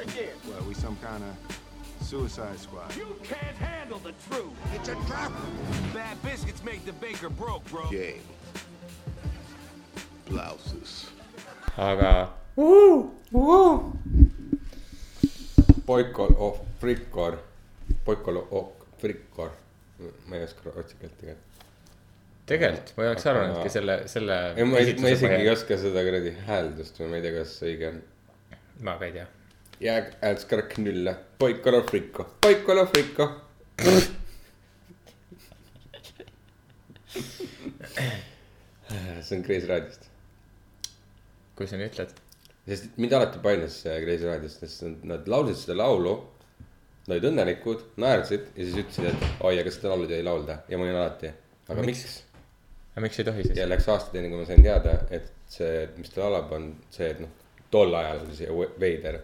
Start 0.00 0.16
again. 0.16 0.36
Well, 0.48 0.62
we 0.66 0.74
some 0.74 0.96
kind 0.96 1.22
of 1.22 2.06
suicide 2.06 2.58
squad. 2.58 2.94
You 2.96 3.16
can't 3.22 3.56
handle 3.56 3.98
the 3.98 4.14
truth. 4.28 4.52
It's 4.74 4.88
a 4.88 4.94
trap. 5.06 5.32
Bad 5.92 6.22
biscuits 6.22 6.64
make 6.64 6.84
the 6.86 6.92
baker 6.92 7.28
broke, 7.28 7.64
bro. 7.70 7.90
Game. 7.90 8.22
Blouses. 10.28 11.10
aga 11.76 12.30
Boikol 15.86 16.36
of 16.38 16.60
Frikkor, 16.80 17.38
Boikol 18.06 18.46
of 18.50 18.68
Frikkor, 19.00 19.50
ma 20.28 20.36
ei 20.36 20.44
oska 20.44 20.70
otsi 20.76 20.96
keelt 21.00 21.18
tegelikult. 21.18 21.66
tegelikult 22.46 22.96
ma 22.96 23.04
ei 23.04 23.10
oleks 23.10 23.26
arvanudki 23.26 23.72
selle, 23.74 23.98
selle. 24.08 24.38
ma 24.54 24.78
ei, 24.78 24.94
ma 25.02 25.12
isegi 25.16 25.42
ei 25.42 25.50
oska 25.50 25.78
seda 25.82 26.06
kuradi 26.06 26.32
hääldust 26.46 27.02
või 27.02 27.12
ma 27.12 27.20
ei 27.20 27.26
tea, 27.26 27.36
kas 27.40 27.58
see 27.58 27.74
õige 27.74 27.92
on. 27.92 28.00
ma 28.86 28.96
ka 29.02 29.10
ei 29.10 29.18
tea. 29.18 29.28
Jag 29.80 30.04
älskar 30.20 30.60
knulla, 30.70 31.14
Boikol 31.38 31.74
of 31.74 31.86
Frikko, 31.90 32.26
Boikol 32.42 32.78
of 32.78 32.90
Frikko. 32.92 33.28
see 39.22 39.36
on 39.36 39.42
Kreisi 39.46 39.68
raadiost, 39.70 40.06
kui 41.56 41.68
sa 41.70 41.78
nii 41.78 41.88
ütled. 41.90 42.12
sest 42.68 42.98
mind 43.00 43.14
alati 43.16 43.40
painas 43.44 43.80
Kreisi 43.84 44.26
raadiost, 44.28 44.60
sest 44.64 44.82
nad- 44.86 45.04
nad 45.14 45.28
laulsid 45.28 45.56
seda 45.64 45.76
laulu. 45.82 46.14
Nad 47.08 47.16
olid 47.16 47.30
õnnelikud, 47.30 47.80
naersid 47.98 48.42
ja 48.54 48.64
siis 48.66 48.76
ütlesid, 48.84 49.06
et 49.08 49.42
oi, 49.48 49.54
aga 49.58 49.70
seda 49.72 49.88
laulu 49.94 50.06
ei 50.12 50.22
laulda 50.22 50.58
ja 50.68 50.78
ma 50.78 50.84
olin 50.84 50.98
alati, 51.00 51.30
aga 51.72 51.82
miks, 51.86 52.02
miks?? 52.04 52.18
aga 52.92 53.02
miks 53.06 53.18
ei 53.18 53.24
tohi 53.26 53.44
siis 53.46 53.56
ja? 53.58 53.66
läks 53.70 53.88
aastaid 53.88 54.18
enne, 54.20 54.28
kui 54.30 54.38
ma 54.42 54.46
sain 54.46 54.62
teada, 54.62 54.92
et 55.10 55.30
see, 55.50 55.88
mis 55.96 56.12
ta 56.12 56.20
laulab, 56.26 56.52
on 56.52 56.68
see, 56.92 57.08
et 57.14 57.22
noh, 57.24 57.32
tol 57.72 57.94
ajal 57.98 58.20
oli 58.26 58.36
see 58.36 58.52
veider. 58.84 59.18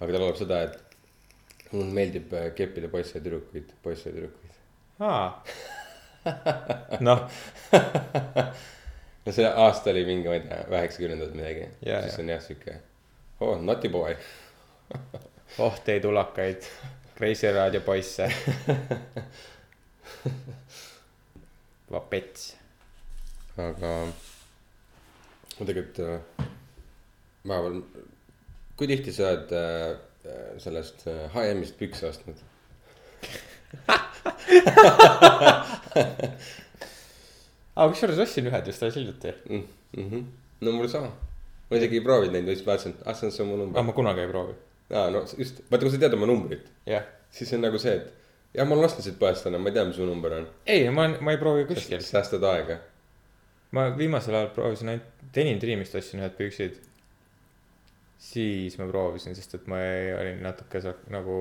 Aga 0.00 0.12
ta 0.12 0.22
laulab 0.22 0.40
seda, 0.40 0.62
et 0.68 1.72
mulle 1.72 1.92
meeldib 1.96 2.32
äh, 2.34 2.48
keppida 2.56 2.90
poisse 2.92 3.18
ja 3.18 3.24
tüdrukuid, 3.24 3.74
poisse 3.82 4.10
ja 4.10 4.16
tüdrukuid. 4.16 4.58
aa. 5.00 5.44
noh, 7.04 7.26
no 9.26 9.32
see 9.36 9.46
aasta 9.46 9.92
oli 9.92 10.04
mingi, 10.08 10.28
ma 10.30 10.38
ei 10.38 10.44
tea, 10.46 10.60
üheksakümnendad 10.72 11.34
midagi. 11.36 11.68
Jaa, 11.84 12.00
siis 12.06 12.14
jaa. 12.16 12.22
on 12.24 12.32
jah 12.32 12.42
sihuke, 12.44 12.76
oh 13.44 13.56
naughty 13.60 13.88
boy. 13.92 14.16
oh 15.64 15.80
teie 15.84 16.00
tulakaid, 16.04 16.70
Kreisi 17.14 17.52
raadio 17.52 17.80
poisse. 17.84 18.30
vapets. 21.94 22.56
aga 23.56 23.90
ma 25.58 25.66
tegelikult 25.68 26.00
äh, 26.02 26.46
vahepeal, 27.46 27.76
kui 28.76 28.86
tihti 28.90 29.12
sa 29.14 29.22
oled 29.30 29.52
äh, 29.54 29.90
äh, 30.26 30.58
sellest 30.62 31.06
äh, 31.10 31.28
HM-ist 31.34 31.78
pükse 31.78 32.08
ostnud? 32.10 32.38
aga 37.74 37.88
kusjuures 37.90 38.18
ostsin 38.24 38.46
ühed 38.50 38.66
just 38.70 38.82
alles 38.82 38.96
hiljuti. 38.98 39.30
mm. 39.50 39.64
-hmm. 39.96 40.22
no 40.60 40.72
mul 40.72 40.88
sama, 40.88 41.10
ma 41.70 41.76
isegi 41.76 41.96
ei 41.98 42.04
proovinud 42.04 42.32
neid, 42.34 42.44
ma 42.44 42.50
lihtsalt 42.50 42.66
vaatasin, 42.70 42.92
et 42.92 43.00
ah 43.06 43.14
see 43.14 43.26
on 43.26 43.32
see 43.32 43.46
mu 43.46 43.56
number. 43.56 43.82
ma 43.82 43.92
kunagi 43.92 44.20
ei 44.20 44.28
proovi. 44.28 44.54
aa 44.90 45.10
no 45.10 45.18
just, 45.38 45.62
vaata 45.70 45.82
kui 45.84 45.92
sa 45.94 45.98
tead 46.04 46.14
oma 46.18 46.26
numbrit, 46.26 46.64
jah. 46.86 47.04
siis 47.30 47.52
on 47.52 47.60
nagu 47.66 47.78
see, 47.78 47.94
et 47.98 48.06
jah, 48.54 48.68
ma 48.68 48.74
olen 48.74 48.84
ostnud 48.90 49.04
siit 49.06 49.18
poest 49.18 49.44
täna, 49.46 49.58
ma 49.58 49.68
ei 49.68 49.74
tea, 49.74 49.84
mis 49.84 49.96
su 49.96 50.06
number 50.06 50.32
on. 50.38 50.46
ei, 50.66 50.90
ma, 50.90 51.08
ma 51.20 51.30
ei 51.34 51.38
proovi 51.38 51.64
kuskil. 51.70 52.00
säästad 52.00 52.42
aega. 52.50 52.78
ma 53.70 53.80
viimasel 53.98 54.34
ajal 54.34 54.50
proovisin 54.54 54.88
ainult 54.94 55.06
Denim 55.34 55.58
Dreamist 55.60 55.94
ostsin 55.98 56.20
ühed 56.22 56.34
püksid. 56.38 56.74
Siis 58.18 58.78
ma 58.78 58.86
proovisin, 58.88 59.34
sest 59.36 59.54
et 59.54 59.66
ma 59.70 59.80
ei, 59.84 60.12
olin 60.14 60.42
natuke 60.42 60.80
sa- 60.80 60.96
nagu 61.12 61.38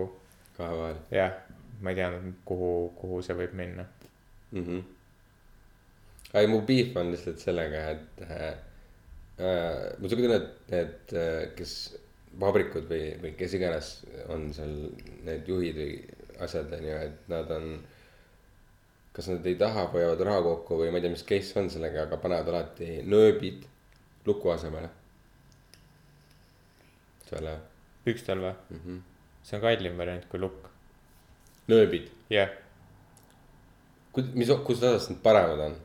kahe 0.58 0.78
vahel 0.78 1.00
jah, 1.12 1.34
ma 1.82 1.90
ei 1.94 1.96
teadnud, 1.96 2.36
kuhu, 2.46 2.74
kuhu 3.00 3.22
see 3.22 3.36
võib 3.38 3.54
minna. 3.58 3.86
mm. 4.52 4.64
-hmm. 4.66 4.84
ei, 6.34 6.48
mu 6.48 6.62
beef 6.62 6.98
on 6.98 7.12
lihtsalt 7.12 7.40
sellega, 7.40 7.90
et 7.90 8.22
äh, 8.30 8.48
äh, 9.40 10.00
ma 10.00 10.10
siuke 10.10 10.22
tunne, 10.22 10.36
et 10.42 10.72
need, 10.72 11.14
kes 11.58 11.76
vabrikud 12.40 12.88
või, 12.90 13.14
või 13.22 13.34
kes 13.38 13.54
iganes 13.54 13.90
on 14.34 14.48
seal 14.54 14.74
need 15.26 15.48
juhid 15.48 15.76
või 15.78 15.98
asjad 16.42 16.72
on 16.74 16.88
ju, 16.88 16.96
et 17.08 17.28
nad 17.30 17.52
on. 17.52 17.68
kas 19.14 19.28
nad 19.30 19.46
ei 19.46 19.56
taha, 19.56 19.86
hoiavad 19.94 20.22
raha 20.26 20.42
kokku 20.42 20.80
või 20.80 20.90
ma 20.90 20.98
ei 20.98 21.04
tea, 21.06 21.12
mis 21.14 21.26
case 21.30 21.60
on 21.60 21.68
sellega, 21.70 22.08
aga 22.08 22.18
panevad 22.18 22.48
alati 22.50 23.04
nööbid 23.06 23.68
luku 24.26 24.50
asemele. 24.50 24.90
Selle 27.38 27.56
pükstel 28.06 28.40
või? 28.44 28.54
mm 28.70 28.80
-hmm. 28.84 29.00
see 29.44 29.58
on 29.58 29.64
kallim 29.66 29.98
variant 29.98 30.26
kui 30.32 30.40
lukk. 30.40 30.68
nööbid, 31.72 32.10
jah, 32.30 32.50
mis, 34.36 34.50
kus 34.68 34.82
osas 34.84 35.10
need 35.10 35.22
paremad 35.26 35.60
on? 35.70 35.76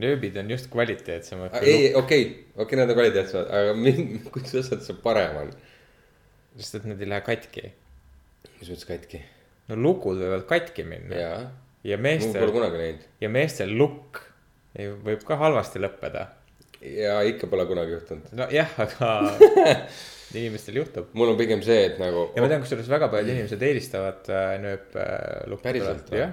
nööbid 0.00 0.36
on 0.40 0.50
just 0.52 0.70
kvaliteetsemad 0.72 1.56
ei, 1.62 1.90
okei, 1.98 2.24
okei, 2.56 2.78
need 2.78 2.92
on 2.92 2.96
kvaliteetsemad, 2.98 3.50
aga 3.58 3.74
mi- 3.74 4.20
kus 4.34 4.54
osas 4.62 4.86
see 4.86 4.96
parem 5.02 5.36
on? 5.44 5.50
sest 6.56 6.74
et 6.80 6.84
need 6.90 7.00
ei 7.02 7.08
lähe 7.10 7.24
katki. 7.26 7.72
mis 8.60 8.68
mõttes 8.70 8.86
katki? 8.88 9.22
no 9.70 9.76
lukud 9.82 10.20
võivad 10.22 10.46
katki 10.50 10.84
minna 10.86 11.16
ja, 11.16 11.30
ja 11.84 11.96
mul 11.98 12.02
pole 12.02 12.02
meestel, 12.02 12.52
kunagi 12.54 12.78
näinud 12.84 13.08
ja 13.24 13.28
meestel 13.32 13.74
lukk 13.78 14.22
ei- 14.78 14.92
võib 15.08 15.24
ka 15.26 15.36
halvasti 15.40 15.82
lõppeda. 15.82 16.26
ja 16.80 17.20
ikka 17.26 17.46
pole 17.50 17.66
kunagi 17.66 17.92
juhtunud. 17.98 18.30
nojah, 18.32 18.78
aga 18.86 19.10
inimestel 20.34 20.78
juhtub. 20.80 21.10
mul 21.18 21.32
on 21.32 21.38
pigem 21.40 21.62
see, 21.66 21.84
et 21.88 21.98
nagu. 22.02 22.28
ja 22.36 22.44
ma 22.44 22.50
tean, 22.50 22.62
kusjuures 22.64 22.90
väga 22.90 23.08
paljud 23.12 23.32
inimesed 23.34 23.62
eelistavad 23.66 24.30
äh, 24.30 24.54
nööplukku. 24.62 25.62
Päriselt 25.64 26.12
või? 26.12 26.28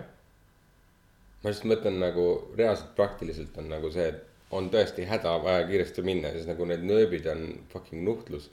ma 1.41 1.51
lihtsalt 1.51 1.71
mõtlen 1.71 1.99
nagu 2.01 2.27
reaalselt 2.57 2.93
praktiliselt 2.97 3.57
on 3.61 3.69
nagu 3.71 3.91
see, 3.93 4.09
et 4.11 4.53
on 4.57 4.69
tõesti 4.73 5.05
häda 5.07 5.33
vaja 5.43 5.65
kiiresti 5.67 6.03
minna, 6.05 6.31
siis 6.35 6.47
nagu 6.49 6.67
need 6.69 6.85
nööbid 6.87 7.27
on 7.31 7.43
fucking 7.71 8.05
nuhtlus. 8.07 8.49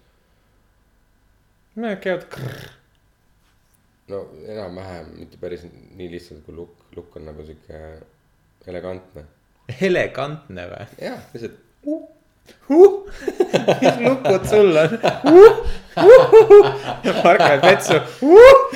Need 1.75 2.01
käivad 2.03 2.27
krrr. 2.31 2.67
no 4.13 4.25
enam-vähem, 4.47 5.15
mitte 5.21 5.41
päris 5.41 5.65
nii 5.67 6.11
lihtsalt 6.13 6.45
kui 6.47 6.55
lukk, 6.55 6.85
lukk 6.97 7.17
on 7.19 7.29
nagu 7.31 7.47
sihuke 7.47 7.81
elegantne. 8.71 9.27
elegantne 9.81 10.69
või 10.71 10.89
jah, 11.03 11.25
lihtsalt 11.35 11.63
uh,? 11.91 12.14
Mis 12.69 13.97
lukud 14.01 14.47
sul 14.51 14.77
on 14.77 14.99
uh,? 15.33 15.57
Uh, 15.95 16.65
Marko 17.23 17.45
läheb 17.45 17.63
vetsu 17.63 17.97
uh,. 17.97 18.73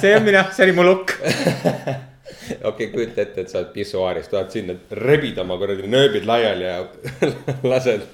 see 0.00 0.12
on 0.16 0.26
mina, 0.26 0.44
see 0.52 0.66
oli 0.66 0.74
mu 0.76 0.84
lukk. 0.84 1.14
okei 1.20 2.60
okay,, 2.68 2.88
kujuta 2.92 3.22
ette, 3.24 3.40
et 3.40 3.52
sa 3.52 3.62
oled 3.62 3.72
pissuaaris, 3.74 4.28
tuled 4.28 4.52
sinna, 4.52 4.76
rebid 5.00 5.38
oma 5.40 5.56
kuradi 5.60 5.88
nööbid 5.88 6.28
laiali 6.28 6.66
ja 6.68 6.82
lased, 7.72 8.04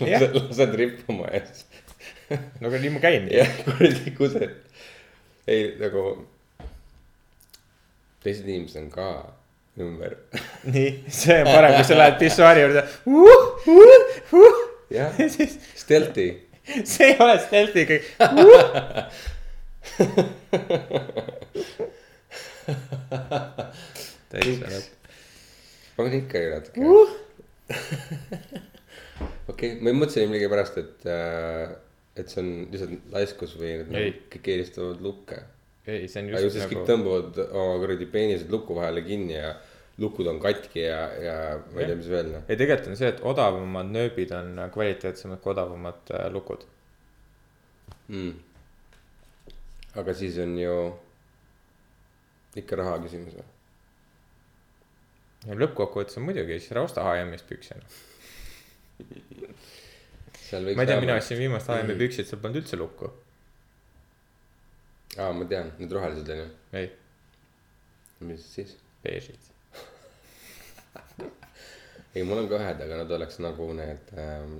lased, 0.00 0.38
lased 0.40 0.78
rippuma 0.80 1.28
ja 1.34 1.42
siis 1.44 1.66
no 2.60 2.70
aga 2.70 2.80
nii 2.82 2.94
ma 2.96 3.02
käin. 3.02 3.28
jah, 3.32 3.50
kuradi 3.66 4.14
kused. 4.16 4.56
ei 5.46 5.68
nagu, 5.80 6.06
teised 8.24 8.48
inimesed 8.48 8.86
on 8.86 8.88
ka 8.94 9.10
ümber. 9.80 10.16
nii, 10.74 11.04
see 11.12 11.36
on 11.42 11.50
parem, 11.50 11.74
kui 11.76 11.86
sa 11.88 11.98
lähed 11.98 12.18
pissuaari 12.22 12.64
juurde 12.64 12.82
uh,. 13.06 13.46
Uh, 13.68 14.40
uh. 14.40 14.60
jah, 14.92 15.18
stealthy. 15.82 16.28
see 16.84 17.12
ei 17.12 17.16
ole 17.22 17.36
stealth'i 17.44 17.84
kõik 17.90 18.04
uh.. 18.24 18.28
täitsa 24.32 24.70
lõpp. 24.72 24.88
on 26.02 26.16
ikka 26.20 26.36
ju 26.42 26.48
natuke. 26.54 26.78
Uh. 26.80 27.10
okei, 29.52 29.76
ma 29.80 29.92
mõtlesin 29.96 30.30
millegipärast, 30.30 30.80
et, 30.82 31.06
et 32.16 32.32
see 32.32 32.40
on 32.42 32.50
lihtsalt 32.72 33.12
laiskus 33.12 33.52
või 33.60 33.70
kõik 34.32 34.54
eelistavad 34.54 35.04
lukke. 35.04 35.38
ei, 35.86 36.08
see 36.10 36.22
on 36.22 36.30
aga 36.30 36.42
ju 36.42 36.48
just 36.48 36.58
siis 36.58 36.68
kõik 36.70 36.82
nagu, 36.82 36.88
tõmbavad 36.90 37.40
oma 37.46 37.80
kuradi 37.82 38.08
peenised 38.10 38.52
luku 38.52 38.76
vahele 38.78 39.02
kinni 39.06 39.36
ja 39.38 39.54
lukud 40.02 40.28
on 40.28 40.40
katki 40.42 40.82
ja, 40.82 41.00
ja 41.22 41.36
ma 41.72 41.80
ei 41.80 41.88
tea, 41.88 41.98
mis 41.98 42.10
veel 42.12 42.30
noh. 42.34 42.46
ei 42.48 42.60
tegelikult 42.60 42.90
on 42.92 42.98
see, 43.00 43.10
et 43.14 43.22
odavamad 43.32 43.92
nööbid 43.94 44.34
on 44.36 44.60
kvaliteetsemad 44.74 45.40
kui 45.44 45.54
odavamad 45.54 46.14
äh, 46.16 46.26
lukud. 46.34 46.66
mm.. 48.12 48.32
aga 50.02 50.16
siis 50.16 50.38
on 50.44 50.56
ju 50.60 50.78
ikka 52.60 52.80
raha 52.82 52.98
küsimus 53.04 53.38
või? 53.38 53.48
ja 55.46 55.60
lõppkokkuvõttes 55.62 56.18
on 56.20 56.26
muidugi, 56.28 56.58
siis 56.60 56.74
ära 56.74 56.84
osta 56.88 57.06
HM-ist 57.06 57.46
seal 60.46 60.66
võiks 60.66 60.78
ma 60.78 60.84
ei 60.84 60.90
tea, 60.90 61.00
mina 61.00 61.14
vähemalt- 61.14 61.22
ostsin 61.22 61.40
viimast 61.40 61.70
HM-i 61.72 61.96
püksid, 61.98 62.28
seal 62.28 62.40
polnud 62.42 62.60
üldse 62.62 62.78
lukku. 62.80 63.10
aa, 65.18 65.32
ma 65.32 65.46
tean, 65.48 65.72
need 65.80 65.92
rohelised 65.92 66.28
on 66.32 66.42
ju, 66.42 66.46
ei, 66.80 66.90
mis 68.28 68.44
siis? 68.54 68.76
beežid. 69.06 69.50
ei, 72.14 72.22
mul 72.26 72.42
on 72.42 72.48
ka 72.50 72.58
ühed, 72.60 72.80
aga 72.86 73.02
nad 73.02 73.12
oleks 73.18 73.38
nagu 73.44 73.68
need 73.76 74.14
ähm, 74.18 74.56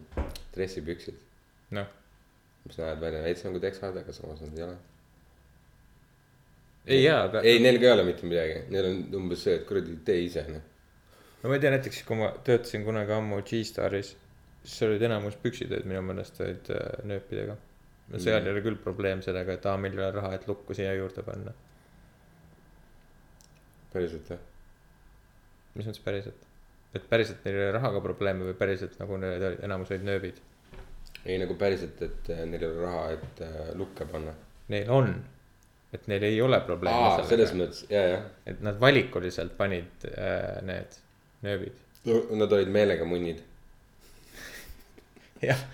dressipüksid. 0.55 1.19
noh, 1.77 1.89
mis 2.67 2.79
näevad 2.79 3.03
välja 3.03 3.25
veits 3.25 3.47
nagu 3.47 3.63
teksad, 3.63 3.97
aga 4.03 4.15
samas 4.15 4.45
nad 4.45 4.59
ei 4.59 4.67
ole. 4.69 4.77
ei 6.87 7.03
jaa, 7.03 7.25
aga 7.29 7.43
ei, 7.43 7.59
neil 7.63 7.81
ka 7.83 7.89
ei 7.89 7.97
ole 7.97 8.07
mitte 8.07 8.29
midagi, 8.29 8.61
neil 8.73 8.91
on 8.93 9.03
umbes 9.23 9.43
see, 9.47 9.59
et 9.59 9.67
kuradi 9.69 9.99
tee 10.07 10.23
ise 10.29 10.47
noh. 10.51 10.65
no 11.43 11.51
ma 11.51 11.59
ei 11.59 11.65
tea, 11.65 11.75
näiteks 11.75 12.05
kui 12.09 12.21
ma 12.23 12.31
töötasin 12.47 12.87
kunagi 12.87 13.17
ammu 13.17 13.43
G-Staris, 13.47 14.15
siis 14.65 14.83
olid 14.87 15.03
enamus 15.09 15.39
püksitööd 15.43 15.89
minu 15.89 16.05
meelest 16.07 16.41
olid 16.45 16.71
äh, 16.75 16.87
nööpidega. 17.09 17.59
No 18.11 18.23
seal 18.23 18.43
ei 18.43 18.53
ole 18.55 18.65
küll 18.65 18.81
probleem 18.83 19.23
sellega, 19.25 19.57
et 19.57 19.67
aa, 19.67 19.79
meil 19.81 19.97
ei 19.97 20.05
ole 20.05 20.11
raha, 20.19 20.35
et 20.37 20.49
lukku 20.49 20.77
siia 20.79 20.95
juurde 20.95 21.25
panna. 21.27 21.55
päriselt 23.93 24.35
jah. 24.35 24.43
mis 25.75 25.89
mõttes 25.89 26.05
päriselt? 26.05 26.45
et 26.97 27.09
päriselt 27.11 27.45
neil 27.45 27.57
ei 27.57 27.65
ole 27.67 27.79
rahaga 27.79 28.03
probleeme 28.05 28.47
või 28.49 28.59
päriselt 28.59 28.99
nagu 29.01 29.19
need 29.21 29.43
olid, 29.51 29.65
enamus 29.67 29.93
olid 29.93 30.07
nööbid? 30.07 30.43
ei 31.27 31.39
nagu 31.43 31.57
päriselt, 31.59 32.03
et 32.07 32.31
äh, 32.31 32.45
neil 32.49 32.63
ei 32.63 32.69
ole 32.71 32.85
raha, 32.85 33.07
et 33.17 33.41
äh, 33.43 33.73
lukke 33.79 34.07
panna. 34.11 34.35
Neil 34.71 34.91
on, 34.95 35.11
et 35.95 36.07
neil 36.11 36.27
ei 36.29 36.39
ole 36.43 36.61
probleeme 36.67 37.09
aa, 37.09 37.25
selles 37.25 37.51
sellega, 37.51 37.59
mõttes, 37.65 37.83
ja, 37.91 38.05
jah. 38.13 38.29
et 38.47 38.63
nad 38.63 38.79
valikuliselt 38.83 39.57
panid 39.59 40.07
äh, 40.13 40.63
need 40.67 41.01
nööbid. 41.47 41.83
Nad 42.07 42.53
olid 42.55 42.71
meelega 42.71 43.07
munnid. 43.09 43.43
jah, 45.49 45.67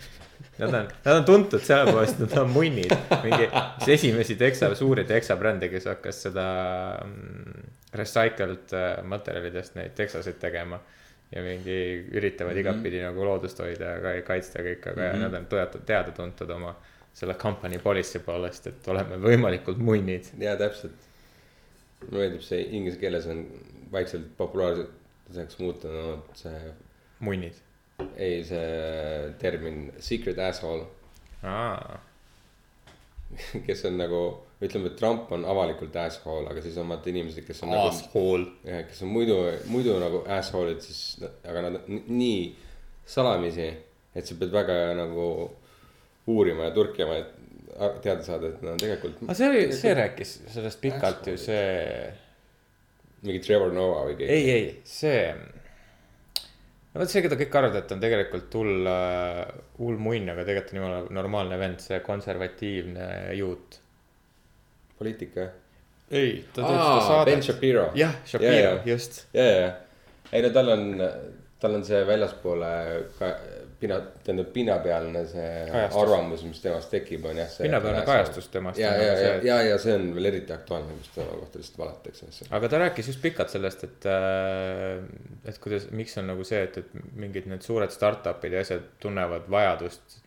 nad 0.59 0.75
on, 0.75 0.89
nad 1.05 1.17
on 1.17 1.25
tuntud 1.25 1.61
selle 1.65 1.93
poolest, 1.93 2.21
et 2.21 2.31
nad 2.31 2.39
on 2.45 2.51
munnid. 2.51 2.93
mingi, 3.25 3.47
üks 3.51 3.89
esimesi 3.97 4.37
teksa, 4.41 4.73
suuri 4.79 5.05
teksabrände, 5.09 5.69
kes 5.73 5.85
hakkas 5.91 6.23
seda 6.29 6.47
mm, 7.05 7.69
recycled 7.99 8.73
äh, 8.77 9.03
materjalidest 9.05 9.75
neid 9.79 9.95
teksasid 9.99 10.39
tegema. 10.41 10.81
ja 11.33 11.41
mingi 11.41 11.77
üritavad 12.13 12.53
Mhm. 12.53 12.61
igatpidi 12.61 12.99
nagu 13.01 13.25
loodust 13.25 13.59
hoida 13.63 13.85
ja 13.95 14.01
ka- 14.05 14.23
kaitsta 14.27 14.61
kõik, 14.61 14.83
aga 14.91 15.07
Mhm. 15.13 15.21
nad 15.23 15.35
on 15.39 15.47
teatud, 15.47 15.81
teada-tuntud 15.89 16.51
oma 16.51 16.75
selle 17.15 17.35
company 17.41 17.79
policy 17.79 18.19
poolest, 18.19 18.67
et 18.67 18.89
oleme 18.89 19.17
võimalikult 19.17 19.79
munnid. 19.79 20.29
jaa, 20.39 20.57
täpselt. 20.57 20.93
mulle 22.11 22.19
meeldib 22.27 22.43
see 22.43 22.61
inglise 22.77 22.99
keeles 23.01 23.27
on 23.27 23.47
vaikselt 23.93 24.27
populaarseks 24.37 25.59
muutunud 25.59 26.21
see, 26.35 26.73
munnid. 27.21 27.55
Ei 28.17 28.41
see 28.47 29.35
termin 29.41 29.85
secret 30.03 30.39
asshole, 30.43 30.87
aa, 31.43 32.01
kes 33.67 33.85
on 33.89 33.97
nagu, 34.01 34.23
ütleme, 34.63 34.93
et 34.93 34.99
Trump 35.01 35.31
on 35.35 35.47
avalikult 35.49 35.97
asshole, 36.03 36.49
aga 36.51 36.65
siis 36.65 36.77
on 36.81 36.91
vaata 36.93 37.13
inimesed, 37.13 37.47
kes 37.47 37.63
on 37.65 37.73
nagu 37.75 37.93
asshole. 37.93 38.51
jah, 38.69 38.85
kes 38.89 39.05
on 39.07 39.13
muidu, 39.15 39.39
muidu 39.73 39.97
nagu 40.03 40.25
asshole'id, 40.39 40.83
siis, 40.85 41.23
aga 41.49 41.67
nad 41.69 41.81
nii 41.89 42.43
salamisi, 43.09 43.71
et 44.15 44.29
sa 44.29 44.37
pead 44.39 44.53
väga 44.55 44.79
nagu 44.99 45.27
uurima 46.31 46.69
ja 46.69 46.75
turkima, 46.75 47.17
et 47.19 47.39
teada 48.05 48.23
saada, 48.23 48.53
et 48.53 48.61
nad 48.63 48.77
tegelikult 48.81 49.23
aga 49.25 49.35
see 49.37 49.49
oli, 49.49 49.63
see 49.75 49.95
rääkis 49.97 50.35
sellest 50.53 50.81
pikalt 50.83 51.27
ju 51.31 51.39
see 51.41 51.65
mingi 53.23 53.41
Trevor 53.43 53.73
Noah 53.75 54.05
või 54.09 54.19
keegi. 54.19 54.35
ei, 54.35 54.51
ei, 54.51 54.69
see. 54.85 55.25
No 56.93 57.03
vot 57.03 57.13
see, 57.13 57.23
keda 57.25 57.39
kõik 57.41 57.57
arvavad, 57.61 57.79
et 57.81 57.95
on 57.95 58.03
tegelikult 58.03 58.57
hull, 58.61 58.91
hull 59.79 60.01
munn, 60.03 60.33
aga 60.33 60.45
tegelikult 60.49 60.75
on 60.75 60.81
jumala 60.81 61.01
normaalne 61.21 61.59
vend, 61.61 61.81
see 61.85 62.01
konservatiivne 62.05 63.07
juut. 63.39 63.79
poliitika. 64.99 65.49
ei, 66.11 66.45
ta 66.53 66.63
teeb 66.63 66.77
seda, 66.77 66.91
Ben 66.93 67.07
saadet. 67.09 67.47
Shapiro. 67.49 67.87
jah, 67.99 68.19
Shapiro, 68.29 68.77
just. 68.87 69.25
ja, 69.35 69.49
ja, 69.49 69.73
ei 70.33 70.45
no 70.45 70.53
tal 70.55 70.69
on, 70.77 70.87
tal 71.61 71.79
on 71.79 71.85
see 71.89 72.05
väljaspoole 72.07 72.73
ka 73.19 73.33
pinna, 73.83 73.99
tähendab 74.25 74.53
pinnapealne 74.55 75.25
see 75.31 75.51
Kajastus. 75.69 75.99
arvamus, 76.03 76.45
mis 76.49 76.63
temast 76.63 76.91
tekib, 76.95 77.27
on 77.29 77.43
jah 77.43 77.53
pinnapealne 77.59 78.05
kajastus 78.09 78.49
temast 78.55 78.81
ja, 78.81 78.95
on 78.95 79.03
ja, 79.03 79.13
nagu 79.13 79.27
ja 79.27 79.35
ja, 79.49 79.61
ja 79.73 79.79
see 79.83 79.97
on 79.99 80.09
veel 80.17 80.31
eriti 80.33 80.55
aktuaalne, 80.57 80.97
kus 81.01 81.13
tema 81.17 81.37
kohta 81.43 81.63
lihtsalt 81.63 81.83
valatakse 81.83 82.31
asju. 82.31 82.49
aga 82.59 82.73
ta 82.73 82.83
rääkis 82.87 83.13
just 83.13 83.23
pikalt 83.25 83.53
sellest, 83.53 83.87
et, 83.89 84.09
et 85.51 85.63
kuidas, 85.63 85.91
miks 85.91 86.19
on 86.23 86.31
nagu 86.33 86.47
see, 86.49 86.65
et, 86.69 86.83
et 86.83 87.15
mingid 87.19 87.51
need 87.51 87.67
suured 87.67 87.95
startup'id 87.95 88.59
ja 88.59 88.65
asjad 88.65 88.89
tunnevad 89.03 89.51
vajadust 89.53 90.19
äh, 90.19 90.22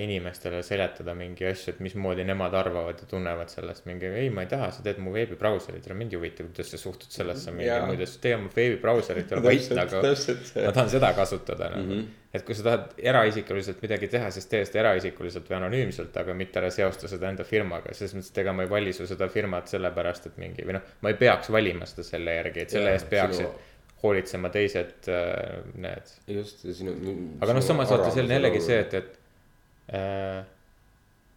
inimestele 0.00 0.62
seletada 0.64 1.12
mingi 1.14 1.44
asju, 1.48 1.74
et 1.74 1.80
mismoodi 1.84 2.24
nemad 2.24 2.54
arvavad 2.56 3.00
ja 3.02 3.08
tunnevad 3.10 3.50
sellest 3.52 3.84
mingi, 3.88 4.08
ei, 4.08 4.30
ma 4.32 4.46
ei 4.46 4.50
taha, 4.50 4.70
sa 4.72 4.84
teed 4.84 5.00
mu 5.02 5.12
veebibrauserit, 5.12 5.88
mind 5.92 6.14
ei 6.14 6.20
huvita, 6.20 6.46
kuidas 6.46 6.70
sa 6.72 6.80
suhtud 6.80 7.12
sellesse 7.12 7.52
mingi 7.52 7.68
Jaa. 7.68 7.82
muide, 7.88 8.06
tee 8.22 8.32
oma 8.38 8.48
veebibrauserit 8.54 9.34
ole 9.36 9.44
vait 9.44 9.66
see 9.66 9.76
ma. 9.76 10.72
tahan 10.72 10.92
seda 10.94 11.12
kasutada 11.18 11.68
nagu 11.74 11.82
mm. 11.82 11.98
-hmm. 11.98 12.32
et 12.38 12.46
kui 12.46 12.56
sa 12.56 12.66
tahad 12.70 12.96
eraisikuliselt 13.12 13.84
midagi 13.84 14.08
teha, 14.16 14.30
siis 14.30 14.48
tee 14.48 14.64
seda 14.64 14.84
eraisikuliselt 14.86 15.50
või 15.50 15.58
anonüümselt, 15.60 16.16
aga 16.24 16.34
mitte 16.34 16.62
ära 16.62 16.70
seosta 16.70 17.12
seda 17.12 17.28
enda 17.34 17.44
firmaga, 17.44 17.92
selles 17.92 18.16
mõttes, 18.16 18.32
et 18.32 18.42
ega 18.44 18.56
ma 18.56 18.64
ei 18.64 18.72
vali 18.72 18.96
su 18.96 19.06
seda 19.06 19.28
firmat 19.28 19.68
sellepärast, 19.74 20.32
et 20.32 20.40
mingi 20.40 20.64
või 20.64 20.78
noh, 20.78 20.88
ma 21.02 21.12
ei 21.12 21.20
peaks 21.20 21.52
valima 21.52 21.90
seda 21.90 22.06
selle 22.14 22.40
järgi, 22.40 22.64
et 22.64 22.76
selle 22.78 22.94
Jaa, 22.94 23.00
eest 23.00 23.10
peaksid 23.12 23.44
sinu- 23.44 23.74
hoolitsema 24.02 24.48
teised 24.52 25.08
äh, 25.08 25.62
need. 25.74 26.16
just, 26.28 26.64
sinu. 26.72 26.96
aga 27.40 27.56
noh, 27.56 27.64
samas 27.64 27.90
vaata, 27.90 28.10
see 28.14 28.24
on 28.24 28.34
jällegi 28.36 28.60
see, 28.64 28.80
et, 28.80 28.94
et 28.94 29.14
äh, 29.14 29.25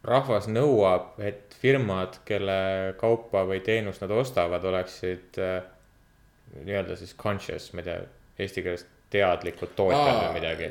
rahvas 0.04 0.48
nõuab, 0.50 1.18
et 1.22 1.56
firmad, 1.62 2.22
kelle 2.28 2.96
kaupa 3.00 3.44
või 3.48 3.60
teenust 3.66 4.02
nad 4.06 4.14
ostavad, 4.16 4.64
oleksid 4.66 5.40
äh, 5.44 5.60
nii-öelda 6.64 6.96
siis 7.00 7.14
conscious, 7.20 7.72
ma 7.74 7.84
ei 7.84 7.90
tea, 7.90 8.00
eesti 8.40 8.64
keeles 8.66 8.86
teadlikud 9.10 9.74
tootjad 9.76 10.20
või 10.22 10.34
midagi. 10.38 10.70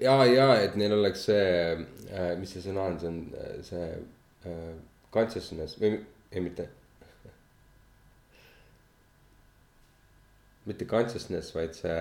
ja, 0.00 0.16
ja 0.26 0.48
et 0.62 0.76
neil 0.80 0.96
oleks 0.96 1.26
see, 1.28 1.76
mis 2.40 2.54
see 2.54 2.64
sõna 2.64 2.88
on, 2.88 2.98
see 2.98 3.10
on 3.12 3.20
äh, 3.36 3.54
see 3.66 3.86
äh, 4.48 4.74
consciousness 5.14 5.78
või, 5.80 6.00
ei 6.32 6.44
mitte. 6.44 6.68
mitte 10.68 10.84
consciousness, 10.84 11.54
vaid 11.56 11.72
see. 11.72 12.00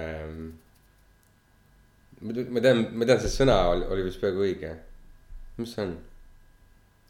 te- 2.19 2.49
ma 2.51 2.59
tean, 2.59 2.81
ma 2.91 3.07
tean, 3.07 3.21
see 3.23 3.31
sõna 3.31 3.61
oli, 3.71 3.85
oli 3.95 4.03
vist 4.09 4.19
peaaegu 4.19 4.43
õige. 4.43 4.73
Mis 5.57 5.73
see 5.73 5.83
on? 5.85 5.95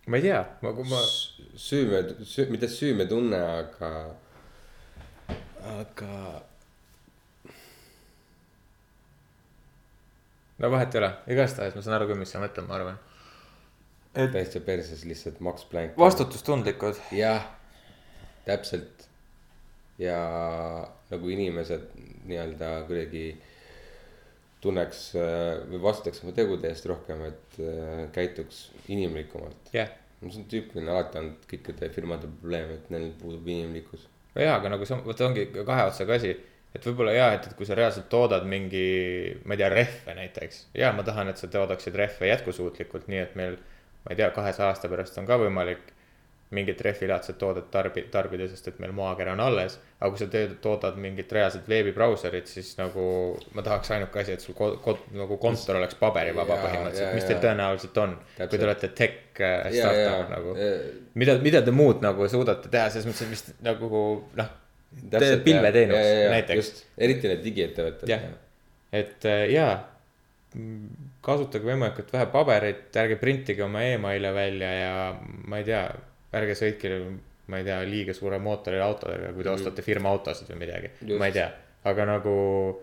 ma 0.07 0.19
ei 0.19 0.23
tea, 0.23 0.39
ma, 0.63 0.71
kui 0.75 0.87
ma, 0.87 0.99
süüme, 1.59 1.99
süü-, 2.23 2.47
mitte 2.53 2.69
süümetunne, 2.71 3.39
aga, 3.61 3.89
aga 5.77 6.19
no 10.57 10.71
vahet 10.71 10.95
ei 10.95 11.01
ole, 11.01 11.11
igastahes 11.35 11.75
ma 11.75 11.83
saan 11.83 11.97
aru 11.97 12.07
küll, 12.11 12.21
mis 12.21 12.31
sa 12.33 12.41
mõtled, 12.41 12.69
ma 12.69 12.79
arvan. 12.79 13.01
täitsa 14.15 14.63
perses 14.65 15.03
lihtsalt 15.05 15.43
Max 15.43 15.67
Planck. 15.69 15.99
vastutustundlikud. 15.99 17.03
jah, 17.11 17.43
täpselt. 18.47 19.09
ja 19.99 20.17
nagu 21.11 21.29
inimesed 21.33 21.91
nii-öelda 22.29 22.71
kuidagi 22.87 23.27
tunneks 24.63 25.01
äh, 25.15 25.61
või 25.69 25.81
vastutaks 25.83 26.23
oma 26.23 26.33
tegude 26.35 26.69
eest 26.71 26.85
rohkem, 26.89 27.23
et 27.29 27.57
äh, 27.61 28.03
käituks 28.15 28.67
inimlikumalt. 28.89 29.71
jah, 29.73 29.91
see 30.23 30.41
on 30.41 30.47
tüüpiline 30.51 30.93
alati 30.93 31.21
olnud 31.21 31.47
kõikide 31.51 31.89
firmade 31.93 32.29
probleem, 32.39 32.73
et 32.77 32.93
neil 32.93 33.11
puudub 33.21 33.47
inimlikkus. 33.47 34.07
jaa, 34.35 34.55
aga 34.57 34.73
nagu 34.73 34.87
see, 34.89 34.99
vot 35.05 35.25
ongi 35.27 35.49
kahe 35.57 35.89
otsaga 35.91 36.17
asi. 36.17 36.33
et 36.75 36.85
võib-olla 36.89 37.13
jaa, 37.13 37.31
et, 37.37 37.49
et 37.49 37.57
kui 37.57 37.69
sa 37.69 37.77
reaalselt 37.77 38.09
toodad 38.09 38.45
mingi, 38.49 38.87
ma 39.45 39.55
ei 39.55 39.61
tea, 39.61 39.69
rehve 39.73 40.17
näiteks. 40.21 40.63
jaa, 40.77 40.93
ma 40.97 41.05
tahan, 41.05 41.29
et 41.33 41.41
sa 41.41 41.51
toodaksid 41.53 41.95
rehve 41.95 42.33
jätkusuutlikult, 42.33 43.07
nii 43.13 43.21
et 43.27 43.37
meil, 43.39 43.61
ma 44.05 44.15
ei 44.15 44.19
tea, 44.19 44.31
kahesaja 44.33 44.73
aasta 44.73 44.89
pärast 44.89 45.21
on 45.21 45.29
ka 45.29 45.37
võimalik 45.43 45.93
mingit 46.55 46.81
rehvilaadset 46.81 47.35
toodet 47.39 47.65
tarbi-, 47.71 48.05
tarbida, 48.11 48.47
sest 48.47 48.69
et 48.71 48.77
meil 48.79 48.93
maakera 48.95 49.33
on 49.35 49.41
alles. 49.43 49.77
aga 49.97 50.09
kui 50.13 50.21
sa 50.21 50.27
teed, 50.31 50.53
toodad 50.63 50.99
mingit 51.01 51.31
reaalset 51.33 51.65
veebibrauserit, 51.67 52.47
siis 52.47 52.69
nagu 52.77 53.07
ma 53.57 53.63
tahaks 53.65 53.91
ainuke 53.95 54.21
asi, 54.21 54.37
et 54.37 54.45
sul 54.45 54.55
kod-, 54.57 54.77
kod-, 54.83 55.01
nagu 55.17 55.39
kontor 55.41 55.81
oleks 55.81 55.97
paberivaba 55.99 56.59
põhimõtteliselt, 56.61 57.17
mis 57.17 57.27
teil 57.27 57.41
tõenäoliselt 57.43 57.99
on. 58.03 58.15
kui 58.37 58.53
te 58.53 58.69
olete 58.69 58.91
tech 58.95 59.41
äh, 59.41 59.67
startup, 59.73 60.31
nagu. 60.31 60.55
mida, 61.19 61.37
mida 61.43 61.63
te 61.65 61.75
muud 61.75 62.05
nagu 62.05 62.29
suudate 62.31 62.71
teha, 62.71 62.87
selles 62.93 63.09
mõttes, 63.09 63.27
et 63.27 63.33
mis 63.33 63.45
nagu 63.67 64.01
noh, 64.39 64.55
teed 65.11 65.43
pilveteenust 65.45 66.25
näiteks. 66.37 66.73
eriti 67.09 67.33
need 67.33 67.43
digiettevõtted. 67.43 68.27
Et 68.97 69.25
äh, 69.27 69.47
jaa, 69.51 69.73
kasutage 71.25 71.67
võimalikult 71.67 72.13
vähe 72.13 72.27
paberit, 72.31 72.85
ärge 72.95 73.17
printige 73.19 73.65
oma 73.65 73.83
email'e 73.83 74.31
välja 74.35 74.69
ja 74.77 74.93
ma 75.19 75.59
ei 75.59 75.67
tea, 75.67 75.83
ärge 76.33 76.55
sõitke, 76.59 76.91
ma 77.47 77.57
ei 77.61 77.63
tea, 77.63 77.77
liiga 77.87 78.13
suure 78.13 78.39
mootoriga 78.43 78.83
autodega, 78.85 79.31
kui 79.33 79.43
te 79.43 79.49
Mhm. 79.49 79.55
ostate 79.59 79.81
firma 79.81 80.09
autosid 80.09 80.49
või 80.51 80.59
midagi, 80.65 80.89
ma 81.17 81.25
ei 81.29 81.31
tea, 81.31 81.51
aga 81.85 82.05
nagu 82.05 82.79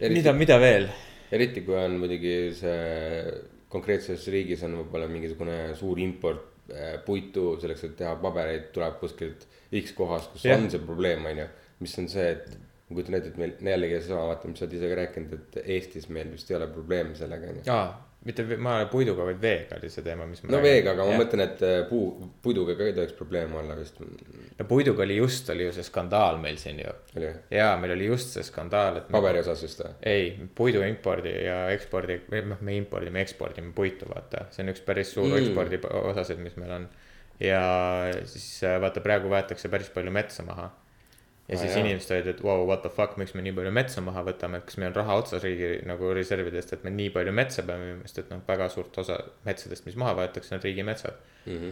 mida, 0.00 0.32
mida 0.32 0.58
veel? 0.62 0.88
eriti 1.32 1.60
kui 1.66 1.74
on 1.76 1.98
muidugi 2.00 2.54
see 2.56 3.32
konkreetses 3.68 4.22
riigis 4.32 4.62
on 4.64 4.78
võib-olla 4.78 5.08
mingisugune 5.10 5.74
suur 5.76 5.98
import 6.00 6.46
äh, 6.72 6.94
puitu 7.04 7.50
selleks, 7.60 7.84
et 7.84 7.96
teha 7.98 8.14
pabereid, 8.22 8.70
tuleb 8.72 8.96
kuskilt 9.00 9.44
X 9.82 9.92
kohast, 9.96 10.30
kus 10.32 10.46
Jah. 10.48 10.56
on 10.60 10.70
see 10.72 10.80
probleem, 10.80 11.26
on 11.28 11.42
ju. 11.42 11.46
mis 11.80 11.98
on 12.00 12.08
see, 12.08 12.30
et 12.32 12.48
ma 12.88 12.96
kujutan 12.96 13.14
ette, 13.18 13.28
et 13.34 13.36
meil 13.38 13.52
jällegi 13.60 13.98
seesama, 14.00 14.24
vaata, 14.30 14.48
mis 14.48 14.58
sa 14.58 14.64
oled 14.64 14.76
ise 14.78 14.88
ka 14.88 14.96
rääkinud, 15.02 15.34
et 15.36 15.58
Eestis 15.76 16.08
meil 16.08 16.30
vist 16.32 16.48
ei 16.50 16.56
ole 16.56 16.66
probleemi 16.72 17.14
sellega, 17.18 17.50
on 17.52 17.60
ju. 17.60 17.66
Mitte 18.26 18.42
ve- 18.48 18.56
maa 18.60 18.80
ja 18.82 18.86
puiduga, 18.90 19.24
vaid 19.28 19.38
veega 19.40 19.76
oli 19.78 19.88
see 19.92 20.02
teema, 20.04 20.26
mis. 20.26 20.42
no 20.42 20.58
veega, 20.62 20.90
aga 20.96 21.04
ma 21.06 21.18
mõtlen, 21.20 21.42
et 21.44 21.60
äh, 21.64 21.76
puu, 21.88 22.08
puiduga 22.42 22.74
ka 22.76 22.88
ei 22.88 22.92
tohiks 22.96 23.14
probleeme 23.16 23.56
olla 23.60 23.76
vist. 23.78 24.00
no 24.58 24.66
puiduga 24.68 25.04
oli 25.06 25.16
just, 25.20 25.50
oli 25.54 25.64
ju 25.68 25.72
see 25.76 25.86
skandaal 25.86 26.40
meil 26.42 26.58
siin 26.60 26.80
ju. 26.82 26.94
jaa, 27.54 27.76
meil 27.80 27.94
oli 27.94 28.08
just 28.10 28.34
see 28.34 28.42
skandaal, 28.42 28.98
et. 29.02 29.06
paberi 29.14 29.40
osas 29.44 29.62
vist 29.62 29.84
või? 29.84 29.92
ei, 30.02 30.32
puidu 30.58 30.82
impordi 30.86 31.32
ja 31.46 31.60
ekspordi, 31.76 32.18
või 32.32 32.42
noh, 32.54 32.60
me 32.60 32.74
impordime, 32.80 33.22
ekspordime 33.22 33.70
puitu, 33.76 34.10
vaata, 34.10 34.46
see 34.50 34.64
on 34.66 34.74
üks 34.74 34.82
päris 34.88 35.14
suur 35.14 35.28
Mm. 35.28 35.38
mm. 35.38 35.46
ekspordi 35.46 35.80
osasid, 36.12 36.42
mis 36.42 36.56
meil 36.58 36.74
on. 36.80 36.88
ja 37.40 37.62
siis 38.26 38.50
äh, 38.66 38.80
vaata, 38.82 39.00
praegu 39.04 39.30
võetakse 39.30 39.70
päris 39.70 39.88
palju 39.94 40.10
metsa 40.10 40.42
maha. 40.42 40.70
Ja 41.48 41.56
Ah, 41.56 41.60
siis 41.62 41.72
jaa. 41.72 41.80
inimesed 41.84 42.10
olid, 42.16 42.26
et 42.34 42.42
vau, 42.44 42.66
what 42.68 42.82
the 42.84 42.90
fuck, 42.92 43.16
miks 43.16 43.34
me 43.34 43.42
nii 43.42 43.54
palju 43.56 43.70
metsa 43.72 44.00
maha 44.04 44.22
võtame, 44.26 44.60
kas 44.66 44.76
meil 44.76 44.90
on 44.90 44.96
raha 45.00 45.14
otsas 45.22 45.42
riigi 45.42 45.70
nagu 45.88 46.12
reservidest, 46.14 46.72
et 46.76 46.84
me 46.84 46.90
nii 46.92 47.10
palju 47.14 47.32
metsa 47.32 47.62
peame 47.64 47.86
müüma, 47.92 48.06
sest 48.08 48.18
et 48.24 48.30
noh, 48.34 48.42
väga 48.48 48.68
suurt 48.74 48.98
osa 49.00 49.16
metsadest, 49.48 49.86
mis 49.88 49.96
maha 49.96 50.14
võetakse, 50.22 50.54
on 50.54 50.60
riigimetsad. 50.64 51.14
Mhm. 51.46 51.70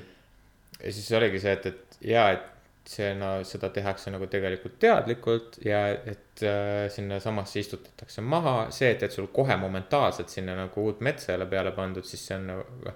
ja 0.80 0.92
siis 0.92 1.10
oligi 1.16 1.40
see, 1.40 1.52
et, 1.52 1.66
et 1.66 1.98
jaa, 2.08 2.30
et 2.36 2.52
see 2.86 3.08
no 3.18 3.30
seda 3.44 3.68
tehakse 3.74 4.10
nagu 4.14 4.26
tegelikult 4.30 4.76
teadlikult 4.78 5.56
ja 5.64 5.80
et 5.92 6.42
äh, 6.46 6.86
sinnasamasse 6.94 7.58
istutatakse 7.58 8.22
maha 8.22 8.70
see, 8.70 8.90
et, 8.94 9.02
et 9.02 9.12
sul 9.12 9.26
kohe 9.34 9.56
momentaalselt 9.58 10.28
sinna 10.30 10.54
nagu 10.54 10.84
uut 10.84 11.00
metsa 11.02 11.32
ei 11.32 11.36
ole 11.40 11.46
peale 11.50 11.72
pandud, 11.74 12.04
siis 12.06 12.22
see 12.28 12.36
on 12.38 12.46
nagu. 12.52 12.92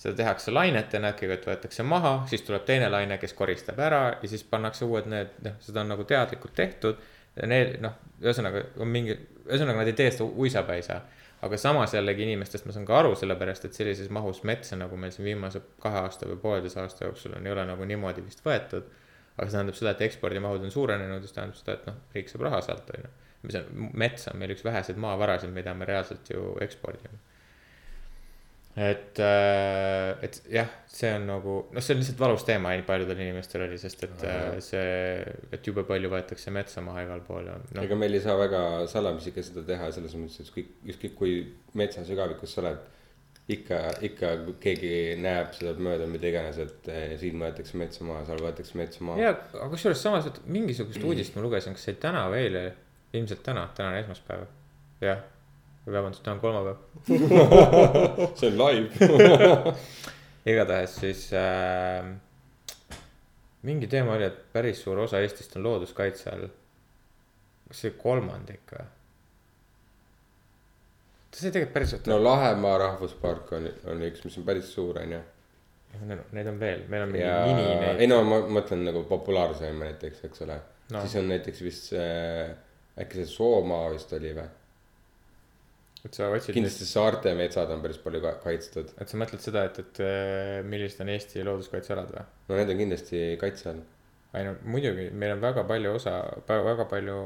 Seda 0.00 0.16
tehakse 0.16 0.52
lainetena, 0.52 1.12
kõigepealt 1.16 1.46
võetakse 1.50 1.84
maha, 1.84 2.12
siis 2.30 2.44
tuleb 2.46 2.64
teine 2.68 2.88
laine, 2.88 3.18
kes 3.20 3.34
koristab 3.36 3.80
ära 3.84 4.02
ja 4.22 4.28
siis 4.30 4.44
pannakse 4.48 4.86
uued 4.88 5.08
need, 5.12 5.34
noh, 5.44 5.58
seda 5.60 5.82
on 5.84 5.92
nagu 5.92 6.06
teadlikult 6.08 6.56
tehtud. 6.56 7.02
Need 7.46 7.76
noh, 7.84 7.98
ühesõnaga 8.24 8.64
on 8.82 8.88
mingi, 8.90 9.14
ühesõnaga 9.46 9.82
nad 9.82 9.90
ei 9.90 9.98
tee 9.98 10.08
seda 10.12 10.26
uisapäisa. 10.26 11.02
aga 11.40 11.56
samas 11.56 11.94
jällegi 11.94 12.26
inimestest 12.26 12.66
ma 12.68 12.72
saan 12.76 12.84
ka 12.84 12.98
aru, 12.98 13.14
sellepärast 13.16 13.64
et 13.64 13.76
sellises 13.76 14.10
mahus 14.12 14.42
metsa, 14.44 14.76
nagu 14.76 14.96
meil 15.00 15.12
siin 15.14 15.24
viimase 15.24 15.62
kahe 15.80 16.02
aasta 16.02 16.26
või 16.28 16.36
pooleteise 16.42 16.82
aasta 16.82 17.06
jooksul 17.06 17.38
on, 17.38 17.46
ei 17.46 17.52
ole 17.52 17.64
nagu 17.64 17.86
niimoodi 17.88 18.24
vist 18.24 18.44
võetud. 18.44 18.90
aga 19.36 19.46
see 19.46 19.56
tähendab 19.56 19.78
seda, 19.78 19.94
et 19.94 20.02
ekspordimahud 20.04 20.66
on 20.66 20.74
suurenenud, 20.74 21.22
mis 21.24 21.32
tähendab 21.32 21.56
seda, 21.56 21.78
et 21.78 21.86
noh, 21.88 21.96
riik 22.14 22.28
saab 22.28 22.44
raha 22.44 22.60
sealt, 22.66 22.92
on 22.92 23.06
ju. 23.06 23.12
mis 23.46 23.56
on, 23.56 23.88
mets 24.02 24.28
on 24.28 24.36
meil 24.36 24.52
üks 24.52 24.64
väheseid 24.64 25.00
maavarasid, 25.00 25.52
mida 25.54 25.72
me 25.74 25.88
reaalselt 25.88 26.28
ju 26.34 26.56
ekspordime. 26.66 27.20
et, 28.80 29.18
et 30.24 30.36
jah, 30.52 30.68
see 30.88 31.10
on 31.14 31.26
nagu, 31.28 31.54
noh, 31.74 31.84
see 31.84 31.94
on 31.94 32.00
lihtsalt 32.00 32.20
valus 32.20 32.44
teema 32.46 32.72
paljudel 32.86 33.18
inimestel 33.20 33.64
oli, 33.66 33.78
sest 33.80 34.04
et 34.06 34.22
äh, 34.26 34.54
see, 34.64 34.84
et 35.52 35.66
jube 35.66 35.84
palju 35.88 36.10
võetakse 36.12 36.52
metsa 36.54 36.82
maha 36.84 37.04
igal 37.06 37.22
pool 37.26 37.50
ja 37.50 37.56
noh. 37.60 37.82
ega 37.82 37.98
meil 37.98 38.16
ei 38.16 38.22
saa 38.24 38.36
väga 38.40 38.62
salamisi 38.90 39.34
ka 39.34 39.44
seda 39.44 39.64
teha 39.66 39.90
selles 39.94 40.14
mõttes, 40.18 40.44
et 40.44 40.54
kõik, 40.54 40.70
ükskõik 40.94 41.18
kui 41.18 41.34
metsasügavikus 41.80 42.56
sa 42.56 42.64
oled. 42.64 42.88
ikka, 43.50 43.78
ikka 44.06 44.28
keegi 44.62 44.92
näeb 45.18 45.50
seda 45.56 45.74
mööda, 45.82 46.06
mida 46.06 46.28
iganes, 46.30 46.60
et 46.62 46.88
eh, 46.92 47.16
siin 47.18 47.40
võetakse 47.42 47.80
metsa 47.80 48.06
maha, 48.06 48.22
seal 48.28 48.44
võetakse 48.44 48.78
metsa 48.78 49.02
maha. 49.04 49.24
ja, 49.24 49.34
aga 49.34 49.68
kusjuures 49.72 50.04
samas, 50.06 50.30
et 50.30 50.38
mingisugust 50.46 51.02
uudist 51.02 51.34
ma 51.34 51.42
lugesin, 51.42 51.74
kas 51.74 51.88
see 51.88 51.96
oli 51.96 52.02
täna 52.06 52.28
või 52.30 52.44
eile, 52.46 52.64
ilmselt 53.18 53.42
täna, 53.44 53.66
täna 53.74 53.90
on 53.90 54.00
esmaspäev. 54.04 54.46
jah, 55.02 55.24
või 55.90 55.98
vabandust, 55.98 56.22
täna 56.24 56.36
on 56.36 56.42
kolmapäev. 56.44 56.78
see 58.38 58.50
on 58.50 58.56
live. 58.60 59.74
igatahes 60.50 60.94
siis 61.02 61.26
äh, 61.36 62.06
mingi 63.62 63.90
teema 63.90 64.14
oli, 64.16 64.24
et 64.30 64.38
päris 64.52 64.80
suur 64.84 65.02
osa 65.04 65.20
Eestist 65.20 65.56
on 65.58 65.66
looduskaitse 65.66 66.30
all. 66.32 66.48
kas 67.68 67.84
see 67.84 67.92
kolmandik 67.98 68.72
või? 68.72 68.86
see 71.30 71.52
tegelikult 71.52 71.74
päris 71.74 71.92
no 72.10 72.16
Lahemaa 72.24 72.78
rahvuspark 72.86 73.52
on, 73.58 73.68
on 73.92 74.02
üks, 74.08 74.24
mis 74.24 74.38
on 74.40 74.46
päris 74.48 74.72
suur, 74.74 74.98
on 74.98 75.12
ju. 75.14 75.20
Neid 76.00 76.46
on 76.46 76.58
veel, 76.58 76.84
meil 76.90 77.02
on 77.02 77.10
mingi 77.10 77.24
ja 77.24 77.36
mini 77.46 77.62
ei 77.66 77.78
neid. 77.82 78.10
no 78.10 78.20
ma 78.26 78.40
mõtlen 78.58 78.84
nagu 78.86 79.02
populaarsem 79.08 79.80
näiteks, 79.82 80.24
eks 80.28 80.44
ole 80.46 80.56
no.. 80.94 81.02
siis 81.02 81.16
on 81.18 81.26
näiteks 81.30 81.62
vist 81.66 81.88
see, 81.90 82.44
äkki 83.02 83.18
see 83.18 83.30
Soomaa 83.30 83.88
vist 83.94 84.12
oli 84.14 84.30
või? 84.36 84.46
Et 86.06 86.16
sa 86.16 86.30
otsid, 86.32 86.54
kindlasti 86.56 86.86
saarte 86.88 87.32
metsad 87.36 87.70
on 87.74 87.82
päris 87.84 88.00
palju 88.00 88.22
ka 88.24 88.34
kaitstud. 88.44 88.94
et 89.00 89.12
sa 89.12 89.20
mõtled 89.20 89.42
seda, 89.44 89.66
et, 89.68 89.80
et 89.82 90.02
äh, 90.04 90.60
millised 90.66 91.02
on 91.04 91.12
Eesti 91.12 91.44
looduskaitsealad 91.46 92.14
või? 92.14 92.24
no 92.48 92.60
need 92.60 92.72
on 92.74 92.80
kindlasti 92.84 93.22
kaitse 93.40 93.68
all. 93.72 93.82
ei 94.38 94.46
no 94.46 94.56
muidugi, 94.64 95.10
meil 95.12 95.36
on 95.36 95.44
väga 95.44 95.66
palju 95.68 95.94
osa, 95.98 96.16
väga 96.48 96.88
palju 96.90 97.18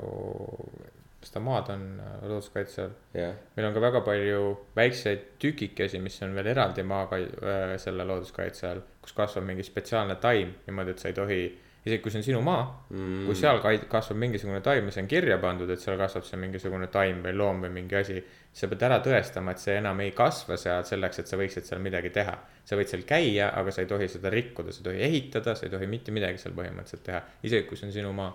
seda 1.24 1.40
maad 1.44 1.70
on 1.74 1.84
äh, 2.02 2.16
looduskaitse 2.26 2.86
all. 2.86 2.96
jah, 3.16 3.36
meil 3.56 3.68
on 3.68 3.76
ka 3.76 3.84
väga 3.84 4.02
palju 4.08 4.40
väikseid 4.76 5.28
tükikesi, 5.42 6.02
mis 6.02 6.18
on 6.26 6.34
veel 6.36 6.50
eraldi 6.52 6.86
maakai-, 6.86 7.78
selle 7.82 8.06
looduskaitse 8.10 8.70
all, 8.72 8.82
kus 9.04 9.14
kasvab 9.16 9.46
mingi 9.46 9.66
spetsiaalne 9.66 10.18
taim 10.22 10.56
niimoodi, 10.66 10.96
et 10.96 11.04
sa 11.04 11.12
ei 11.12 11.18
tohi, 11.20 11.42
isegi 11.84 12.00
kui 12.00 12.12
see 12.12 12.22
on 12.22 12.24
sinu 12.24 12.40
maa 12.40 12.62
mm., 12.88 13.26
kui 13.28 13.36
seal 13.36 13.58
kasvab 13.60 14.16
mingisugune 14.16 14.62
taim 14.64 14.86
ja 14.88 14.94
see 14.94 15.02
on 15.04 15.08
kirja 15.10 15.36
pandud, 15.42 15.68
et 15.68 15.82
seal 15.82 15.98
kasvab 16.00 16.24
seal 16.24 16.40
mingisugune 16.40 16.88
taim 16.92 17.20
või 17.26 17.34
loom 17.36 17.60
või 17.66 17.74
mingi 17.76 17.98
asi, 17.98 18.16
sa 18.56 18.70
pead 18.70 18.86
ära 18.88 19.02
tõestama, 19.04 19.52
et 19.52 19.60
see 19.60 19.76
enam 19.82 20.00
ei 20.00 20.14
kasva 20.16 20.56
seal 20.60 20.86
selleks, 20.88 21.20
et 21.20 21.28
sa 21.28 21.36
võiksid 21.40 21.68
seal 21.68 21.84
midagi 21.84 22.12
teha. 22.14 22.38
sa 22.64 22.78
võid 22.80 22.88
seal 22.88 23.04
käia, 23.04 23.50
aga 23.52 23.74
sa 23.74 23.84
ei 23.84 23.90
tohi 23.90 24.08
seda 24.08 24.32
rikkuda, 24.32 24.72
sa 24.72 24.80
ei 24.80 24.88
tohi 24.88 25.04
ehitada, 25.10 25.54
sa 25.54 25.66
ei 25.66 25.72
tohi 25.76 25.86
mitte 25.90 26.14
midagi 26.16 26.40
seal 26.40 26.56
põhimõtteliselt 26.56 27.04
teha, 27.04 27.20
isegi 27.44 27.68
kui 27.68 27.76
see 27.76 27.90
on 27.90 27.96
sinu 27.98 28.16
maa. 28.16 28.32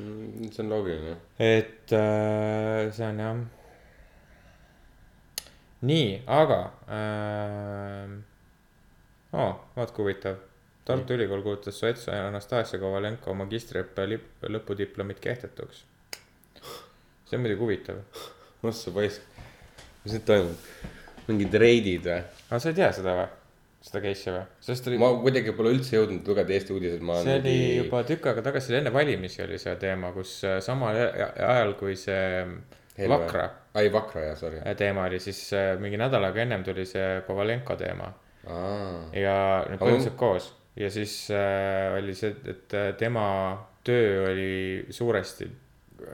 Mm, 0.00 0.48
see 0.48 0.62
on 0.64 0.72
loogiline. 0.72 1.16
et 1.36 1.92
äh, 1.92 2.88
see 2.88 3.04
on 3.04 3.20
jah. 3.20 3.42
nii, 5.90 6.22
aga 6.26 6.62
äh,. 6.88 8.14
oo, 9.32 9.50
vaat 9.76 9.92
kui 9.92 10.08
huvitav. 10.08 10.49
Tartu 10.90 11.16
Ülikool 11.16 11.42
kuulutas 11.46 11.80
Soetso 11.80 12.12
ja 12.14 12.28
Anastasia 12.28 12.80
Kovalenko 12.82 13.34
magistriõppe 13.38 14.06
lõpudiplomit 14.50 15.20
kehtetuks. 15.22 15.84
see 16.60 17.38
on 17.38 17.44
muidugi 17.44 17.62
huvitav. 17.62 18.00
noh, 18.62 18.74
see 18.74 18.94
poiss, 18.94 19.20
mis 20.04 20.16
nüüd 20.16 20.26
toimub? 20.28 20.70
mingid 21.30 21.54
reidid 21.62 22.08
või? 22.08 22.22
aga 22.48 22.58
sa 22.62 22.72
ei 22.72 22.78
tea 22.78 22.90
seda 22.96 23.14
või? 23.18 23.28
seda 23.84 24.02
case'i 24.04 24.34
või? 24.34 24.42
sest 24.66 24.90
oli, 24.90 24.98
ma 25.00 25.08
kuidagi 25.22 25.54
pole 25.56 25.72
üldse 25.76 25.96
jõudnud 25.96 26.26
lugeda 26.28 26.54
Eesti 26.56 26.74
uudiseid, 26.74 27.04
ma. 27.06 27.16
see 27.24 27.38
oli 27.40 27.56
juba 27.78 28.02
tükk 28.08 28.28
aega 28.32 28.44
tagasi, 28.50 28.74
enne 28.76 28.92
valimisi 28.94 29.44
oli 29.44 29.60
see 29.62 29.74
teema, 29.80 30.12
kus 30.16 30.36
äh, 30.48 30.58
samal 30.64 30.98
ajal 31.00 31.74
kui 31.80 31.96
see 32.00 32.20
Helve. 33.00 33.14
Vakra 33.14 33.44
ai, 33.78 33.86
Vakra 33.92 34.24
jah, 34.26 34.36
sorry. 34.36 34.60
teema 34.76 35.06
oli, 35.08 35.20
siis 35.22 35.38
äh, 35.56 35.72
mingi 35.80 36.00
nädal 36.00 36.26
aega 36.28 36.42
ennem 36.44 36.66
tuli 36.66 36.84
see 36.88 37.20
Kovalenko 37.26 37.76
teema 37.80 38.10
aa, 38.50 39.06
ja 39.16 39.36
need 39.70 39.80
põhimõtteliselt 39.80 40.18
koos 40.20 40.50
ja 40.76 40.90
siis 40.90 41.14
äh, 41.34 41.90
oli 41.96 42.14
see, 42.14 42.34
et 42.50 42.74
äh, 42.76 42.92
tema 42.98 43.24
töö 43.84 44.26
oli 44.30 44.52
suuresti, 44.92 45.48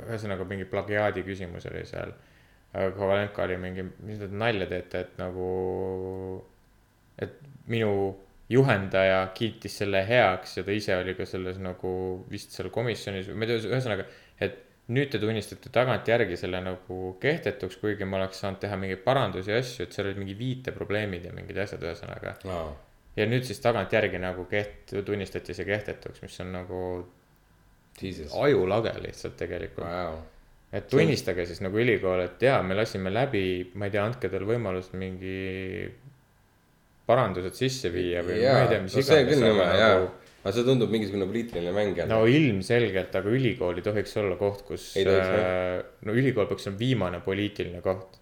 ühesõnaga 0.06 0.46
mingi 0.48 0.66
plagiaadi 0.70 1.24
küsimus 1.26 1.66
oli 1.70 1.84
seal. 1.86 2.14
aga 2.76 2.90
Kovalenko 2.96 3.42
oli 3.42 3.56
mingi, 3.60 3.84
mis 4.04 4.20
te 4.20 4.28
nalja 4.28 4.66
teete, 4.68 5.00
et 5.06 5.18
nagu, 5.20 5.48
et 7.18 7.38
minu 7.72 7.90
juhendaja 8.52 9.24
kiitis 9.34 9.80
selle 9.80 10.04
heaks 10.06 10.58
ja 10.58 10.64
ta 10.66 10.74
ise 10.74 10.94
oli 10.96 11.16
ka 11.18 11.26
selles 11.26 11.58
nagu 11.58 11.90
vist 12.30 12.54
seal 12.54 12.68
komisjonis 12.70 13.32
ma 13.34 13.46
ei 13.46 13.50
tea, 13.50 13.62
ühesõnaga, 13.72 14.06
et 14.38 14.60
nüüd 14.94 15.10
te 15.10 15.18
tunnistate 15.18 15.72
tagantjärgi 15.74 16.36
selle 16.38 16.60
nagu 16.62 17.16
kehtetuks, 17.22 17.80
kuigi 17.82 18.06
ma 18.06 18.20
oleks 18.20 18.42
saanud 18.42 18.60
teha 18.62 18.76
mingeid 18.78 19.02
parandusi 19.06 19.50
ja 19.50 19.58
asju, 19.62 19.86
et 19.86 19.96
seal 19.96 20.06
olid 20.06 20.20
mingi 20.22 20.36
viiteprobleemid 20.38 21.26
ja 21.26 21.34
mingid 21.34 21.58
asjad, 21.64 21.82
ühesõnaga 21.82 22.36
aa, 22.46 22.68
ja 23.16 23.26
nüüd 23.28 23.46
siis 23.48 23.60
tagantjärgi 23.64 24.20
nagu 24.22 24.46
keht-, 24.50 24.96
tunnistati 25.06 25.56
see 25.56 25.68
kehtetuks, 25.68 26.22
mis 26.24 26.40
on 26.44 26.52
nagu 26.54 26.80
jesus, 28.00 28.34
ajulage 28.42 28.92
lihtsalt 29.04 29.36
tegelikult. 29.40 29.86
vau. 29.88 30.18
et 30.76 30.88
tunnistage 30.90 31.46
siis 31.48 31.62
nagu 31.64 31.78
ülikool, 31.80 32.26
et 32.26 32.42
jaa, 32.42 32.60
me 32.62 32.76
lasime 32.76 33.12
läbi, 33.12 33.46
ma 33.74 33.88
ei 33.88 33.94
tea, 33.94 34.04
andke 34.04 34.30
talle 34.32 34.48
võimalust 34.50 34.96
mingi 34.98 35.88
parandused 37.06 37.54
sisse 37.56 37.90
viia 37.94 38.22
või 38.26 38.40
ma 38.42 38.62
ei 38.64 38.70
tea, 38.72 38.84
mis 38.84 38.96
no 38.96 39.04
see 39.06 39.20
iganes. 39.22 39.32
küll 39.32 39.46
nõme 39.46 39.66
jaa, 39.78 39.96
aga 40.42 40.54
see 40.54 40.66
tundub 40.66 40.92
mingisugune 40.92 41.28
poliitiline 41.30 41.72
mäng 41.74 41.96
jälle 42.02 42.12
no 42.12 42.26
ilmselgelt, 42.30 43.14
aga 43.20 43.32
ülikool 43.38 43.80
ei 43.80 43.86
tohiks 43.86 44.16
olla 44.20 44.36
koht, 44.40 44.66
kus 44.68 44.92
äh, 45.00 45.80
no 46.06 46.16
ülikool 46.18 46.50
peaks 46.50 46.68
olema 46.68 46.82
viimane 46.82 47.22
poliitiline 47.24 47.82
koht. 47.84 48.20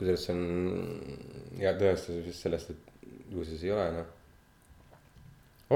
Kusjuures 0.00 0.26
see 0.26 0.34
on 0.34 1.58
hea 1.60 1.72
tõestus 1.78 2.22
vist 2.24 2.46
sellest, 2.46 2.72
et 2.72 3.34
ju 3.34 3.44
siis 3.46 3.64
ei 3.66 3.72
ole 3.74 3.86
noh. 3.94 4.12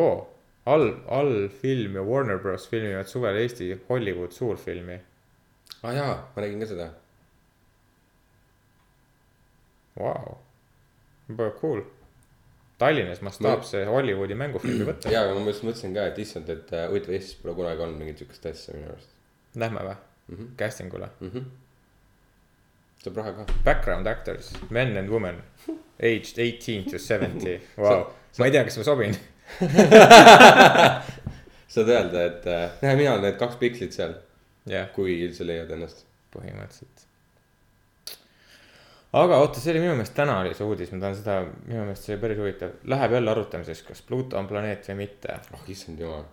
oo, 0.00 0.14
all, 0.72 0.92
all 1.18 1.48
film 1.60 1.98
ja 2.00 2.04
Warner 2.06 2.40
Bros 2.42 2.68
filmivad 2.70 3.10
suvel 3.10 3.38
Eesti 3.42 3.70
Hollywood 3.88 4.32
suurfilmi. 4.32 5.00
aa 5.82 5.90
ah, 5.90 5.96
jaa, 5.96 6.14
ma 6.36 6.44
nägin 6.44 6.64
ka 6.64 6.70
seda. 6.70 6.88
Vau, 9.98 10.38
väga 11.28 11.52
cool. 11.60 11.84
Tallinnas 12.78 13.20
mastaapse 13.22 13.84
Hollywoodi 13.86 14.34
mängufilmi 14.34 14.88
võtta. 14.88 15.12
jaa, 15.14 15.28
aga 15.28 15.36
ma 15.38 15.52
just 15.52 15.66
mõtlesin 15.66 15.94
ka, 15.94 16.08
et 16.10 16.18
issand, 16.24 16.48
et 16.50 16.72
äh, 16.74 16.88
huvitav, 16.90 17.14
Eestis 17.14 17.36
pole 17.42 17.54
kunagi 17.60 17.84
olnud 17.84 18.00
mingit 18.00 18.24
siukest 18.24 18.50
asja 18.50 18.74
minu 18.74 18.90
arust 18.90 19.12
Lähme 19.54 19.84
või 19.86 19.94
mm? 19.94 20.34
-hmm. 20.34 20.48
casting 20.58 20.94
ule? 20.94 21.08
Mm 21.20 21.30
-hmm. 21.30 21.44
Saab 23.04 23.16
raha 23.20 23.32
ka. 23.36 23.44
Background 23.64 24.06
actors, 24.06 24.52
men 24.70 24.96
and 24.96 25.10
women, 25.10 25.42
aged 26.00 26.38
eighteen 26.38 26.84
to 26.90 26.98
seventy, 26.98 27.60
vau. 27.76 28.10
ma 28.38 28.48
ei 28.48 28.54
tea, 28.54 28.64
kas 28.64 28.78
ma 28.80 28.84
sobin. 28.88 29.16
saad 31.74 31.90
öelda, 31.90 32.26
et 32.30 32.46
äh, 32.48 32.68
näe, 32.82 32.96
mina 32.96 33.12
olen 33.16 33.26
need 33.28 33.38
kaks 33.40 33.58
pikslit 33.60 33.96
seal, 33.96 34.14
jah, 34.70 34.88
kui 34.94 35.18
üldse 35.26 35.46
leiad 35.46 35.70
ennast. 35.74 36.06
põhimõtteliselt. 36.34 37.04
aga 39.14 39.36
oota, 39.42 39.60
see 39.62 39.70
oli 39.74 39.84
minu 39.84 39.92
meelest 39.94 40.16
täna 40.16 40.40
oli 40.42 40.54
see 40.56 40.66
uudis, 40.66 40.90
ma 40.94 41.04
tahan 41.04 41.18
seda, 41.20 41.36
minu 41.68 41.84
meelest 41.84 42.08
see 42.08 42.16
oli 42.16 42.22
päris 42.24 42.40
huvitav, 42.40 42.72
läheb 42.90 43.14
jälle 43.18 43.30
arutamiseks, 43.34 43.84
kas 43.90 44.02
Pluto 44.08 44.40
on 44.40 44.48
planeet 44.50 44.88
või 44.90 45.04
mitte. 45.04 45.36
oh 45.54 45.68
issand 45.70 46.00
jumal. 46.02 46.24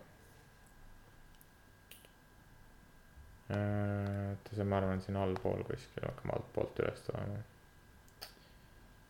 oota, 3.51 4.55
see, 4.55 4.65
ma 4.67 4.79
arvan, 4.79 5.01
siin 5.03 5.17
allpool 5.19 5.63
kuskil, 5.67 6.05
hakkame 6.05 6.35
altpoolt 6.37 6.81
üles 6.83 7.03
tulema. 7.07 7.39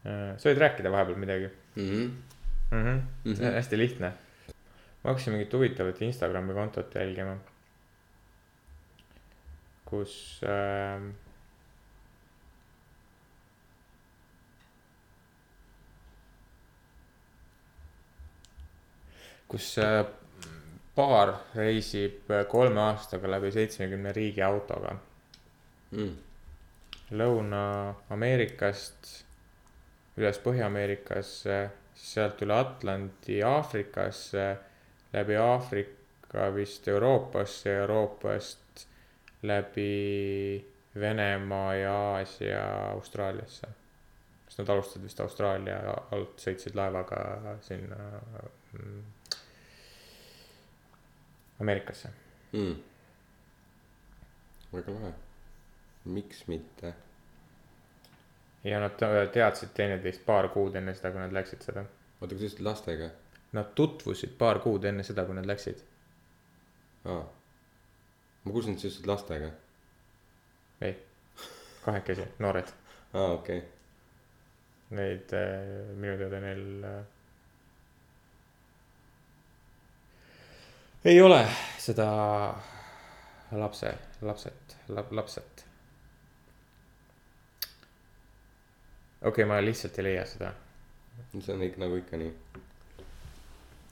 sa 0.03 0.49
võid 0.49 0.61
rääkida 0.63 0.91
vahepeal 0.91 1.19
midagi 1.21 1.49
mm. 1.75 1.89
-hmm. 1.89 2.11
see 2.71 3.33
Mhm. 3.33 3.47
on 3.47 3.53
hästi 3.53 3.77
lihtne. 3.77 4.13
ma 5.03 5.09
hakkasin 5.09 5.33
mingit 5.33 5.53
huvitavat 5.53 6.01
Instagrami 6.01 6.53
kontot 6.53 6.95
jälgima. 6.95 7.37
kus 9.85 10.41
äh,. 10.43 11.11
kus 19.47 19.77
äh, 19.77 20.05
paar 20.95 21.33
reisib 21.55 22.31
kolme 22.51 22.81
aastaga 22.81 23.31
läbi 23.31 23.51
seitsmekümne 23.51 24.11
riigi 24.15 24.43
autoga. 24.43 24.95
Mm. 25.91 26.15
Lõuna-Ameerikast 27.11 29.09
üles 30.19 30.39
Põhja-Ameerikasse, 30.43 31.57
siis 31.95 32.13
sealt 32.15 32.41
üle 32.43 32.55
Atlandi 32.55 33.41
Aafrikasse, 33.43 34.45
läbi 35.13 35.35
Aafrika 35.39 36.49
vist 36.55 36.87
Euroopasse, 36.87 37.75
Euroopast 37.83 38.85
läbi 39.47 40.65
Venemaa 40.99 41.75
ja 41.75 41.93
Aasia 42.15 42.91
Austraaliasse. 42.91 43.67
sest 44.47 44.59
nad 44.59 44.69
alustasid 44.69 45.03
vist 45.03 45.19
Austraalia 45.23 45.77
alt, 46.11 46.33
sõitsid 46.43 46.75
laevaga 46.75 47.55
sinna 47.63 47.99
mm, 48.73 49.03
Ameerikasse. 51.61 52.09
Mm. 52.53 52.75
väga 54.73 54.93
lahe. 54.93 55.13
miks 56.05 56.47
mitte? 56.47 56.93
ja 58.63 58.79
nad 58.79 58.95
te- 58.97 59.27
teadsid 59.33 59.73
teineteist 59.77 60.25
paar 60.25 60.47
kuud 60.53 60.75
enne 60.75 60.93
seda, 60.97 61.11
kui 61.11 61.21
nad 61.21 61.33
läksid 61.33 61.65
seda. 61.65 61.83
oota, 62.21 62.33
kas 62.33 62.47
just 62.47 62.59
lastega? 62.65 63.09
Nad 63.51 63.73
tutvusid 63.75 64.33
paar 64.39 64.59
kuud 64.63 64.85
enne 64.87 65.03
seda, 65.03 65.25
kui 65.25 65.35
nad 65.35 65.45
läksid. 65.45 65.83
aa. 67.05 67.23
ma 68.43 68.51
kuulsin, 68.51 68.73
et 68.73 68.83
sa 68.83 68.87
ütlesid 68.87 69.09
lastega. 69.13 69.51
ei, 70.81 70.97
kahekesi, 71.85 72.27
noored. 72.39 72.73
aa, 73.13 73.31
okei 73.31 73.57
okay.. 73.57 73.69
Neid 74.91 75.31
äh, 75.37 75.91
minu 75.95 76.17
teada 76.19 76.39
neil 76.43 76.83
äh, 76.83 77.03
ei 81.05 81.21
ole 81.21 81.47
seda 81.77 82.07
lapse, 83.51 83.93
lapset, 84.21 84.77
lapset. 85.09 85.65
okei 89.21 89.29
okay,, 89.29 89.45
ma 89.45 89.61
lihtsalt 89.65 89.97
ei 89.99 90.03
leia 90.03 90.25
seda. 90.25 90.53
see 91.39 91.53
on 91.55 91.63
ikka 91.63 91.81
nagu 91.81 91.97
ikka 91.97 92.17
nii. 92.17 92.31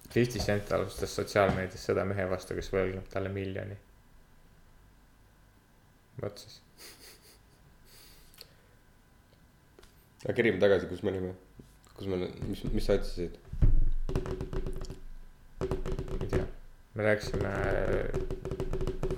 Fifty 0.10 0.39
Cent 0.41 0.71
alustas 0.73 1.15
sotsiaalmeedias 1.15 1.83
sõda 1.89 2.05
mehe 2.10 2.25
vastu, 2.29 2.55
kes 2.57 2.71
võlgneb 2.73 3.10
talle 3.10 3.29
miljoni. 3.33 3.77
vot 6.21 6.45
siis. 6.45 6.62
aga 10.23 10.33
kerime 10.33 10.62
tagasi, 10.62 10.89
kus 10.93 11.03
me 11.03 11.13
olime? 11.15 11.36
kus 11.93 12.07
me, 12.07 12.25
mis, 12.47 12.63
mis 12.73 12.86
sa 12.86 13.01
ütlesid? 13.01 13.48
Me 16.99 17.05
rääkisime 17.05 17.51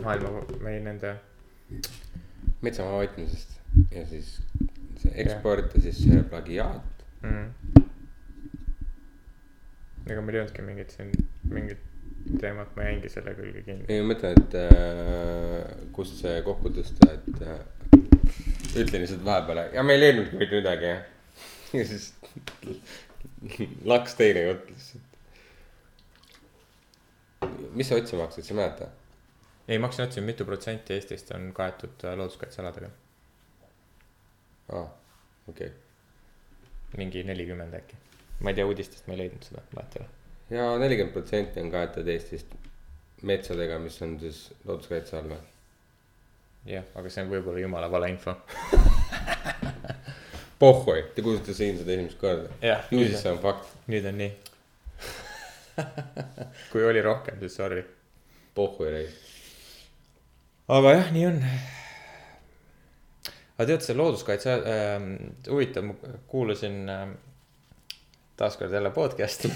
maailma 0.05 0.43
või 0.61 0.75
nende, 0.85 1.15
metsamaa 2.61 2.99
hoidmisest 2.99 3.55
ja 3.89 4.03
siis 4.05 4.35
see 5.01 5.13
eksport 5.23 5.73
ja 5.73 5.81
siis 5.87 6.03
see 6.03 6.21
plagiaat. 6.29 7.01
mm.. 7.25 7.81
ega 10.11 10.21
meil 10.21 10.37
ei 10.37 10.43
olnudki 10.43 10.67
mingit 10.67 10.93
siin, 10.93 11.09
mingit 11.49 11.81
teemat, 12.41 12.69
ma 12.77 12.85
jäingi 12.85 13.09
selle 13.09 13.33
külge 13.39 13.65
kinni. 13.65 13.89
ei 13.89 14.03
ma 14.03 14.13
mõtlen, 14.13 14.37
et 14.37 14.57
äh, 14.61 15.75
kust 15.95 16.21
see 16.21 16.37
kokku 16.45 16.69
tõsta, 16.77 17.15
et 17.17 17.45
äh, 17.47 17.63
ütlen 18.77 19.01
lihtsalt 19.07 19.25
vahepeale 19.25 19.71
ja 19.73 19.85
meil 19.87 20.05
ei 20.05 20.13
eelnudki 20.13 20.37
mitte 20.37 20.61
midagi. 20.61 20.93
ja 21.79 21.87
siis 21.95 22.11
laks 23.95 24.21
teine 24.21 24.51
jutt 24.51 24.69
lihtsalt. 24.69 25.10
Mis 27.73 27.89
sa 27.89 27.95
otsima 27.95 28.25
hakkasid, 28.25 28.47
sa 28.47 28.53
ei 28.53 28.59
mäleta? 28.59 28.87
ei, 29.67 29.77
ma 29.79 29.87
hakkasin 29.87 30.05
otsima, 30.05 30.25
mitu 30.25 30.45
protsenti 30.45 30.93
Eestist 30.93 31.31
on 31.35 31.51
kaetud 31.53 32.05
äh, 32.05 32.17
looduskaitsealadega. 32.17 32.89
aa, 34.73 34.87
okei 35.49 35.67
okay.. 35.67 35.77
mingi 36.97 37.23
nelikümmend 37.23 37.73
äkki. 37.73 37.99
ma 38.39 38.49
ei 38.49 38.59
tea, 38.59 38.65
uudistest 38.65 39.07
ma 39.07 39.17
ei 39.17 39.23
leidnud 39.23 39.47
seda, 39.47 39.63
vahet 39.75 39.95
ei 39.95 40.03
ole. 40.03 40.09
ja 40.57 40.67
nelikümmend 40.83 41.13
protsenti 41.13 41.63
on 41.63 41.71
kaetud 41.71 42.07
Eestist 42.07 42.55
metsadega, 43.21 43.79
mis 43.79 44.01
on 44.01 44.19
siis 44.19 44.45
looduskaitse 44.65 45.17
all 45.17 45.33
või? 45.33 45.41
jah, 46.65 46.85
aga 46.95 47.09
see 47.09 47.23
on 47.25 47.31
võib-olla 47.31 47.61
jumala 47.63 47.91
valeinfo. 47.91 48.35
pohhoi, 50.61 51.03
te 51.15 51.23
kuulsite 51.25 51.53
siin 51.57 51.77
seda 51.79 51.95
esimest 51.95 52.19
korda. 52.21 52.49
nüüd 52.91 53.09
siis 53.09 53.23
see 53.23 53.33
on 53.33 53.39
fakt, 53.41 53.69
nüüd 53.89 54.05
on 54.09 54.19
nii. 54.21 54.31
Kui 56.71 56.85
oli 56.85 57.01
rohkem, 57.01 57.39
siis 57.39 57.55
sorry. 57.55 57.83
pohhoi 58.55 58.91
reis. 58.91 59.19
aga 60.67 60.95
jah, 60.97 61.11
nii 61.15 61.25
on. 61.29 61.41
aga 63.57 63.67
tead, 63.73 63.85
see 63.85 63.97
looduskaitse 63.97 64.55
äh,, 64.57 64.97
huvitav, 65.49 65.87
ma 65.87 66.17
kuulasin 66.31 66.81
äh, 66.89 67.05
taaskord 68.39 68.73
jälle 68.73 68.91
podcast'i. 68.95 69.51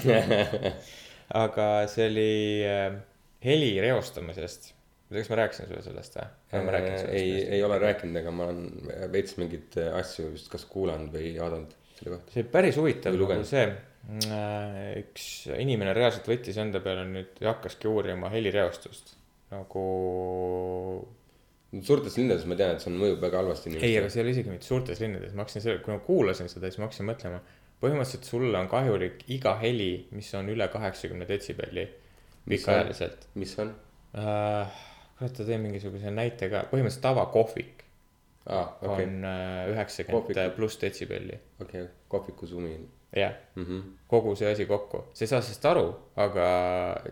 aga 1.44 1.68
see 1.90 2.08
oli 2.10 2.32
äh, 2.70 2.96
heli 3.44 3.74
reostamisest. 3.80 4.72
kas 5.12 5.28
ma 5.30 5.36
rääkisin 5.38 5.68
sulle 5.68 5.82
sellest 5.82 6.16
või? 6.18 6.30
Äh, 6.52 7.02
ei, 7.14 7.32
ei 7.58 7.62
ole 7.62 7.78
rääkinud, 7.78 8.16
aga 8.22 8.30
ma 8.34 8.48
olen 8.50 9.10
veits 9.12 9.36
mingeid 9.38 9.76
asju 9.94 10.32
vist 10.32 10.48
kas 10.50 10.64
kuulanud 10.70 11.12
või 11.14 11.36
vaadanud 11.38 11.74
selle 11.96 12.16
kohta. 12.16 12.32
see 12.32 12.42
oli 12.42 12.50
päris 12.52 12.78
huvitav 12.80 13.14
nagu 13.16 13.44
see, 13.46 13.66
üks 14.06 15.28
inimene 15.56 15.94
reaalselt 15.96 16.28
võttis 16.30 16.58
enda 16.62 16.78
peale 16.82 17.06
nüüd 17.08 17.40
ja 17.42 17.54
hakkaski 17.54 17.88
uurima 17.90 18.30
helireostust 18.30 19.16
nagu. 19.50 19.84
suurtes 21.82 22.16
linnades 22.16 22.46
ma 22.46 22.56
tean, 22.58 22.76
et 22.76 22.84
see 22.84 22.92
on 22.92 22.98
mõjub 23.00 23.22
väga 23.24 23.42
halvasti 23.42 23.74
ei, 23.74 23.96
aga 23.98 24.08
see 24.08 24.20
ei 24.20 24.24
ole 24.24 24.34
isegi 24.36 24.52
mitte 24.52 24.68
suurtes 24.68 25.02
linnades, 25.02 25.34
ma 25.34 25.44
hakkasin 25.44 25.64
selle, 25.64 25.82
kui 25.84 25.92
ma 25.92 26.02
kuulasin 26.06 26.50
seda, 26.52 26.70
siis 26.70 26.80
ma 26.80 26.86
hakkasin 26.86 27.08
mõtlema. 27.10 27.40
põhimõtteliselt 27.82 28.30
sulle 28.30 28.58
on 28.58 28.70
kahjulik 28.72 29.26
iga 29.34 29.56
heli, 29.60 30.06
mis 30.16 30.30
on 30.38 30.48
üle 30.54 30.68
kaheksakümne 30.72 31.26
detsibelli 31.28 31.88
pikaajaliselt 32.48 33.26
mis 33.34 33.56
on? 33.58 33.74
äh,. 34.14 34.78
kurat, 35.18 35.34
ta 35.34 35.48
tõi 35.48 35.58
mingisuguse 35.60 36.14
näite 36.14 36.48
ka, 36.52 36.64
põhimõtteliselt 36.70 37.04
tavakohvik 37.10 37.85
aa, 38.46 38.66
okei, 38.82 39.06
on 39.06 39.24
äh, 39.24 39.62
üheksakümmend 39.72 40.28
Kohvik. 40.28 40.56
pluss 40.56 40.80
detsibelli, 40.82 41.38
okei, 41.60 41.86
kohviku 42.08 42.46
sumi 42.46 42.76
jah 43.16 43.34
mm. 43.54 43.64
-hmm. 43.64 43.82
kogu 44.08 44.34
see 44.36 44.52
asi 44.52 44.66
kokku, 44.66 45.04
sa 45.12 45.24
ei 45.24 45.28
saa 45.28 45.40
sellest 45.40 45.64
aru, 45.64 45.86
aga 46.16 46.46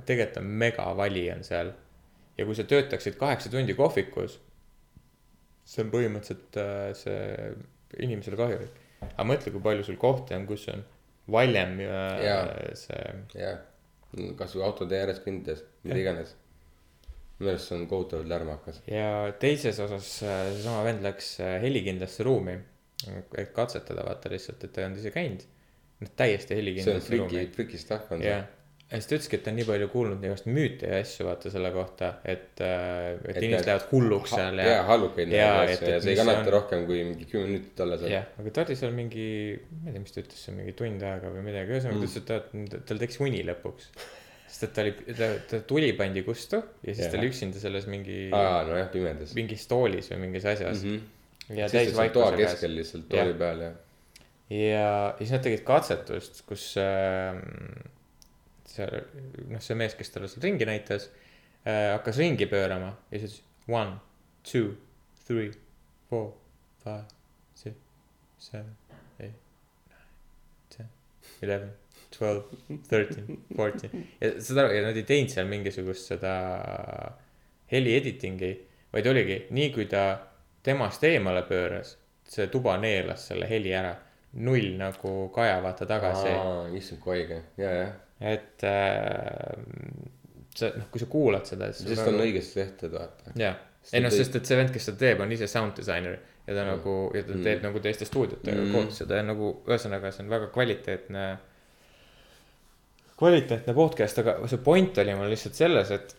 tegelikult 0.07 0.37
on 0.37 0.45
megavali 0.45 1.31
on 1.33 1.45
seal. 1.45 1.73
ja 2.39 2.45
kui 2.45 2.55
sa 2.55 2.65
töötaksid 2.65 3.15
kaheksa 3.15 3.51
tundi 3.51 3.75
kohvikus, 3.75 4.41
see 5.65 5.85
on 5.85 5.91
põhimõtteliselt 5.91 6.59
äh, 6.59 6.95
see 6.95 7.53
inimesele 7.99 8.37
kahjulik. 8.37 8.81
aga 9.01 9.29
mõtle, 9.31 9.53
kui 9.53 9.61
palju 9.61 9.85
sul 9.85 9.97
kohti 9.97 10.35
on, 10.35 10.47
kus 10.47 10.69
on 10.69 10.85
valjem 11.31 11.81
ja 11.81 12.01
Jaa. 12.25 12.49
see, 12.75 13.15
jah, 13.35 13.59
kasvõi 14.37 14.65
autode 14.67 14.99
ääres 15.01 15.23
kõndides, 15.25 15.65
mida 15.85 16.01
iganes. 16.01 16.37
Minu 17.41 17.51
arust 17.51 17.69
see 17.71 17.79
on 17.81 17.87
kohutavalt 17.91 18.29
lärmakas. 18.31 18.83
ja 18.91 19.09
teises 19.43 19.81
osas 19.83 20.11
äh, 20.23 20.43
seesama 20.55 20.85
vend 20.87 21.03
läks 21.07 21.35
äh, 21.43 21.57
helikindlasse 21.65 22.23
ruumi, 22.27 22.59
et 23.37 23.51
katsetada 23.57 24.05
vaata 24.07 24.31
lihtsalt, 24.33 24.63
et 24.65 24.73
ta 24.73 24.81
ei 24.85 24.87
olnud 24.91 25.03
ise 25.03 25.11
käinud. 25.15 25.43
noh, 26.01 26.13
täiesti 26.17 26.53
see 26.55 26.59
on 26.59 26.63
helikindlasse 26.63 27.09
friki 27.09 27.25
ruumi,. 27.25 27.49
friki 27.57 27.79
stuff 27.83 28.13
on 28.15 28.23
see., 28.23 28.31
ja 28.37 28.45
siis 29.01 29.09
ta 29.11 29.17
ütleski, 29.17 29.39
et 29.39 29.43
ta 29.43 29.51
on 29.51 29.57
nii 29.59 29.65
palju 29.67 29.87
kuulnud 29.91 30.25
igast 30.29 30.45
müüte 30.47 30.87
ja 30.93 30.99
asju 31.03 31.25
vaata 31.27 31.51
selle 31.51 31.71
kohta, 31.75 32.11
et, 32.31 32.61
et 32.61 33.25
Et 33.33 33.39
inimesed 33.41 33.67
lähevad 33.67 33.87
hulluks 33.91 34.35
seal 34.37 34.61
ja. 34.61 34.67
jaa, 34.71 34.83
hallukaid 34.93 35.33
et- 35.33 35.41
asju 35.75 35.89
ja 35.91 36.01
see 36.05 36.13
ei 36.13 36.19
kannata 36.21 36.45
on- 36.45 36.51
rohkem 36.55 36.85
kui 36.87 37.01
mingi 37.09 37.27
kümme 37.31 37.49
minutit 37.49 37.81
olla 37.83 37.99
seal. 37.99 38.13
jah, 38.13 38.29
aga 38.39 38.53
ta 38.55 38.63
oli 38.69 38.77
seal 38.79 38.93
mingi, 38.95 39.25
ma 39.81 39.89
ei 39.91 39.97
tea, 39.97 40.03
mis 40.05 40.15
ta 40.15 40.21
ütles, 40.23 40.45
mingi 40.61 40.77
tund 40.79 41.03
aega 41.11 41.33
või 41.35 41.43
midagi, 41.49 41.75
ühesõnaga 41.75 41.97
ta 41.99 42.05
ütles, 42.05 42.21
et 42.21 42.29
ta, 42.77 42.79
tal 42.93 43.03
tekkis 43.03 43.19
uni 43.25 43.43
lõpuks. 43.49 43.89
sest 44.55 44.69
et 44.69 44.75
ta 44.77 44.85
oli, 44.85 44.93
ta, 45.19 45.29
ta 45.51 45.61
tuli 45.67 45.91
pandi 45.99 46.23
kustu 46.27 46.61
ja 46.61 46.93
siis 46.93 47.09
ta 47.09 47.09
Jah. 47.09 47.19
oli 47.19 47.31
üksinda 47.33 47.63
selles 47.63 47.89
mingi, 47.91 48.19
aa, 48.35 48.63
nojah, 48.69 48.87
pimedas. 48.93 49.35
mingis 49.35 49.67
toolis 49.71 50.13
või 50.13 50.21
mingis 50.29 50.47
asjas 50.47 50.85
mm. 50.85 51.01
Mhm. 51.49 51.59
ja 51.59 51.67
ta 51.67 51.83
seal 51.83 51.91
toa 51.91 52.05
täisvaikuse 52.05 52.37
käes. 52.39 52.55
keskel 52.55 52.77
lihtsalt 52.79 53.09
tooli 53.11 53.35
peal 53.41 53.65
ja. 53.65 53.73
ja 54.55 54.87
siis 55.19 55.35
nad 55.35 55.43
tegid 55.49 55.65
katsetust, 55.67 56.45
kus 56.47 56.69
äh, 56.79 57.41
see, 58.71 59.03
noh, 59.51 59.65
see 59.65 59.79
mees, 59.83 59.99
kes 59.99 60.15
talle 60.15 60.31
seal 60.31 60.47
ringi 60.47 60.71
näitas 60.71 61.11
äh,, 61.67 61.91
hakkas 61.97 62.23
ringi 62.23 62.47
pöörama 62.51 62.95
ja 63.11 63.25
siis 63.25 63.41
one, 63.67 63.99
two, 64.47 64.77
three, 65.27 65.51
four, 66.11 66.31
five, 66.85 67.09
six, 67.59 67.75
seven, 68.39 68.77
eight, 69.19 69.35
nine, 69.91 70.13
ten, 70.77 70.93
eleven, 71.43 71.75
twelve, 72.17 72.45
thirteen, 72.89 73.39
fourteen 73.57 74.07
ja 74.21 74.31
saad 74.41 74.63
aru, 74.65 74.73
ja 74.77 74.83
nad 74.87 74.97
ei 75.01 75.07
teinud 75.09 75.33
seal 75.35 75.47
mingisugust 75.51 76.11
seda 76.15 76.35
heli 77.73 77.95
editing'i, 77.99 78.53
vaid 78.95 79.07
oligi 79.11 79.39
nii, 79.57 79.71
kui 79.75 79.87
ta 79.91 80.05
temast 80.65 81.05
eemale 81.05 81.43
pööras, 81.49 81.97
see 82.29 82.47
tuba 82.53 82.77
neelas 82.81 83.27
selle 83.31 83.49
heli 83.51 83.73
ära 83.77 83.95
null 84.45 84.73
nagu 84.79 85.15
kaja 85.35 85.61
vaata 85.63 85.87
tagasi. 85.87 86.33
issand, 86.79 87.01
kui 87.03 87.19
haige, 87.19 87.41
ja, 87.61 87.71
jah. 87.81 87.93
et 88.35 88.65
äh, 88.67 89.55
see 90.55 90.71
noh, 90.79 90.89
kui 90.91 91.03
sa 91.03 91.09
kuulad 91.11 91.47
seda, 91.49 91.71
siis. 91.73 91.89
sest 91.93 92.09
on 92.11 92.21
õigesti 92.23 92.61
tehtud, 92.61 92.95
vaata. 92.99 93.35
jah, 93.39 93.59
ei 93.93 94.03
noh, 94.05 94.13
sest 94.15 94.39
et 94.41 94.47
see 94.49 94.59
vend, 94.59 94.73
kes 94.75 94.89
seda 94.91 95.01
teeb, 95.05 95.21
on 95.25 95.33
ise 95.35 95.49
sound 95.51 95.77
disainer 95.79 96.17
ja 96.45 96.53
ta 96.53 96.61
Mm. 96.65 96.69
nagu 96.75 96.95
ja 97.17 97.23
ta 97.25 97.37
teeb 97.47 97.63
nagu 97.65 97.81
teiste 97.81 98.05
stuudiotega 98.09 98.61
Mm. 98.61 98.73
koos 98.75 98.99
seda 99.01 99.17
ja 99.21 99.25
nagu 99.25 99.51
ühesõnaga, 99.67 100.11
see 100.13 100.25
on 100.27 100.31
väga 100.33 100.51
kvaliteetne. 100.53 101.23
Kvaliteetne 103.19 103.75
podcast, 103.75 104.19
aga 104.23 104.37
see 104.51 104.63
point 104.65 104.99
oli 105.03 105.15
mul 105.15 105.31
lihtsalt 105.31 105.59
selles, 105.59 105.91
et 105.95 106.17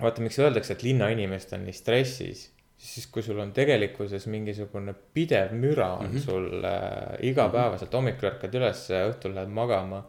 vaata, 0.00 0.24
miks 0.24 0.38
öeldakse, 0.42 0.74
et 0.74 0.82
linnainimesed 0.84 1.54
on 1.56 1.64
nii 1.68 1.76
stressis, 1.76 2.48
siis 2.84 3.06
kui 3.12 3.22
sul 3.24 3.38
on 3.40 3.52
tegelikkuses 3.56 4.26
mingisugune 4.28 4.92
pidev 5.14 5.54
müra 5.56 5.94
on 5.98 6.10
mm 6.10 6.16
-hmm. 6.16 6.24
sul 6.24 6.64
äh, 6.64 7.16
igapäevaselt, 7.30 7.92
hommikul 7.92 8.28
ärkad 8.32 8.54
üles, 8.54 8.88
õhtul 8.90 9.34
lähed 9.34 9.48
magama 9.48 10.04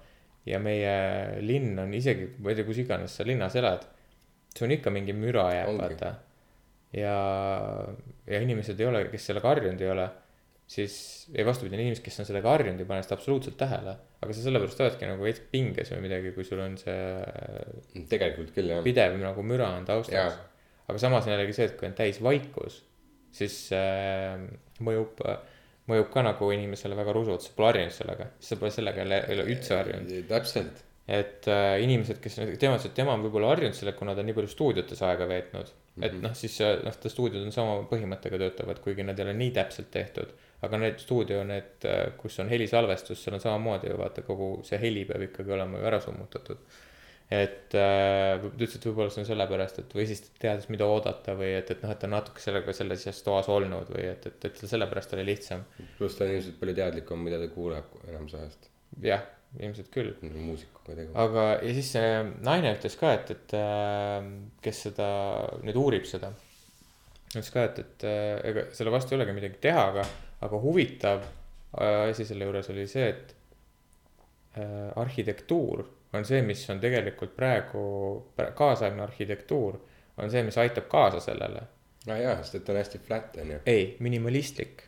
ja 0.46 0.60
meie 0.60 1.42
linn 1.42 1.80
on 1.80 1.94
isegi, 1.94 2.30
ma 2.40 2.52
ei 2.52 2.56
tea, 2.56 2.66
kus 2.68 2.82
iganes 2.84 3.16
sa 3.18 3.26
linnas 3.26 3.56
elad, 3.56 3.86
see 4.56 4.66
on 4.68 4.72
ikka 4.72 4.94
mingi 4.94 5.14
müra 5.14 5.48
jääb, 5.54 5.72
vaata. 5.80 6.14
ja, 6.94 7.16
ja 8.28 8.42
inimesed 8.42 8.80
ei 8.80 8.86
ole, 8.86 9.06
kes 9.12 9.26
sellega 9.32 9.50
harjunud 9.50 9.82
ei 9.82 9.90
ole, 9.90 10.10
siis, 10.68 10.96
ei 11.34 11.46
vastupidi, 11.46 11.80
inimesed, 11.82 12.04
kes 12.06 12.20
on 12.20 12.30
sellega 12.30 12.50
harjunud, 12.50 12.80
ei 12.80 12.90
pane 12.90 13.04
seda 13.04 13.18
absoluutselt 13.18 13.58
tähele. 13.58 13.98
Aga 14.26 14.36
sa 14.36 14.44
sellepärast 14.48 14.84
oledki 14.84 15.08
nagu 15.08 15.24
veits 15.24 15.46
pinges 15.54 15.94
või 15.94 16.08
midagi, 16.10 16.34
kui 16.36 16.44
sul 16.48 16.66
on 16.66 16.76
see 16.82 18.04
tegelikult 18.12 18.52
küll, 18.58 18.74
jah. 18.74 18.84
pidev 18.86 19.16
nagu 19.22 19.46
müra 19.46 19.72
on 19.78 19.88
taustas 19.88 20.36
aga 20.86 21.02
samas 21.02 21.26
on 21.26 21.34
jällegi 21.34 21.58
see, 21.58 21.68
et 21.70 21.78
kui 21.80 21.90
on 21.90 21.98
täis 21.98 22.22
vaikus, 22.24 22.80
siis 23.36 23.58
äh, 23.76 24.38
mõjub, 24.86 25.22
mõjub 25.90 26.10
ka 26.14 26.24
nagu 26.26 26.50
inimesele 26.54 26.98
väga 26.98 27.16
rusult, 27.16 27.46
sa 27.46 27.54
pole 27.56 27.72
harjunud 27.74 27.96
sellega, 27.96 28.30
sa 28.40 28.58
pole 28.62 28.74
sellega 28.74 29.06
üldse 29.46 29.80
harjunud. 29.80 30.14
täpselt. 30.30 30.84
et 31.06 31.46
äh, 31.52 31.76
inimesed, 31.86 32.18
kes 32.22 32.40
teavad, 32.62 32.86
et 32.86 32.96
tema 32.98 33.14
on 33.14 33.26
võib-olla 33.26 33.54
harjunud 33.54 33.78
sellega, 33.78 33.98
kuna 33.98 34.16
ta 34.16 34.24
on 34.24 34.30
nii 34.30 34.38
palju 34.38 34.54
stuudiotes 34.54 35.04
aega 35.06 35.28
veetnud. 35.30 35.74
et 36.06 36.18
noh, 36.22 36.34
siis 36.38 36.58
äh, 36.66 36.78
noh, 36.86 36.98
ta 37.02 37.12
stuudiod 37.12 37.46
on 37.46 37.54
sama 37.56 37.80
põhimõttega 37.90 38.42
töötavad, 38.42 38.82
kuigi 38.86 39.06
nad 39.06 39.20
ei 39.20 39.28
ole 39.28 39.38
nii 39.42 39.54
täpselt 39.58 39.92
tehtud. 39.94 40.34
Aga 40.66 40.82
need 40.82 41.00
stuudio, 41.02 41.44
need, 41.48 41.86
kus 42.20 42.40
on 42.44 42.52
helisalvestus, 42.52 43.22
seal 43.22 43.38
on 43.38 43.44
samamoodi 43.44 43.92
ju 43.92 44.02
vaata, 44.02 44.26
kogu 44.28 44.50
see 44.68 44.80
heli 44.82 45.06
peab 45.10 45.24
ikkagi 45.30 45.56
olema 45.56 45.80
ju 45.80 45.88
ära 45.92 46.02
summutatud. 46.04 46.62
et 47.26 47.74
äh, 47.74 48.36
ta 48.42 48.52
ütles, 48.52 48.76
et 48.78 48.84
võib-olla 48.86 49.14
see 49.14 49.24
on 49.24 49.30
sellepärast, 49.32 49.80
et 49.82 49.96
või 49.98 50.04
siis 50.10 50.22
teades, 50.42 50.68
mida 50.70 50.86
oodata 50.86 51.34
või 51.38 51.56
et, 51.58 51.72
et 51.74 51.82
noh, 51.82 51.94
et 51.94 52.02
ta 52.02 52.06
on 52.06 52.14
natuke 52.14 52.44
sellega 52.44 52.76
sellises 52.78 53.24
toas 53.26 53.50
olnud 53.50 53.90
või 53.96 54.04
et, 54.12 54.28
et, 54.30 54.46
et 54.46 54.62
sellepärast 54.62 55.16
oli 55.18 55.26
lihtsam. 55.32 55.66
pluss 55.98 56.20
ta 56.20 56.28
on 56.28 56.36
ilmselt 56.36 56.60
palju 56.62 56.78
teadlikum, 56.78 57.26
mida 57.26 57.42
ta 57.42 57.50
kuuleb 57.50 57.98
enamus 58.06 58.38
ajast. 58.38 58.70
jah, 59.02 59.26
ilmselt 59.60 59.92
küll. 59.94 60.14
muusikuga 60.22 60.98
tegu. 60.98 61.14
aga, 61.20 61.46
ja 61.64 61.76
siis 61.78 61.92
see 61.96 62.10
naine 62.46 62.74
ütles 62.76 62.98
ka, 63.00 63.14
et, 63.18 63.32
et 63.36 63.56
äh, 63.60 64.28
kes 64.66 64.86
seda 64.90 65.08
nüüd 65.66 65.80
uurib 65.80 66.08
seda. 66.10 66.32
ütles 67.32 67.52
ka, 67.54 67.68
et, 67.70 67.82
et 67.86 68.08
äh, 68.10 68.32
ega 68.52 68.68
selle 68.76 68.94
vastu 68.94 69.16
ei 69.16 69.22
olegi 69.22 69.36
midagi 69.38 69.62
teha, 69.68 69.90
aga, 69.94 70.08
aga 70.42 70.62
huvitav 70.62 71.24
äh, 71.24 72.10
asi 72.10 72.26
selle 72.26 72.48
juures 72.48 72.70
oli 72.70 72.88
see, 72.88 73.10
et 73.10 73.36
äh, 74.58 74.92
arhitektuur 74.96 75.86
on 76.16 76.26
see, 76.26 76.42
mis 76.42 76.64
on 76.70 76.80
tegelikult 76.80 77.36
praegu, 77.36 77.86
kaasaegne 78.56 79.04
arhitektuur 79.04 79.80
on 80.18 80.32
see, 80.32 80.44
mis 80.48 80.58
aitab 80.58 80.88
kaasa 80.92 81.20
sellele. 81.20 81.64
aa 82.10 82.18
jaa, 82.18 82.36
sest 82.42 82.62
et 82.62 82.70
on 82.70 82.80
hästi 82.80 83.02
flat 83.08 83.38
on 83.42 83.52
ju. 83.52 83.60
ei, 83.66 83.96
minimalistlik. 84.00 84.84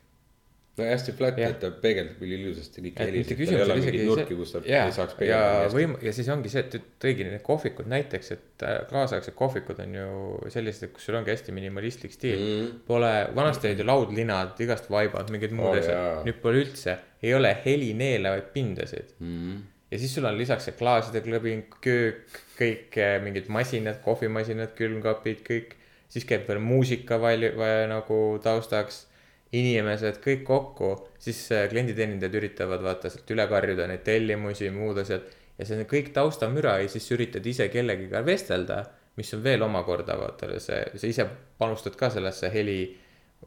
No 0.77 0.85
hästi 0.85 1.13
flat, 1.17 1.39
et 1.41 1.57
ta 1.61 1.69
peegeldab 1.81 2.19
küll 2.21 2.33
ilusasti 2.35 2.83
kõiki 2.85 3.05
helisid, 3.07 3.39
tal 3.39 3.55
ei 3.55 3.63
ole 3.63 3.77
isegi 3.81 4.01
nurki, 4.05 4.35
kus 4.37 4.51
ta 4.53 4.61
jaa, 4.61 4.83
ei 4.85 4.93
saaks 4.93 5.15
ja 5.15 5.19
peegeldada. 5.19 5.71
võim- 5.73 5.95
ja 6.05 6.13
siis 6.13 6.29
ongi 6.33 6.51
see, 6.53 6.63
et 6.67 6.91
tõigi 7.01 7.25
need 7.25 7.41
kohvikud 7.45 7.89
näiteks, 7.93 8.29
et 8.35 8.65
äh, 8.67 8.75
kaasaegsed 8.91 9.35
kohvikud 9.37 9.81
on 9.85 9.95
ju 9.97 10.09
sellised, 10.53 10.87
et 10.87 10.93
kus 10.93 11.07
sul 11.09 11.17
ongi 11.17 11.33
hästi 11.33 11.55
minimalistlik 11.55 12.13
stiil 12.13 12.43
mm.. 12.43 12.83
Pole, 12.89 13.11
vanasti 13.37 13.71
olid 13.71 13.81
ju 13.81 13.87
laudlinad, 13.89 14.53
igast 14.67 14.91
vaibad, 14.93 15.33
mingid 15.33 15.55
muud 15.57 15.71
Oo, 15.71 15.81
asjad 15.81 15.97
oh,, 16.03 16.21
nüüd 16.27 16.39
pole 16.43 16.61
üldse, 16.61 16.99
ei 17.25 17.33
ole 17.33 17.55
heli 17.65 17.89
neelavaid 17.97 18.53
pindasid. 18.53 19.17
Mm. 19.17 19.65
ja 19.91 20.01
siis 20.03 20.13
sul 20.13 20.29
on 20.29 20.37
lisaks 20.37 20.69
see 20.69 20.77
klaaside 20.77 21.25
klõbing, 21.25 21.65
köök, 21.81 22.39
kõik 22.59 23.01
eh, 23.01 23.17
mingid 23.25 23.49
masinad, 23.49 23.97
kohvimasinad, 24.05 24.77
külmkapid, 24.77 25.41
kõik. 25.47 25.75
siis 26.11 26.23
käib 26.27 26.45
veel 26.47 26.61
muusika 26.63 27.17
valju, 27.19 27.55
nagu 27.89 28.17
taustaks, 28.43 29.07
inimesed 29.55 30.19
kõik 30.23 30.43
kokku, 30.47 30.91
siis 31.23 31.39
eh, 31.55 31.67
klienditeenindajad 31.71 32.35
üritavad 32.39 32.83
vaata 32.83 33.11
sealt 33.11 33.29
üle 33.31 33.47
karjuda 33.47 33.87
neid 33.87 34.03
tellimusi, 34.07 34.71
muud 34.75 34.99
asjad. 35.03 35.27
ja 35.57 35.65
see 35.65 35.79
on 35.79 35.87
kõik 35.89 36.11
taustamüra 36.13 36.77
ja 36.81 36.89
siis 36.91 37.07
üritad 37.15 37.45
ise 37.45 37.69
kellegiga 37.73 38.21
vestelda, 38.25 38.83
mis 39.17 39.33
on 39.33 39.43
veel 39.43 39.63
omakorda 39.65 40.17
vaata 40.19 40.51
see, 40.59 40.83
sa 40.93 41.07
ise 41.07 41.25
panustad 41.57 41.95
ka 41.97 42.09
sellesse 42.13 42.51
heli 42.53 42.81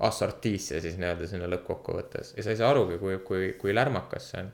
assortiisse 0.01 0.81
siis 0.81 0.97
nii-öelda 0.99 1.27
sinna 1.27 1.47
lõppkokkuvõttes 1.51 2.35
ja 2.37 2.43
sa 2.43 2.51
ei 2.51 2.59
saa 2.59 2.71
arugi, 2.71 2.99
kui, 2.99 3.19
kui, 3.27 3.53
kui 3.59 3.75
lärmakas 3.75 4.33
see 4.33 4.43
on 4.43 4.51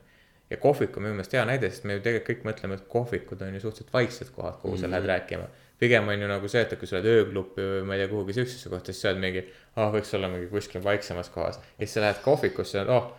ja 0.51 0.57
kohvik 0.57 0.97
on 0.97 1.07
minu 1.07 1.17
meelest 1.17 1.35
hea 1.35 1.45
näide, 1.49 1.71
sest 1.71 1.87
me 1.89 1.97
ju 1.97 2.03
tegelikult 2.05 2.29
kõik 2.29 2.51
mõtleme, 2.51 2.79
et 2.79 2.89
kohvikud 2.91 3.43
on 3.43 3.57
ju 3.57 3.63
suhteliselt 3.65 3.95
vaiksed 3.95 4.33
kohad, 4.35 4.59
kuhu 4.61 4.75
mm 4.75 4.77
-hmm. 4.77 4.81
sa 4.81 4.91
lähed 4.91 5.09
rääkima. 5.13 5.49
Pigem 5.81 6.09
on 6.09 6.23
ju 6.23 6.31
nagu 6.31 6.49
see, 6.49 6.63
et 6.65 6.73
kui 6.79 6.89
sa 6.89 6.99
lähed 6.99 7.11
ööklubbi 7.13 7.67
või 7.73 7.85
ma 7.89 7.97
ei 7.97 8.03
tea, 8.03 8.13
kuhugi 8.13 8.37
siuksesse 8.39 8.73
kohta, 8.73 8.93
siis 8.93 9.05
sa 9.05 9.13
oled 9.13 9.23
mingi, 9.25 9.45
ah 9.77 9.93
võiks 9.93 10.15
olla 10.17 10.31
mingi 10.33 10.49
kuskil 10.53 10.85
vaiksemas 10.85 11.31
kohas. 11.35 11.61
ja 11.77 11.85
siis 11.85 11.99
sa 11.99 12.07
lähed 12.07 12.23
kohvikusse, 12.25 12.87
oh, 12.93 13.11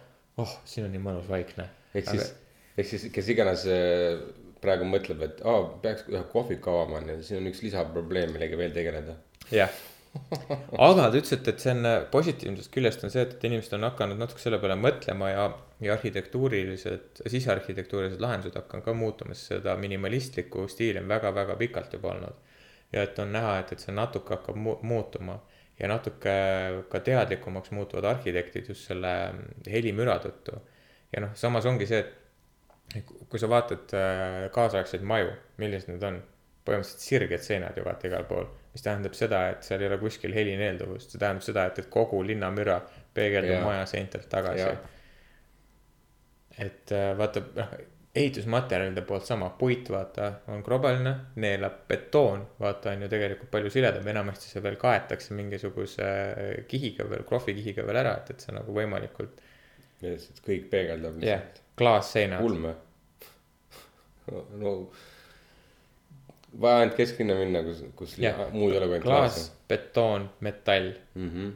oh, 0.41 0.57
siin 0.65 0.87
on 0.87 0.95
nii 0.95 1.03
mõnus 1.03 1.29
vaikne. 1.29 1.69
ehk 1.93 2.09
siis, 2.09 2.31
ehk 2.77 2.89
siis 2.93 3.07
kes 3.13 3.29
iganes 3.35 3.67
äh, 3.69 4.23
praegu 4.63 4.87
mõtleb, 4.89 5.21
et 5.27 5.43
aa, 5.45 5.67
peaks 5.83 6.07
ühe 6.09 6.23
kohviku 6.31 6.73
avama, 6.73 7.01
onju, 7.01 7.19
siin 7.25 7.41
on 7.41 7.51
üks 7.51 7.61
lisaprobleem, 7.65 8.33
millega 8.33 8.59
veel 8.59 8.73
tegeleda. 8.75 9.17
jah, 9.53 9.73
aga 10.77 11.07
ta 11.11 11.17
ütles, 11.19 11.33
et, 11.35 11.49
see 11.61 11.73
on 11.75 11.85
äh, 11.87 11.99
positiivsest 12.11 12.73
küljest 12.73 13.05
on 13.05 13.13
see, 13.13 13.23
et, 13.27 13.37
inimesed 13.49 13.75
on 13.77 13.85
hakanud 13.87 14.19
natuke 14.21 14.41
selle 14.41 14.59
peale 14.61 14.77
mõtlema 14.79 15.29
ja, 15.31 15.45
ja 15.83 15.93
arhitektuurilised, 15.97 17.21
sisearhitektuurilised 17.21 18.23
lahendused 18.23 18.57
hakanud 18.57 18.85
ka 18.87 18.95
muutuma, 18.97 19.37
sest 19.37 19.55
seda 19.57 19.77
minimalistlikku 19.79 20.67
stiili 20.71 21.03
on 21.03 21.09
väga-väga 21.11 21.57
pikalt 21.59 21.93
juba 21.97 22.13
olnud. 22.15 22.43
Ja 22.93 23.03
et 23.03 23.19
on 23.19 23.31
näha, 23.33 23.57
et, 23.61 23.73
et 23.73 23.83
see 23.83 23.95
natuke 23.95 24.37
hakkab 24.37 24.59
mu 24.59 24.77
muutuma. 24.87 25.39
Ja 25.77 25.89
natuke 25.91 26.31
ka 26.89 26.99
teadlikumaks 27.05 27.69
muutuvad 27.75 28.07
arhitektid 28.09 28.71
just 28.71 28.87
selle 28.89 29.11
mm, 29.29 29.67
helimüra 29.69 30.15
tõttu. 30.23 30.57
ja 31.13 31.21
noh, 31.21 31.35
samas 31.37 31.67
ongi 31.69 31.85
see, 31.87 31.99
et 32.01 33.11
kui 33.29 33.39
sa 33.39 33.49
vaatad 33.51 33.93
äh, 33.95 34.47
kaasaegseid 34.55 35.05
maju, 35.05 35.35
millised 35.61 35.91
need 35.91 36.05
on, 36.07 36.17
põhimõtteliselt 36.67 37.03
sirged 37.05 37.43
seinad 37.45 37.77
ju 37.77 37.85
vaata 37.85 38.09
igal 38.09 38.25
pool, 38.27 38.47
mis 38.73 38.83
tähendab 38.83 39.15
seda, 39.15 39.43
et 39.53 39.67
seal 39.67 39.83
ei 39.83 39.91
ole 39.91 39.99
kuskil 40.01 40.33
helineelduvust, 40.35 41.13
see 41.13 41.21
tähendab 41.21 41.45
seda, 41.45 41.67
et, 41.69 41.79
et 41.83 41.91
kogu 41.93 42.19
linnamüra 42.25 42.79
peegeldub 43.15 43.63
maja 43.63 43.85
seintelt 43.89 44.27
tagasi. 44.31 44.71
Et 46.57 46.91
äh, 46.95 47.11
vaata, 47.19 47.45
noh, 47.55 47.77
ehitusmaterjalide 48.17 49.03
poolt 49.07 49.25
sama, 49.27 49.49
puit 49.59 49.89
vaata 49.93 50.31
on 50.53 50.63
krobeline, 50.65 51.13
neelab 51.43 51.83
betoon, 51.89 52.45
vaata 52.59 52.93
on 52.93 53.05
ju 53.05 53.09
tegelikult 53.11 53.51
palju 53.53 53.71
siledam, 53.73 54.07
enamasti 54.13 54.49
see 54.51 54.63
veel 54.63 54.77
kaetakse 54.81 55.37
mingisuguse 55.37 56.07
kihiga 56.71 57.05
veel, 57.09 57.25
krohvikihiga 57.27 57.85
veel 57.87 58.01
ära, 58.03 58.15
et, 58.21 58.33
et 58.33 58.47
see 58.47 58.55
nagu 58.55 58.73
võimalikult, 58.75 59.43
lihtsalt 60.05 60.41
kõik 60.45 60.71
peegeldab 60.73 61.21
jah, 61.25 61.45
klaasseinad. 61.77 62.45
ulme. 62.45 62.73
no 64.63 64.73
vaja 66.61 66.81
ainult 66.83 66.97
kesklinna 66.97 67.35
minna, 67.37 67.61
kus, 67.65 67.83
kus 67.97 68.17
Jah. 68.21 68.47
muud 68.53 68.73
ei 68.73 68.79
ole 68.79 68.89
kui 68.89 68.97
ainult 68.97 69.07
klaas 69.07 69.37
klaas., 69.37 69.51
betoon, 69.69 70.29
metall, 70.45 70.91
mm. 71.15 71.29
-hmm. 71.29 71.53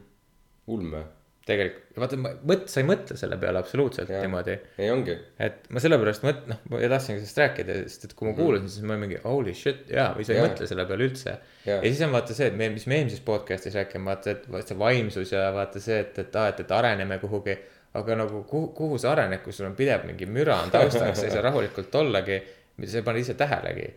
ulm 0.76 0.96
või? 0.96 1.04
tegelikult, 1.52 1.98
vaata, 2.02 2.18
mõt-, 2.48 2.68
sa 2.72 2.80
ei 2.82 2.88
mõtle 2.88 3.18
selle 3.20 3.38
peale 3.42 3.60
absoluutselt 3.62 4.10
Jah. 4.12 4.24
niimoodi 4.24 4.56
ei 4.82 4.90
ongi. 4.94 5.16
et 5.42 5.68
ma 5.74 5.84
sellepärast 5.84 6.24
mõt-, 6.26 6.46
noh, 6.50 6.62
ma 6.72 6.80
tahtsingi 6.94 7.22
sellest 7.22 7.42
rääkida, 7.42 7.76
sest 7.90 8.08
et 8.08 8.16
kui 8.18 8.30
ma 8.30 8.36
kuulasin, 8.38 8.70
siis 8.72 8.86
ma 8.88 8.98
mingi 9.02 9.20
holy 9.24 9.54
shit, 9.58 9.84
jaa, 9.92 10.12
või 10.18 10.28
sa 10.28 10.36
ei 10.36 10.40
Jaa. 10.40 10.48
mõtle 10.48 10.70
selle 10.70 10.86
peale 10.90 11.08
üldse. 11.10 11.36
Ja 11.68 11.82
siis 11.84 12.02
on 12.08 12.16
vaata 12.16 12.38
see, 12.38 12.48
et 12.52 12.58
me, 12.58 12.70
mis 12.74 12.88
me 12.90 12.98
eelmises 13.00 13.24
podcast'is 13.28 13.76
räägime, 13.78 14.08
vaata, 14.10 14.38
et 14.38 14.72
see 14.72 14.80
vaimsus 14.80 15.34
ja 15.36 15.50
vaata 15.56 15.84
see, 15.84 16.00
et, 16.06 16.24
et 16.24 16.40
aa, 16.42 16.54
et, 16.54 16.64
et 16.66 16.74
areneme 16.78 17.20
kuhugi. 17.22 17.58
aga 17.94 18.16
nagu 18.16 18.46
kuhu, 18.48 18.70
kuhu 18.72 18.98
sa 19.04 19.12
arened, 19.12 19.42
kui 19.44 19.52
sul 19.52 19.68
on 19.68 19.74
pidev 19.76 20.06
mingi 20.08 20.26
müra 20.26 20.62
on 20.64 20.72
taustaks, 20.72 21.20
sa 21.20 21.28
ei 21.28 21.34
saa 21.34 21.44
rahulikult 21.44 21.96
ollagi, 22.00 22.38
mida 22.78 22.92
sa 22.92 23.02
ei 23.02 23.04
pane 23.04 23.20
ise 23.20 23.36
tähelegi. 23.36 23.90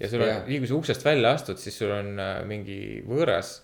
ja 0.00 0.08
sul 0.08 0.20
on 0.26 0.44
nii 0.46 0.58
kui 0.60 0.68
sa 0.68 0.76
uksest 0.76 1.04
välja 1.04 1.32
astud, 1.32 1.56
siis 1.60 1.78
sul 1.80 1.90
on 1.96 2.12
äh, 2.20 2.38
mingi 2.44 3.00
võõras 3.08 3.62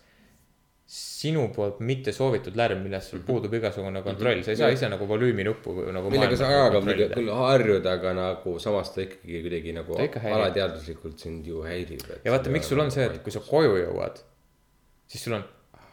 sinu 0.86 1.48
poolt 1.54 1.80
mitte 1.82 2.12
soovitud 2.14 2.54
lärm, 2.58 2.84
millest 2.86 3.10
sul 3.10 3.22
puudub 3.26 3.54
igasugune 3.58 4.04
kontroll, 4.06 4.42
sa 4.46 4.52
ei 4.52 4.58
saa 4.60 4.68
ise 4.70 4.86
nagu 4.92 5.08
volüüminuppu 5.10 5.74
nagu. 5.96 6.12
millega 6.14 6.38
sa 6.38 6.46
ajaga 6.52 6.82
muidugi 6.84 7.08
küll 7.16 7.32
harjud, 7.34 7.88
aga 7.90 8.12
nagu 8.14 8.52
samas 8.62 8.92
ta 8.94 9.02
ikkagi 9.02 9.40
kuidagi 9.48 9.74
nagu 9.74 9.98
alateadvuslikult 9.98 11.26
sind 11.26 11.48
ju 11.50 11.64
häirib. 11.66 12.06
ja 12.22 12.34
vaata, 12.34 12.54
miks 12.54 12.70
sul 12.70 12.84
on 12.84 12.94
see, 12.94 13.08
et 13.08 13.18
kui 13.24 13.34
sa 13.34 13.42
koju 13.42 13.74
jõuad, 13.80 14.22
siis 15.10 15.26
sul 15.26 15.40
on, 15.40 15.48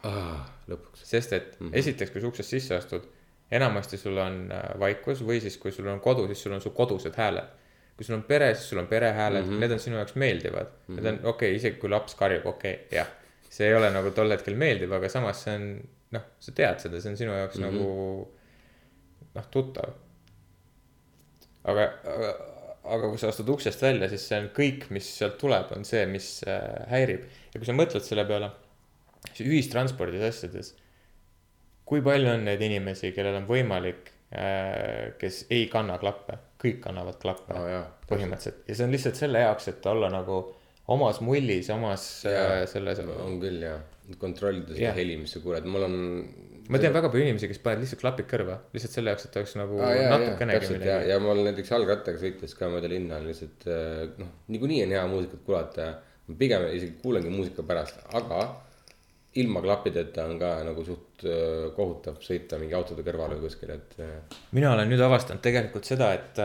ah,. 0.06 0.46
lõpuks. 0.70 1.02
sest 1.10 1.32
et 1.32 1.50
mm 1.58 1.66
-hmm. 1.66 1.78
esiteks, 1.82 2.14
kui 2.14 2.22
sa 2.22 2.30
uksest 2.30 2.54
sisse 2.54 2.78
astud, 2.78 3.10
enamasti 3.50 3.98
sul 3.98 4.16
on 4.18 4.38
äh, 4.52 4.78
vaikus 4.78 5.26
või 5.26 5.40
siis, 5.40 5.58
kui 5.58 5.72
sul 5.72 5.90
on 5.90 6.00
kodu, 6.00 6.28
siis 6.30 6.42
sul 6.42 6.54
on 6.54 6.60
su 6.60 6.70
kodused 6.70 7.18
hääled. 7.18 7.50
kui 7.96 8.04
sul 8.04 8.14
on 8.14 8.22
pere, 8.22 8.54
siis 8.54 8.68
sul 8.68 8.78
on 8.78 8.86
perehääled 8.86 9.44
mm, 9.44 9.50
-hmm. 9.50 9.60
need 9.60 9.72
on 9.72 9.78
sinu 9.78 9.96
jaoks 9.96 10.14
meeldivad 10.14 10.66
mm. 10.66 10.96
-hmm. 10.96 11.02
Need 11.02 11.12
on 11.12 11.14
okei 11.14 11.28
okay,, 11.48 11.56
isegi 11.56 11.76
kui 11.76 11.90
laps 11.90 12.14
karjub, 12.14 12.46
okei 12.46 12.74
okay,, 12.74 12.98
jah. 12.98 13.06
See 13.54 13.68
ei 13.68 13.76
ole 13.78 13.90
nagu 13.94 14.10
tol 14.14 14.34
hetkel 14.34 14.56
meeldiv, 14.58 14.94
aga 14.96 15.10
samas 15.12 15.44
see 15.44 15.54
on, 15.58 15.68
noh, 16.16 16.24
sa 16.42 16.54
tead 16.56 16.82
seda, 16.82 17.02
see 17.02 17.12
on 17.12 17.20
sinu 17.20 17.36
jaoks 17.36 17.60
mm 17.60 17.68
-hmm. 17.68 17.78
nagu 17.78 19.34
noh, 19.38 19.46
tuttav. 19.54 19.94
aga, 21.64 21.86
aga, 22.14 22.32
aga 22.96 23.08
kui 23.08 23.20
sa 23.20 23.30
astud 23.32 23.48
uksest 23.54 23.82
välja, 23.82 24.08
siis 24.12 24.26
see 24.28 24.40
on 24.42 24.50
kõik, 24.58 24.88
mis 24.96 25.10
sealt 25.18 25.38
tuleb, 25.40 25.70
on 25.76 25.86
see, 25.88 26.06
mis 26.06 26.28
äh, 26.48 26.88
häirib. 26.90 27.28
ja 27.52 27.60
kui 27.60 27.70
sa 27.70 27.76
mõtled 27.76 28.04
selle 28.06 28.26
peale, 28.28 28.50
siis 29.32 29.46
ühistranspordis 29.48 30.26
asjades, 30.28 30.74
kui 31.84 32.02
palju 32.02 32.32
on 32.32 32.44
neid 32.48 32.60
inimesi, 32.64 33.12
kellel 33.12 33.40
on 33.42 33.48
võimalik, 33.48 34.10
kes 35.20 35.44
ei 35.54 35.68
kanna 35.70 35.94
klappe, 36.02 36.38
kõik 36.58 36.80
kannavad 36.82 37.20
klappe 37.22 37.54
Aa, 37.54 37.66
jaa. 37.70 37.82
põhimõtteliselt 38.08 38.68
ja 38.68 38.74
see 38.74 38.86
on 38.88 38.94
lihtsalt 38.94 39.20
selle 39.20 39.42
jaoks, 39.44 39.68
et 39.70 39.86
olla 39.86 40.08
nagu 40.10 40.38
omas 40.92 41.20
mullis, 41.24 41.68
omas 41.72 42.06
äh, 42.28 42.64
selles. 42.70 43.00
on 43.04 43.38
küll 43.42 43.62
jah, 43.64 43.78
kontrollida 44.20 44.76
seda 44.76 44.92
heli, 44.98 45.16
mis 45.20 45.32
sa 45.32 45.40
kuuled, 45.44 45.68
mul 45.70 45.86
on. 45.86 45.94
ma 46.68 46.80
tean 46.80 46.94
väga 46.96 47.10
palju 47.12 47.24
inimesi, 47.26 47.48
kes 47.50 47.62
panevad 47.64 47.84
lihtsalt 47.84 48.02
klapid 48.02 48.28
kõrva, 48.28 48.58
lihtsalt 48.74 48.98
selle 48.98 49.14
jaoks, 49.14 49.28
et 49.28 49.38
oleks 49.40 49.54
nagu 49.60 49.78
jaa, 49.80 50.10
natukenegi 50.12 50.60
täpselt 50.60 50.84
ja, 50.88 50.98
ja 51.08 51.20
mul 51.22 51.40
näiteks 51.46 51.72
jalgrattaga 51.72 52.20
sõites 52.20 52.56
ka 52.58 52.68
mööda 52.72 52.90
linna 52.92 53.20
on 53.20 53.30
lihtsalt 53.30 53.64
äh, 53.70 54.02
noh, 54.20 54.34
niikuinii 54.52 54.82
on 54.86 54.98
hea 54.98 55.06
muusikat 55.14 55.48
kuulata. 55.48 55.88
Ja 55.88 55.96
ma 56.24 56.38
pigem 56.40 56.62
isegi 56.72 56.94
kuulangi 57.02 57.32
muusika 57.32 57.64
pärast, 57.68 57.98
aga 58.16 58.44
ilma 59.40 59.60
klappideta 59.60 60.24
on 60.28 60.38
ka 60.40 60.54
nagu 60.64 60.84
suht 60.86 61.24
äh, 61.28 61.66
kohutav 61.76 62.20
sõita 62.24 62.60
mingi 62.60 62.76
autode 62.76 63.04
kõrval 63.04 63.36
või 63.36 63.48
kuskil, 63.48 63.72
et 63.76 63.98
mina 64.56 64.76
olen 64.76 64.88
nüüd 64.92 65.04
avastanud 65.04 65.44
tegelikult 65.44 65.88
seda, 65.88 66.12
et 66.16 66.44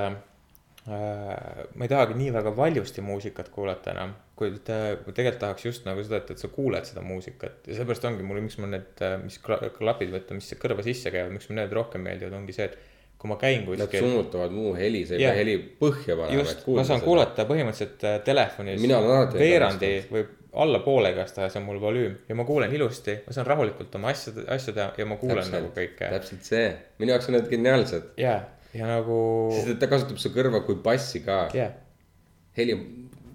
ma 0.89 1.85
ei 1.85 1.91
tahagi 1.91 2.17
nii 2.17 2.33
väga 2.33 2.53
valjusti 2.57 3.03
muusikat 3.05 3.49
kuulata 3.53 3.93
enam, 3.93 4.13
kuid 4.39 4.69
äh, 4.73 4.91
tegelikult 5.09 5.41
tahaks 5.43 5.65
just 5.65 5.87
nagu 5.87 6.03
seda, 6.05 6.21
et, 6.23 6.31
et 6.35 6.41
sa 6.41 6.51
kuuled 6.53 6.87
seda 6.87 7.03
muusikat. 7.05 7.61
Ja 7.67 7.79
sellepärast 7.79 8.07
ongi 8.09 8.25
mul, 8.25 8.41
miks 8.45 8.59
mul 8.61 8.73
need, 8.75 9.03
mis 9.23 9.39
kla- 9.43 9.61
klapid 9.75 10.13
võtta, 10.15 10.37
mis 10.37 10.53
kõrva 10.61 10.85
sisse 10.85 11.11
käivad, 11.13 11.35
miks 11.35 11.49
mulle 11.51 11.65
need 11.65 11.75
rohkem 11.75 12.05
meeldivad, 12.07 12.37
ongi 12.39 12.55
see, 12.55 12.69
et 12.71 12.79
kui 13.19 13.27
ma 13.27 13.35
käin 13.39 13.65
nad 13.67 13.83
kuskil, 13.83 14.05
summutavad 14.05 14.53
muu 14.55 14.73
heli, 14.79 15.03
sa 15.07 15.17
ei 15.17 15.25
pea 15.25 15.31
heli 15.35 15.55
põhja 15.81 16.15
panema, 16.15 16.37
just, 16.39 16.67
ma 16.71 16.85
saan. 16.87 17.01
kuulata 17.03 17.43
põhimõtteliselt 17.49 18.05
äh, 18.07 18.19
telefonis 18.23 18.85
veerandi 19.35 19.89
või 20.07 20.23
allapoole 20.63 21.11
igastahes 21.13 21.57
on 21.59 21.65
mul 21.67 21.81
volüüm 21.83 22.15
ja 22.29 22.37
ma 22.39 22.45
kuulen 22.47 22.71
ilusti, 22.73 23.17
ma 23.27 23.35
saan 23.35 23.47
rahulikult 23.49 23.97
oma 23.99 24.13
asjade, 24.13 24.45
asju 24.55 24.73
teha 24.77 24.93
ja 24.97 25.09
ma 25.09 25.19
kuulen 25.19 25.51
nagu 25.51 25.73
kõike. 25.75 26.07
täpselt 26.15 26.47
see, 26.47 26.71
minu 27.01 27.13
jaoks 27.13 27.29
on 27.29 27.37
need 27.37 27.51
geniaalsed, 27.51 28.07
ja, 28.23 28.37
ja 28.75 28.89
nagu, 28.89 29.19
sest 29.55 29.79
ta 29.81 29.89
kasutab 29.91 30.21
su 30.21 30.31
kõrva 30.35 30.63
kui 30.65 30.79
bassi 30.83 31.23
ka, 31.25 31.41
jah. 31.55 31.75
Heli 32.57 32.75
on 32.75 32.85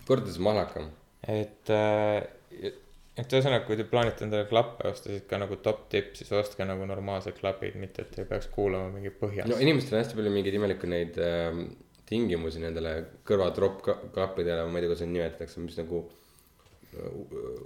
kordades 0.08 0.38
mahlakam. 0.42 0.90
et, 1.30 1.70
et 1.70 3.36
ühesõnaga, 3.36 3.62
kui 3.68 3.78
te 3.78 3.86
plaanite 3.88 4.26
endale 4.26 4.48
klappe 4.50 4.88
osta, 4.90 5.12
siis 5.12 5.24
ka 5.30 5.38
nagu 5.40 5.56
top 5.64 5.86
tipp, 5.92 6.12
siis 6.18 6.32
ostke 6.36 6.66
nagu 6.68 6.86
normaalsed 6.90 7.38
klapid, 7.38 7.78
mitte 7.80 8.04
et 8.04 8.18
ei 8.20 8.28
peaks 8.28 8.50
kuulama 8.52 8.92
mingi 8.94 9.14
põhjast 9.14 9.50
no 9.50 9.60
inimestel 9.62 9.98
on 9.98 10.04
hästi 10.04 10.18
palju 10.18 10.34
mingeid 10.34 10.58
imelikke 10.58 10.90
neid 10.90 11.18
äh, 11.22 11.62
tingimusi 12.08 12.60
nendele 12.62 12.96
kõrvatropp 13.26 13.86
klappidele, 14.14 14.66
ma 14.68 14.78
ei 14.78 14.84
tea, 14.84 14.92
kuidas 14.92 15.04
neid 15.06 15.16
nimetatakse, 15.16 15.62
mis 15.64 15.78
nagu 15.80 16.04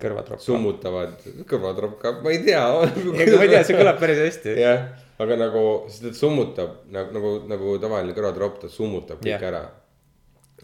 kõrvatropp. 0.01 0.43
summutavad, 0.43 1.19
kõrvatropp 1.49 1.99
ka, 2.03 2.12
ma 2.25 2.33
ei 2.33 2.41
tea. 2.47 2.62
ma 3.14 3.25
ei 3.25 3.53
tea, 3.53 3.62
see 3.67 3.77
kõlab 3.79 4.01
päris 4.01 4.21
hästi. 4.23 4.55
jah, 4.61 4.87
aga 5.23 5.38
nagu, 5.41 5.64
sest 5.91 6.09
et 6.11 6.19
summutab 6.19 6.81
nagu, 6.95 7.12
nagu, 7.17 7.35
nagu 7.51 7.77
tavaline 7.83 8.17
kõrvatropp, 8.17 8.62
ta 8.62 8.73
summutab 8.73 9.23
kõik 9.23 9.35
Jah. 9.35 9.47
ära. 9.51 9.62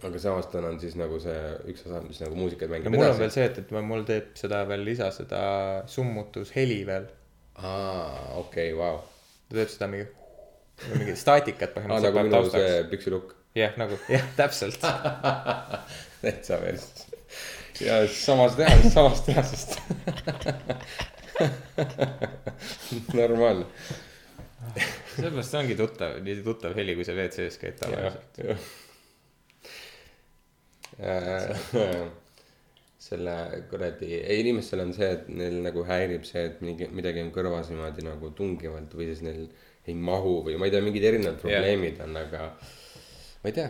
aga 0.04 0.20
samas 0.20 0.50
tal 0.52 0.66
on 0.68 0.80
siis 0.82 0.96
nagu 1.00 1.20
see 1.22 1.38
üks 1.72 1.86
osa, 1.86 2.02
mis 2.04 2.20
nagu 2.24 2.36
muusikat 2.38 2.72
mängib 2.72 2.92
mul 2.94 3.06
on 3.06 3.16
veel 3.20 3.32
see, 3.34 3.46
et, 3.50 3.62
et 3.62 3.72
mul 3.92 4.04
teeb 4.08 4.34
seda 4.38 4.64
veel 4.68 4.84
lisa 4.86 5.10
seda 5.14 5.44
summutusheli 5.90 6.82
veel. 6.88 7.08
aa, 7.62 8.34
okei, 8.42 8.74
vau. 8.78 9.00
ta 9.48 9.60
teeb 9.60 9.72
seda 9.72 9.90
mingi, 9.92 10.10
mingi 10.96 11.16
staatikat 11.18 11.70
aa, 11.70 11.78
põhimõtteliselt 11.78 12.10
nagu 12.10 12.20
paneb 12.20 12.32
minu 12.32 12.44
see 12.50 12.60
taustaks. 12.60 12.92
püksilukk. 12.94 13.34
jah, 13.58 13.74
nagu, 13.80 13.98
jah, 14.10 14.30
täpselt. 14.38 14.86
täitsa 16.24 16.62
veel. 16.62 16.80
Ja 17.80 18.08
samast 18.08 18.56
tehasest, 18.60 18.94
samast 18.98 19.26
tehasest. 19.26 19.78
normaalne. 23.14 23.66
sellepärast 25.16 25.50
see 25.50 25.60
ongi 25.60 25.76
tuttav, 25.78 26.18
nii 26.24 26.42
tuttav 26.46 26.74
heli, 26.78 26.96
kui 26.98 27.06
sa 27.06 27.14
WC-s 27.16 27.58
käid 27.60 27.78
tavaliselt. 27.80 28.42
Äh, 31.02 31.56
selle 33.04 33.34
kuradi, 33.70 34.14
ei 34.22 34.40
inimestel 34.40 34.80
on 34.84 34.94
see, 34.96 35.10
et 35.16 35.26
neil 35.28 35.58
nagu 35.64 35.82
häirib 35.86 36.24
see, 36.28 36.46
et 36.48 36.62
mingi 36.64 36.88
midagi 36.94 37.22
on 37.24 37.32
kõrvas 37.34 37.68
niimoodi 37.72 38.06
nagu 38.06 38.30
tungivalt 38.36 38.94
või 38.96 39.10
siis 39.10 39.24
neil 39.26 39.42
ei 39.84 39.96
mahu 39.98 40.38
või 40.46 40.56
ma 40.56 40.68
ei 40.68 40.72
tea, 40.72 40.80
mingid 40.84 41.04
erinevad 41.10 41.42
probleemid 41.42 42.00
on, 42.06 42.16
aga 42.16 42.46
ma 42.54 43.50
ei 43.50 43.56
tea. 43.58 43.68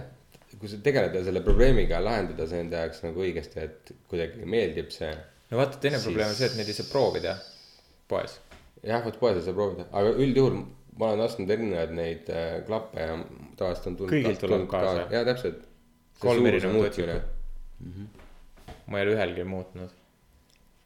Kui 0.60 0.70
sa 0.70 0.78
tegeleda 0.84 1.22
selle 1.26 1.42
probleemiga, 1.44 2.00
lahendada 2.04 2.46
see 2.50 2.62
enda 2.64 2.84
jaoks 2.84 3.02
nagu 3.06 3.22
õigesti, 3.24 3.64
et 3.64 3.92
kuidagi 4.10 4.46
meeldib 4.48 4.92
see. 4.94 5.10
no 5.50 5.60
vaata, 5.60 5.80
teine 5.82 5.98
Siis- 5.98 6.08
probleem 6.08 6.32
on 6.32 6.38
see, 6.38 6.50
et 6.50 6.56
neid 6.60 6.70
ei 6.70 6.78
saa 6.78 6.90
proovida 6.90 7.36
poes. 8.08 8.38
jah, 8.82 9.04
vot 9.04 9.18
poes 9.20 9.38
ei 9.40 9.46
saa 9.46 9.56
proovida, 9.56 9.88
aga 9.92 10.14
üldjuhul 10.26 10.58
ma 10.98 11.10
olen 11.10 11.24
ostnud 11.26 11.50
erinevaid 11.50 11.94
neid 11.96 12.30
äh, 12.30 12.56
klappe 12.66 13.02
ja 13.02 13.14
tavaliselt 13.58 13.90
on 13.90 13.96
tulnud. 13.98 14.14
Kõigilt 14.14 14.42
tuleb 14.44 14.66
kaasa. 14.70 15.06
jaa, 15.10 15.24
täpselt. 15.26 15.62
kolm 16.22 16.46
erinevat 16.50 16.90
otsikut. 16.90 17.30
ma 18.86 19.00
ei 19.00 19.06
ole 19.06 19.16
ühelgi 19.16 19.46
muutnud. 19.48 19.96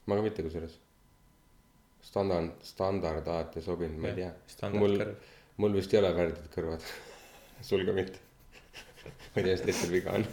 ma 0.07 0.17
ka 0.17 0.25
mitte 0.25 0.47
kusjuures. 0.47 0.79
standard, 2.09 2.55
standard 2.65 3.27
alati 3.27 3.63
sobinud, 3.63 4.01
ma 4.01 4.15
ei 4.15 4.23
tea. 4.23 4.71
mul 4.79 4.97
mul 5.59 5.75
vist 5.75 5.93
ei 5.95 6.01
ole 6.01 6.15
värdjad 6.15 6.49
kõrvad. 6.55 6.89
sul 7.69 7.85
ka 7.87 7.95
mitte. 7.97 8.25
Ma 9.29 9.41
ei 9.41 9.45
tea, 9.45 9.55
mis 9.55 9.65
teistel 9.67 9.93
viga 9.93 10.17
on. 10.19 10.27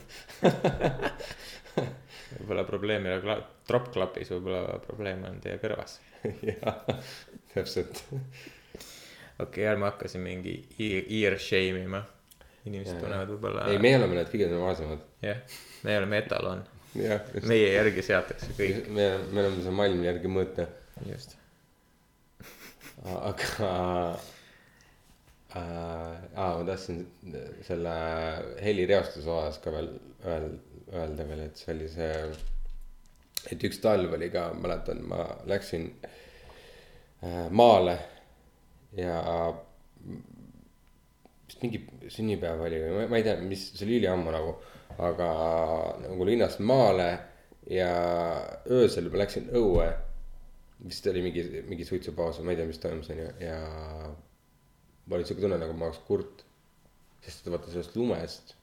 võib-olla 2.36 2.66
probleem 2.68 3.06
ei 3.06 3.16
ole 3.16 3.24
kla-, 3.24 3.40
troppklapis, 3.70 4.32
võib-olla 4.36 4.80
probleem 4.86 5.24
on 5.30 5.40
teie 5.44 5.58
kõrvas. 5.62 5.98
jah, 6.50 6.84
täpselt. 7.54 8.04
okei 8.12 8.26
okay,, 9.46 9.66
ärme 9.72 9.90
hakka 9.90 10.10
siin 10.12 10.26
mingi 10.26 10.58
ear, 10.80 11.10
ear 11.20 11.40
shame 11.42 11.86
ima. 11.86 12.04
inimesed 12.66 12.96
Jaa, 12.96 13.04
tunnevad 13.04 13.34
võib-olla. 13.36 13.68
ei, 13.72 13.82
meie 13.82 14.00
oleme 14.00 14.20
need 14.20 14.32
kõige 14.34 14.52
normaalsemad. 14.54 15.08
jah, 15.26 15.58
me 15.88 15.98
oleme 16.02 16.22
etalon, 16.24 16.64
meie 17.50 17.74
järgi 17.74 18.06
seatakse 18.12 18.54
kõik, 18.58 18.88
me, 18.90 19.10
me 19.32 19.44
oleme 19.46 19.66
see 19.66 19.76
maailm 19.82 20.06
järgi 20.08 20.32
mõõta. 20.38 20.70
just. 21.10 21.38
aga. 23.04 23.70
aa, 25.56 26.50
ma 26.58 26.64
tahtsin 26.68 27.04
selle 27.68 27.94
helireostuse 28.64 29.30
osas 29.32 29.60
ka 29.64 29.74
veel 29.76 29.90
öel- 30.26 30.58
öelda 30.94 31.28
veel, 31.28 31.46
et 31.48 31.58
see 31.62 31.74
oli 31.76 31.88
see. 31.92 32.12
et 33.52 33.64
üks 33.68 33.80
talv 33.82 34.14
oli 34.18 34.30
ka, 34.34 34.48
mäletan, 34.58 35.04
ma 35.10 35.26
läksin 35.50 35.90
äh, 36.04 37.46
maale 37.52 37.98
ja 38.98 39.20
vist 41.46 41.62
mingi 41.62 41.82
sünnipäev 42.12 42.64
oli 42.66 42.80
või 42.82 42.96
ma, 42.96 43.08
ma 43.12 43.20
ei 43.20 43.28
tea, 43.28 43.38
mis, 43.42 43.68
see 43.76 43.86
oli 43.88 44.00
üliammu 44.02 44.34
nagu, 44.34 44.56
aga 45.10 45.30
nagu 46.06 46.28
linnast 46.28 46.62
maale 46.66 47.10
ja 47.70 47.92
öösel 48.72 49.10
ma 49.12 49.24
läksin 49.24 49.50
õue. 49.58 49.88
vist 50.86 51.08
oli 51.08 51.22
mingi, 51.26 51.44
mingi 51.70 51.86
suitsupaus 51.88 52.40
või 52.40 52.50
ma 52.50 52.54
ei 52.56 52.60
tea, 52.62 52.70
mis 52.70 52.82
toimus, 52.82 53.10
onju, 53.14 53.30
ja. 53.42 53.60
Mul 55.06 55.20
oli 55.20 55.28
siuke 55.28 55.42
tunne 55.42 55.58
nagu 55.62 55.74
ma 55.78 55.90
oleks 55.90 56.02
kurt. 56.08 56.44
sest 57.26 57.48
vaata 57.50 57.72
sellest 57.72 57.96
lumest 57.98 58.54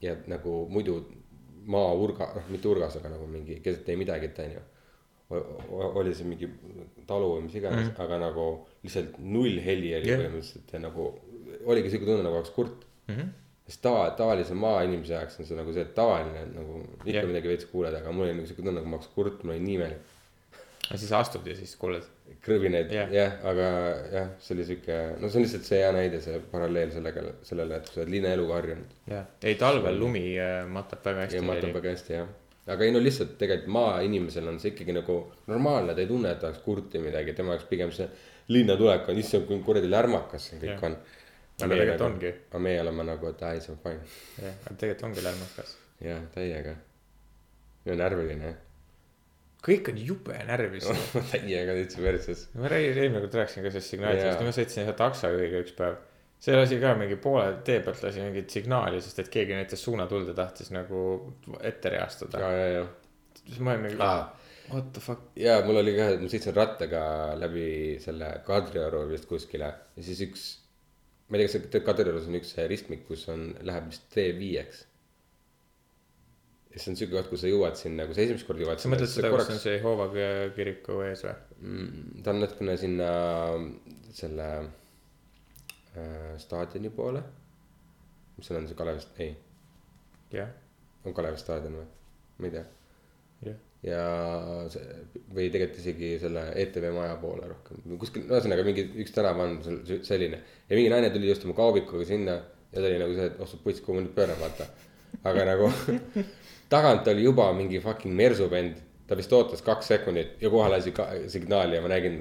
ja 0.00 0.14
nagu 0.30 0.66
muidu 0.70 1.00
maaurga, 1.66 2.28
noh 2.36 2.50
mitte 2.52 2.68
urgas, 2.70 2.98
aga 3.00 3.10
nagu 3.16 3.26
mingi 3.30 3.58
keset 3.64 3.88
ei 3.90 3.98
midagi, 3.98 4.30
et 4.30 4.38
onju. 4.44 4.60
oli 5.98 6.12
see 6.14 6.28
mingi 6.28 6.48
talu 7.08 7.32
või 7.32 7.46
mis 7.48 7.56
iganes 7.58 7.80
mm, 7.80 7.88
-hmm. 7.88 8.02
aga 8.04 8.18
nagu 8.22 8.44
lihtsalt 8.84 9.16
null 9.18 9.58
heli 9.64 9.90
oli 9.96 10.06
yeah. 10.06 10.20
põhimõtteliselt 10.20 10.74
ja 10.76 10.80
nagu 10.84 11.06
oligi 11.66 11.90
siuke 11.90 12.06
tunne 12.06 12.22
nagu 12.22 12.38
oleks 12.38 12.52
kurt 12.54 12.84
mm. 13.08 13.14
-hmm. 13.16 13.32
sest 13.66 13.82
tava, 13.82 14.04
tavalise 14.20 14.54
maainimese 14.54 15.16
jaoks 15.16 15.40
on 15.40 15.48
see 15.48 15.58
nagu 15.58 15.74
see, 15.74 15.82
et 15.82 15.94
tavaline 15.98 16.44
nagu 16.52 16.78
ikka 17.00 17.16
yeah. 17.16 17.26
midagi 17.26 17.50
veits 17.50 17.66
kuuled, 17.72 17.94
aga 17.98 18.12
mul 18.12 18.28
oli 18.28 18.36
nagu 18.38 18.46
siuke 18.46 18.62
tunne, 18.62 18.76
nagu 18.78 18.92
ma 18.92 19.00
oleks 19.00 19.10
kurt, 19.16 19.42
mul 19.42 19.56
oli 19.56 19.64
nii 19.64 19.74
imelik. 19.80 20.14
ja 20.90 20.98
siis 20.98 21.12
astud 21.12 21.46
ja 21.46 21.56
siis 21.58 21.74
kuuled. 21.76 22.06
Krõbinaid 22.46 22.90
Jah. 22.92 23.10
jah 23.10 23.16
yeah., 23.16 23.36
aga 23.50 23.66
jah, 24.12 24.30
see 24.42 24.54
oli 24.56 24.66
siuke, 24.68 24.96
no 25.20 25.28
see 25.28 25.40
on 25.40 25.46
lihtsalt 25.46 25.68
see 25.68 25.78
hea 25.82 25.92
näide, 25.94 26.20
see 26.24 26.40
paralleel 26.52 26.92
sellega, 26.94 27.24
sellele, 27.46 27.80
et 27.80 27.90
sa 27.90 28.00
oled 28.00 28.12
linnaeluga 28.14 28.58
harjunud. 28.60 28.96
jah, 29.10 29.28
ei 29.50 29.54
talvel 29.60 30.00
lumi 30.00 30.24
äh, 30.42 30.58
matab 30.70 31.04
väga 31.06 31.26
hästi. 31.26 31.40
ja 31.40 31.46
matab 31.46 31.76
väga 31.78 31.94
hästi 31.94 32.16
jah. 32.16 32.32
aga 32.74 32.86
ei 32.86 32.94
no 32.94 33.02
lihtsalt 33.02 33.36
tegelikult 33.40 33.72
maainimesel 33.78 34.50
on 34.52 34.58
see 34.62 34.74
ikkagi 34.74 34.96
nagu 34.96 35.20
normaalne, 35.52 35.94
ta 35.94 36.04
ei 36.04 36.10
tunne, 36.10 36.34
et 36.34 36.42
ta 36.42 36.50
oleks 36.50 36.64
kurt 36.66 36.98
või 36.98 37.06
midagi, 37.08 37.36
tema 37.38 37.54
jaoks 37.54 37.70
pigem 37.70 37.94
see 37.94 38.08
linnatulek 38.54 39.08
on, 39.10 39.22
issand, 39.22 39.46
kui 39.48 39.62
kuradi 39.66 39.90
lärmakas 39.90 40.50
see 40.50 40.60
kõik 40.62 40.74
Jah. 40.74 40.90
on. 40.90 41.00
Aga 41.56 41.72
tegelikult 41.72 42.04
ongi. 42.04 42.30
aga 42.50 42.58
meie 42.60 42.80
oleme 42.82 43.04
nagu, 43.08 43.30
et 43.32 43.42
ai, 43.48 43.62
see 43.64 43.72
on 43.72 43.80
fine. 43.80 44.14
jah, 44.42 44.60
aga 44.66 44.78
tegelikult 44.82 45.08
ongi 45.10 45.24
lärmakas. 45.24 45.76
jah, 46.04 46.22
täiega. 46.34 46.76
ja 47.86 47.96
närviline 47.96 48.54
kõik 49.64 49.90
on 49.92 49.98
jube 50.00 50.36
närvis. 50.48 50.86
täiega 51.32 51.76
täitsa 51.78 52.02
perses. 52.04 52.44
ma 52.54 52.70
räägin, 52.72 53.00
eelmine 53.00 53.22
kord 53.24 53.38
rääkisin 53.40 53.66
ka 53.66 53.72
sellest 53.74 53.96
yeah., 53.98 54.44
ma 54.44 54.54
sõitsin 54.54 54.84
ühe 54.84 54.94
taksojuhiga 54.98 55.62
üks 55.64 55.74
päev. 55.78 55.98
see 56.42 56.56
lasi 56.56 56.78
ka 56.82 56.94
mingi 56.98 57.16
poole 57.22 57.60
tee 57.66 57.80
pealt 57.84 58.02
lasi 58.04 58.22
mingit 58.24 58.52
signaali, 58.52 59.00
sest 59.02 59.22
et 59.24 59.30
keegi 59.32 59.56
näitas 59.56 59.82
suunatuld 59.82 60.28
ja 60.32 60.36
tahtis 60.36 60.72
nagu 60.74 61.00
ette 61.60 61.94
reastada. 61.96 62.42
ja, 62.42 62.50
ja, 62.60 62.68
ja. 62.80 62.84
siis 63.44 63.62
ma 63.62 63.74
olin 63.74 63.86
mingi 63.88 64.02
aa, 64.04 64.20
what 64.72 64.92
the 64.92 65.00
fuck. 65.00 65.30
ja 65.36 65.58
mul 65.66 65.80
oli 65.82 65.96
ka, 65.96 66.10
ma 66.20 66.30
sõitsin 66.32 66.56
rattaga 66.56 67.02
läbi 67.40 67.68
selle 68.02 68.30
Kadrioru 68.46 69.06
vist 69.10 69.28
kuskile 69.30 69.72
ja 69.72 70.04
siis 70.08 70.22
üks. 70.28 70.46
ma 71.28 71.38
ei 71.38 71.48
tea, 71.48 71.64
kas 71.64 71.86
Kadriorus 71.86 72.28
on 72.30 72.38
üks 72.38 72.54
ristmik, 72.70 73.06
kus 73.08 73.26
on, 73.32 73.48
läheb 73.66 73.88
vist 73.90 74.06
T5-ks. 74.14 74.84
Ja 76.76 76.82
see 76.82 76.92
on 76.92 76.98
siuke 77.00 77.16
koht, 77.16 77.30
kus 77.32 77.40
sa 77.40 77.48
jõuad 77.48 77.78
sinna, 77.80 78.04
kui 78.04 78.16
sa 78.16 78.20
esimest 78.26 78.44
korda 78.44 78.60
jõuad. 78.66 78.80
sa 78.82 78.90
mõtled 78.92 79.08
seda, 79.08 79.30
kus 79.32 79.52
on 79.54 79.60
see 79.62 79.78
Jehoova 79.78 80.06
kiriku 80.56 80.98
ees 81.06 81.22
või? 81.24 81.34
mm, 81.62 82.22
ta 82.24 82.34
on 82.34 82.42
natukene 82.44 82.74
sinna 82.80 83.10
selle 84.18 84.48
äh, 85.96 86.32
staadioni 86.42 86.92
poole. 86.92 87.22
mis 88.36 88.50
seal 88.50 88.60
on 88.60 88.68
see 88.68 88.76
Kalevi, 88.76 89.06
ei, 89.24 89.30
jah, 90.36 90.52
on 91.08 91.16
Kalevi 91.16 91.40
staadion 91.40 91.78
või? 91.80 91.86
ma 92.36 92.50
ei 92.50 92.56
tea. 92.58 92.66
jah. 93.48 93.62
ja 93.86 94.02
see 94.74 94.84
või 95.32 95.48
tegelikult 95.54 95.80
isegi 95.80 96.10
selle 96.20 96.44
ETV 96.60 96.90
maja 96.92 97.16
poole 97.22 97.48
rohkem, 97.54 97.96
kuskil, 98.02 98.28
ühesõnaga 98.28 98.66
mingi 98.68 98.84
üks 99.00 99.16
tänav 99.16 99.40
on 99.40 99.56
sel- 99.64 100.04
selline. 100.04 100.42
ja 100.68 100.76
mingi 100.76 100.92
naine 100.92 101.08
tuli 101.14 101.32
just 101.32 101.48
oma 101.48 101.56
kaubikuga 101.56 102.04
sinna 102.04 102.36
ja 102.36 102.82
ta 102.82 102.84
oli 102.84 103.00
nagu 103.00 103.16
see, 103.16 103.30
et 103.30 103.40
oh 103.40 103.48
sa 103.48 103.56
puts, 103.64 103.80
kuhu 103.80 103.96
ma 103.96 104.04
nüüd 104.04 104.12
pööran, 104.16 104.36
vaata. 104.42 104.68
Aga 105.30 105.46
nagu 105.52 105.70
tagant 106.72 107.08
oli 107.12 107.24
juba 107.26 107.50
mingi 107.56 107.80
fucking 107.82 108.14
mersu 108.16 108.48
vend, 108.50 108.78
ta 109.06 109.18
vist 109.18 109.32
ootas 109.32 109.62
kaks 109.62 109.92
sekundit 109.92 110.42
ja 110.42 110.50
kohe 110.50 110.68
lasi 110.72 110.92
signaali 111.30 111.78
ja 111.78 111.82
ma 111.84 111.92
nägin, 111.92 112.16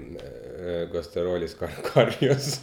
kuidas 0.91 1.09
ta 1.13 1.23
roolis 1.25 1.55
kar- 1.59 1.81
karjus. 1.89 2.59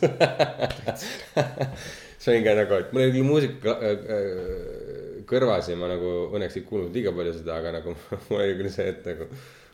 see 2.22 2.36
oli 2.36 2.44
ka 2.46 2.54
nagu, 2.58 2.78
et 2.78 2.92
mul 2.94 3.02
oli 3.06 3.16
küll 3.16 3.26
muusika 3.26 3.74
äh, 3.82 4.06
äh, 4.16 5.18
kõrvas 5.28 5.72
ja 5.72 5.78
ma 5.78 5.90
nagu 5.90 6.12
õnneks 6.30 6.60
ei 6.60 6.66
kuulnud 6.68 6.94
liiga 6.94 7.14
palju 7.16 7.34
seda, 7.40 7.58
aga 7.58 7.74
nagu 7.80 7.96
mul 8.30 8.44
oli 8.44 8.56
küll 8.60 8.72
see, 8.74 8.88
et 8.94 9.06
nagu 9.10 9.28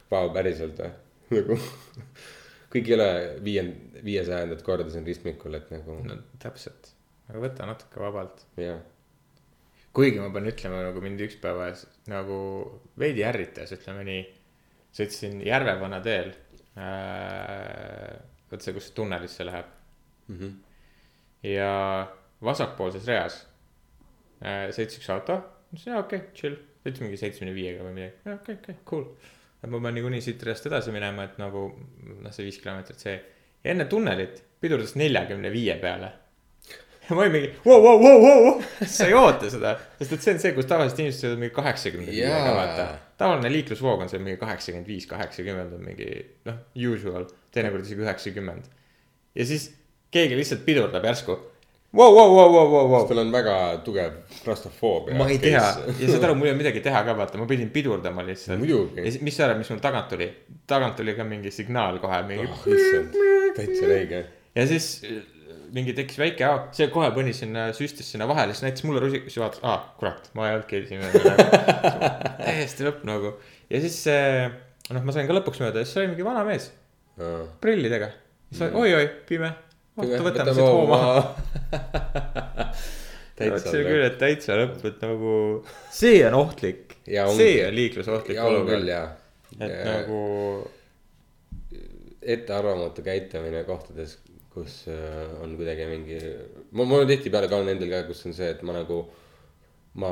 vau, 0.09 0.29
päriselt 0.33 0.81
või, 0.81 0.93
nagu 1.35 1.59
kõik 2.73 2.89
ei 2.89 2.97
ole 2.97 3.11
viiend-, 3.45 3.99
viiesajandat 4.05 4.63
korda 4.65 4.89
siin 4.93 5.07
ristmikul, 5.09 5.57
et 5.59 5.69
nagu 5.73 5.99
no 6.05 6.19
täpselt, 6.43 6.93
aga 7.29 7.45
võta 7.45 7.69
natuke 7.69 8.01
vabalt. 8.03 8.45
jah. 8.61 8.81
Kuigi 9.97 10.21
ma 10.21 10.29
pean 10.35 10.51
ütlema, 10.51 10.83
nagu 10.89 11.03
mind 11.05 11.23
üks 11.27 11.39
päev 11.43 11.63
ajas 11.65 11.87
nagu 12.11 12.37
veidi 13.01 13.25
ärritas, 13.27 13.73
ütleme 13.77 14.05
nii. 14.09 14.27
sõitsin 14.99 15.41
Järvevana 15.47 16.01
teel 16.05 16.33
äh,. 16.79 18.15
vot 18.51 18.65
see, 18.65 18.73
kus 18.77 18.93
tunnelisse 18.97 19.45
läheb 19.45 19.75
Mm 20.29 20.39
-hmm. 20.39 20.53
ja 21.43 22.07
vasakpoolses 22.43 23.07
reas 23.07 23.47
äh, 24.45 24.69
sõitis 24.69 25.01
üks 25.01 25.11
auto. 25.11 25.39
ütlesin 25.73 25.93
jaa 25.93 26.03
okei 26.03 26.19
okay,, 26.19 26.35
chill, 26.35 26.57
sõitis 26.85 27.01
mingi 27.05 27.17
seitsmekümne 27.17 27.55
viiega 27.57 27.85
või 27.87 27.95
midagi, 27.97 28.15
okei 28.21 28.35
okay,, 28.35 28.55
okei 28.55 28.75
okay,, 28.75 28.85
cool. 28.91 29.07
et 29.63 29.71
ma 29.71 29.81
pean 29.81 29.97
niikuinii 29.97 30.21
siit 30.25 30.45
reast 30.45 30.69
edasi 30.69 30.93
minema, 30.93 31.25
et 31.25 31.41
nagu 31.41 31.65
noh, 31.73 32.33
see 32.33 32.45
viis 32.45 32.61
kilomeetrit 32.61 33.05
see. 33.07 33.17
ja 33.65 33.73
enne 33.73 33.89
tunnelit 33.95 34.45
pidurdas 34.61 34.95
neljakümne 35.01 35.53
viie 35.53 35.79
peale. 35.81 36.13
Ja 37.09 37.15
ma 37.17 37.25
olin 37.25 37.33
mingi 37.33 37.51
vau, 37.65 37.83
vau, 37.83 37.99
vau, 38.03 38.23
vau, 38.23 38.55
sa 38.85 39.09
ei 39.09 39.17
oota 39.17 39.51
seda, 39.53 39.75
sest 39.99 40.17
et 40.17 40.25
see 40.25 40.35
on 40.37 40.41
see, 40.45 40.55
kus 40.57 40.69
tavaliselt 40.71 41.03
inimesed 41.03 41.25
sõidavad 41.25 41.43
mingi 41.43 41.57
kaheksakümne 41.57 42.09
viiega, 42.13 42.55
vaata. 42.57 42.89
tavaline 43.21 43.53
liiklusvoog 43.55 44.05
on 44.05 44.11
seal 44.13 44.25
mingi 44.25 44.41
kaheksakümmend 44.41 44.91
viis, 44.91 45.07
kaheksakümmend 45.11 45.77
on 45.79 45.85
mingi 45.89 46.09
noh, 46.49 46.59
usual, 46.93 47.29
teinekord 47.55 47.87
isegi 47.87 48.05
üheksakümmend. 48.05 48.73
ja 49.39 49.49
siis 49.49 49.71
keegi 50.15 50.37
lihtsalt 50.39 50.67
pidurdab 50.67 51.07
järsku. 51.09 51.39
Vau, 51.97 52.11
vau, 52.13 52.29
vau, 52.35 52.51
vau, 52.53 52.67
vau, 52.69 52.89
vau. 52.91 53.07
sul 53.09 53.17
on 53.23 53.31
väga 53.33 53.55
tugev 53.85 54.19
klaustrofoobia. 54.45 55.15
ma 55.17 55.25
ei 55.33 55.39
tea 55.41 55.57
ja 55.57 56.11
saad 56.11 56.27
aru, 56.27 56.35
mul 56.37 56.51
ei 56.51 56.53
olnud 56.53 56.61
midagi 56.67 56.83
teha 56.85 57.01
ka, 57.07 57.15
vaata, 57.17 57.41
ma 57.41 57.47
pidin 57.49 57.71
pidurdama 57.73 58.27
lihtsalt. 58.29 58.61
Muidugi. 58.61 59.01
ja 59.01 59.09
siis- 59.09 59.23
mis 59.25 59.39
sa 59.39 59.47
arvad, 59.47 59.63
mis 59.63 59.73
mul 59.73 59.81
tagant 59.81 60.13
tuli? 60.13 60.29
tagant 60.69 61.01
tuli 61.01 61.17
ka 61.17 61.25
mingi 61.25 61.51
signaal 61.55 61.97
kohe 62.03 62.21
mingi 62.29 62.45
oh,. 62.45 62.69
issand, 62.77 63.17
täitsa 63.57 63.89
õige. 63.89 64.21
ja 64.53 64.69
siis 64.69 64.91
mingi 65.75 65.95
tekkis 65.97 66.21
väike 66.21 66.47
auk, 66.49 66.71
see 66.77 66.89
kohe 66.93 67.11
pani 67.15 67.35
sinna, 67.37 67.69
süstis 67.77 68.09
sinna 68.15 68.29
vahele, 68.31 68.55
siis 68.55 68.65
näitas 68.67 68.87
mulle 68.89 69.03
rusikas 69.05 69.37
ja 69.37 69.45
vaatas, 69.45 69.63
aa 69.67 69.79
kurat, 70.01 70.31
ma 70.39 70.49
ei 70.49 70.57
olnudki 70.57 70.83
esimene. 70.83 71.13
täiesti 72.47 72.87
lõpp 72.87 73.05
nagu. 73.09 73.35
Ja 73.69 73.83
siis 73.85 74.01
äh, 74.13 74.49
noh, 74.95 75.05
ma 75.05 75.15
sain 75.17 75.29
ka 75.29 75.37
lõpuks 75.37 75.63
mööda 75.65 75.83
ja 75.83 75.89
siis 75.89 76.01
oli 76.03 76.13
mingi 76.15 76.27
vana 76.27 76.45
mees 76.49 76.71
prillidega. 77.63 78.13
siis 78.53 78.67
oli 78.69 78.85
oi-oi, 78.85 79.09
pime, 79.29 79.53
oota, 79.99 80.23
võtame 80.27 80.55
siit 80.55 80.65
hoo 80.67 80.85
maha. 80.91 81.23
täitsa 83.39 83.71
see 83.71 83.85
küll, 83.87 84.05
et 84.07 84.19
täitsa 84.21 84.59
lõpp, 84.59 84.83
et 84.89 85.03
nagu 85.05 85.33
see 85.95 86.23
on 86.27 86.39
ohtlik, 86.43 86.89
Ja 87.09 87.25
see 87.33 87.63
on 87.65 87.73
liiklusohtlik 87.77 88.37
ja 88.37 88.45
olukord, 88.45 88.89
et 89.59 89.77
nagu 89.87 90.19
ettearvamatu 92.23 93.05
käitumine 93.07 93.63
kohtades, 93.65 94.19
kus 94.59 94.83
äh, 94.91 95.25
on 95.43 95.57
kuidagi 95.59 95.87
mingi, 95.89 96.19
mul, 96.73 96.91
mul 96.91 97.09
tihtipeale 97.09 97.49
ka 97.51 97.63
on 97.63 97.73
endal 97.73 97.91
ka, 97.93 98.05
kus 98.11 98.27
on 98.29 98.37
see, 98.37 98.53
et 98.57 98.63
ma 98.67 98.77
nagu. 98.81 99.07
ma 99.99 100.09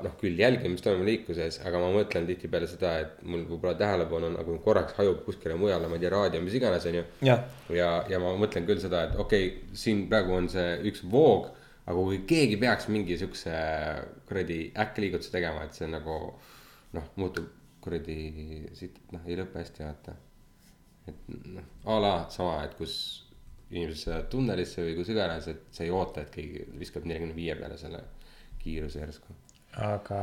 noh, 0.00 0.12
küll 0.16 0.38
jälgin, 0.40 0.72
mis 0.72 0.80
toimub 0.80 1.04
liikluses, 1.04 1.58
aga 1.68 1.80
ma 1.82 1.88
mõtlen 1.92 2.24
tihtipeale 2.24 2.68
seda, 2.70 2.94
et 3.02 3.18
mul 3.28 3.42
võib-olla 3.44 3.74
tähelepanu 3.76 4.30
nagu 4.32 4.54
korraks 4.64 4.94
hajub 4.96 5.18
kuskile 5.26 5.56
mujale, 5.58 5.90
ma 5.90 5.98
ei 5.98 6.04
tea, 6.04 6.12
raadio, 6.14 6.40
mis 6.40 6.54
iganes, 6.56 6.86
on 6.88 6.96
ju 6.96 7.02
jah, 7.26 7.42
ja, 7.74 7.90
ja 8.08 8.22
ma 8.22 8.30
mõtlen 8.40 8.64
küll 8.64 8.80
seda, 8.80 9.02
et 9.10 9.18
okei 9.20 9.50
okay,, 9.50 9.76
siin 9.82 10.06
praegu 10.08 10.32
on 10.38 10.48
see 10.48 10.78
üks 10.88 11.04
voog, 11.12 11.50
aga 11.84 12.06
kui 12.08 12.22
keegi 12.30 12.56
peaks 12.62 12.88
mingi 12.94 13.18
siukse 13.20 13.52
kuradi 14.30 14.62
äkkliigutuse 14.86 15.34
tegema, 15.34 15.66
et 15.66 15.76
see 15.76 15.90
nagu 15.92 16.16
noh, 16.96 17.12
muutub 17.20 17.52
kuradi 17.84 18.18
siit, 18.78 18.96
noh, 19.12 19.28
ei 19.28 19.36
lõpe 19.38 19.60
hästi, 19.60 19.84
vaata. 19.84 20.16
et 21.10 21.32
noh, 21.58 21.68
a 21.84 22.00
la 22.00 22.14
sama, 22.32 22.62
et 22.64 22.80
kus 22.80 22.94
inimesed 23.70 24.04
sõidavad 24.04 24.30
tunnelisse 24.32 24.84
või 24.84 24.94
kus 24.98 25.10
iganes, 25.12 25.48
et 25.52 25.66
sa 25.74 25.84
ei 25.84 25.90
oota, 25.94 26.24
et 26.24 26.30
keegi 26.34 26.64
viskab 26.80 27.08
neljakümne 27.08 27.36
viie 27.36 27.56
peale 27.58 27.76
selle 27.80 28.04
kiiruse 28.62 29.02
järsku. 29.02 29.36
aga 29.88 30.22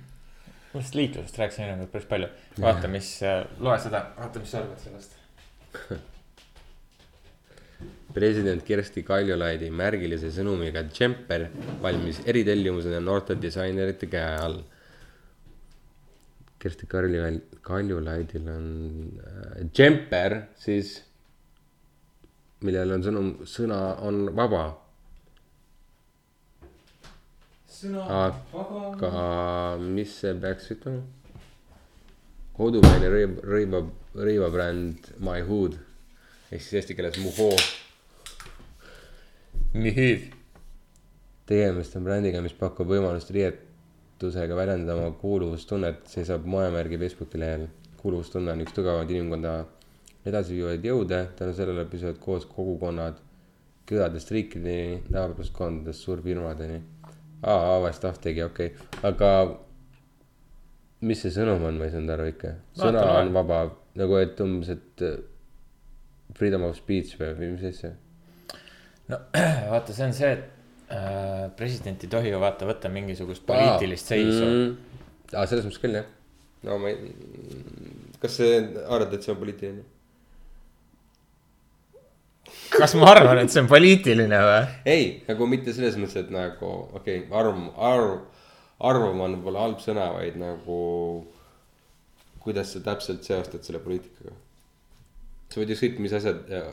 ma 0.72 0.74
sellest 0.74 0.98
liiklusest 1.00 1.40
rääkisin 1.42 1.70
enne 1.70 1.88
päris 1.92 2.10
palju, 2.10 2.28
vaata, 2.60 2.90
mis, 2.92 3.14
loe 3.58 3.78
seda, 3.82 4.04
vaata, 4.18 4.42
mis 4.42 4.52
sa 4.52 4.62
arvad 4.62 4.84
sellest. 4.84 5.16
president 8.16 8.64
Kersti 8.64 9.02
Kaljulaidi 9.04 9.68
märgilise 9.74 10.30
sõnumiga 10.32 10.86
džemper 10.88 11.50
valmis 11.82 12.22
eritellimusena 12.24 13.00
noorte 13.04 13.36
disainerite 13.40 14.08
käe 14.08 14.38
all. 14.40 14.62
Kersti 16.62 16.88
Kaljulaid, 16.88 17.58
Kaljulaidil 17.66 18.48
on 18.48 18.70
äh, 19.20 19.66
džemper 19.68 20.38
siis, 20.58 20.96
millel 22.64 22.96
on 22.96 23.04
sõnum, 23.04 23.32
sõna 23.48 23.80
on 24.06 24.30
vaba, 24.36 24.62
sõna 27.68 28.06
aga 28.16 29.12
mis 29.82 30.14
see 30.22 30.32
peaks 30.40 30.70
ütlema? 30.76 31.02
kodumaine 32.56 33.10
rõiv, 33.12 33.36
rõiva, 33.44 33.82
rõivabränd 34.16 35.10
My 35.20 35.42
Hood 35.44 35.76
ehk 36.50 36.62
siis 36.62 36.78
eesti 36.80 36.94
keeles 36.94 37.18
Muhoo. 37.20 37.56
Mihüüv. 39.74 40.30
tegemist 41.46 41.96
on 41.98 42.06
brändiga, 42.06 42.40
mis 42.42 42.54
pakub 42.56 42.88
võimalust 42.90 43.30
riietusega 43.34 44.56
väljendada 44.56 44.96
oma 44.96 45.12
kuuluvustunnet, 45.20 46.06
seisab 46.10 46.46
moemärgi 46.46 46.98
Facebooki 46.98 47.38
lehel. 47.42 47.66
kuuluvustunne 48.00 48.52
on 48.52 48.62
üks 48.62 48.72
tugevamaid 48.72 49.10
inimkonda 49.10 49.52
edasiviivaid 50.26 50.84
jõude, 50.84 51.20
tänu 51.38 51.54
sellele 51.56 51.86
püsivad 51.90 52.18
koos 52.22 52.46
kogukonnad 52.50 53.20
küladest 53.86 54.32
riikideni, 54.34 55.04
naabruskondadest 55.14 56.02
suurfirmadeni. 56.02 56.80
aa, 57.42 57.76
avast 57.76 58.04
tegi, 58.22 58.42
okei 58.42 58.72
okay., 58.74 58.98
aga 59.06 59.30
mis 61.06 61.22
see 61.22 61.32
sõnum 61.34 61.62
on, 61.68 61.78
ma 61.78 61.86
ei 61.86 61.94
saanud 61.94 62.14
aru 62.16 62.28
ikka. 62.32 62.52
sõna 62.78 63.04
on 63.20 63.32
vaba, 63.36 63.60
nagu 64.00 64.18
et 64.18 64.40
umbes, 64.42 64.72
et 64.72 65.04
äh, 65.06 65.16
freedom 66.36 66.66
of 66.68 66.76
speech 66.78 67.16
või, 67.20 67.32
või 67.38 67.52
mis 67.54 67.66
asja. 67.70 67.92
no 69.12 69.20
vaata, 69.72 69.94
see 69.94 70.08
on 70.08 70.16
see, 70.16 70.32
et 70.32 70.92
äh, 70.92 71.46
president 71.58 72.02
ei 72.02 72.12
tohi 72.12 72.32
ju 72.32 72.42
vaata 72.42 72.68
võtta 72.68 72.90
mingisugust 72.92 73.46
poliitilist 73.46 74.14
seisu 74.14 74.46
mm.. 74.46 75.02
aa, 75.34 75.46
selles 75.46 75.68
mõttes 75.68 75.82
küll 75.82 76.00
jah. 76.00 76.08
no 76.66 76.80
ma 76.82 76.90
ei, 76.90 77.12
kas 78.22 78.40
sa 78.40 78.50
arvad, 78.88 79.14
et 79.14 79.22
see 79.22 79.36
on 79.36 79.44
poliitiline? 79.44 79.92
Kas 82.72 82.94
ma 82.98 83.10
arvan, 83.12 83.40
et 83.42 83.52
see 83.52 83.62
on 83.64 83.70
poliitiline 83.70 84.40
või? 84.48 84.64
ei, 84.88 85.06
nagu 85.28 85.48
mitte 85.50 85.74
selles 85.76 85.98
mõttes, 86.00 86.18
et 86.24 86.32
nagu 86.34 86.72
okei 86.98 87.22
okay,, 87.24 87.30
arv, 87.40 87.60
arv, 87.76 88.10
arvam 88.90 89.22
on 89.26 89.38
võib-olla 89.38 89.66
halb 89.66 89.82
sõna, 89.84 90.10
vaid 90.16 90.38
nagu. 90.40 90.80
kuidas 92.46 92.74
sa 92.74 92.82
täpselt 92.84 93.24
seostad 93.26 93.64
selle 93.66 93.82
poliitikaga? 93.82 94.34
sa 95.50 95.60
võid 95.60 95.72
ükskõik 95.76 95.98
mis 96.02 96.14
asjad 96.16 96.50
äh, 96.50 96.70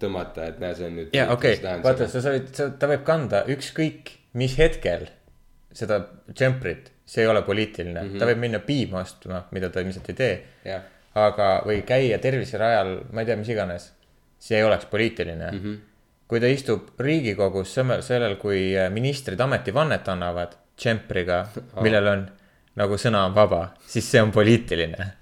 tõmmata, 0.00 0.48
et 0.50 0.60
näe, 0.62 0.74
see 0.76 0.88
on 0.88 1.00
nüüd. 1.00 1.16
ja 1.16 1.28
okei 1.34 1.58
vaata, 1.84 2.08
sa 2.08 2.24
võid, 2.32 2.52
ta 2.54 2.90
võib 2.90 3.04
kanda 3.06 3.44
ükskõik 3.52 4.14
mis 4.40 4.56
hetkel 4.60 5.08
seda 5.76 6.00
džemprit, 6.32 6.90
see 7.06 7.24
ei 7.24 7.30
ole 7.30 7.42
poliitiline 7.46 8.00
mm, 8.00 8.08
-hmm. 8.08 8.20
ta 8.20 8.28
võib 8.28 8.40
minna 8.42 8.60
piima 8.64 9.02
ostma, 9.02 9.44
mida 9.52 9.70
ta 9.70 9.84
ilmselt 9.84 10.08
ei 10.12 10.18
tee. 10.20 10.36
aga, 11.16 11.62
või 11.64 11.82
käia 11.88 12.18
terviserajal, 12.20 12.90
ma 13.12 13.22
ei 13.22 13.28
tea, 13.28 13.36
mis 13.40 13.48
iganes, 13.48 13.90
see 14.46 14.60
ei 14.60 14.64
oleks 14.66 14.86
poliitiline 14.90 15.50
mm. 15.50 15.58
-hmm. 15.58 15.76
kui 16.28 16.40
ta 16.40 16.50
istub 16.50 16.94
riigikogus 17.00 17.74
sellel, 17.74 18.02
sellel, 18.02 18.36
kui 18.40 18.72
ministrid 18.94 19.40
ametivannet 19.40 20.08
annavad 20.08 20.56
džempriga, 20.78 21.44
millel 21.84 22.12
on 22.12 22.26
nagu 22.76 22.98
sõna 23.00 23.26
on 23.28 23.36
vaba, 23.36 23.68
siis 23.88 24.08
see 24.10 24.22
on 24.22 24.32
poliitiline. 24.34 25.12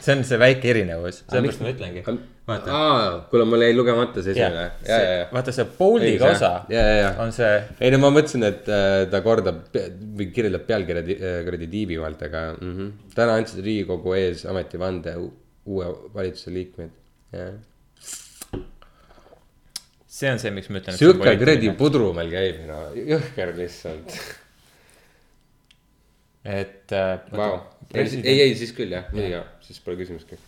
see 0.00 0.14
on 0.16 0.22
see 0.24 0.38
väike 0.40 0.70
erinevus, 0.70 1.24
sellepärast 1.28 1.64
ma 1.64 1.72
ütlengi. 1.74 2.04
vaata, 2.50 2.76
aa, 2.76 3.08
kuule, 3.30 3.44
mul 3.50 3.64
jäi 3.66 3.74
lugemata 3.76 4.22
see 4.24 4.32
esimene. 4.32 4.62
ja, 4.86 5.00
ja, 5.02 5.16
ja. 5.18 5.26
vaata 5.32 5.52
see 5.52 5.66
Boldiga 5.78 6.30
osa 6.30 6.52
ja, 6.72 6.84
ja, 6.86 6.94
ja. 7.02 7.10
on 7.22 7.34
see 7.36 7.50
ei 7.80 7.90
no 7.92 8.00
ma 8.04 8.12
mõtlesin, 8.14 8.46
et 8.48 8.70
äh, 8.70 9.04
ta 9.12 9.20
kordab 9.26 9.74
või 9.74 10.30
kirjeldab 10.34 10.64
pealkirja 10.70 11.04
äh, 11.04 11.42
kuradi 11.46 11.68
tiibivalt, 11.74 12.22
aga 12.30 12.46
mm 12.54 12.72
-hmm. 12.76 13.10
täna 13.14 13.36
andsid 13.40 13.64
Riigikogu 13.66 14.16
ees 14.18 14.46
ametivande 14.48 15.16
uue 15.20 15.90
valitsuse 16.14 16.54
liikmed. 16.54 16.96
See 20.20 20.30
on 20.32 20.40
see, 20.42 20.52
miks 20.54 20.68
ma 20.70 20.80
ütlen. 20.82 20.96
sihuke 20.98 21.34
kuradi 21.40 21.72
pudru 21.78 22.10
meil 22.16 22.30
käib, 22.32 22.62
no 22.68 22.80
jõhker 22.96 23.54
lihtsalt. 23.56 24.16
et 26.44 26.94
äh, 26.96 27.10
ei, 27.32 27.58
president- 27.94 28.28
ei, 28.28 28.44
ei 28.48 28.54
siis 28.58 28.74
küll 28.76 28.92
jah, 28.96 29.08
muidugi 29.14 29.36
jah, 29.38 29.48
siis 29.64 29.80
pole 29.84 30.00
küsimustki. 30.00 30.38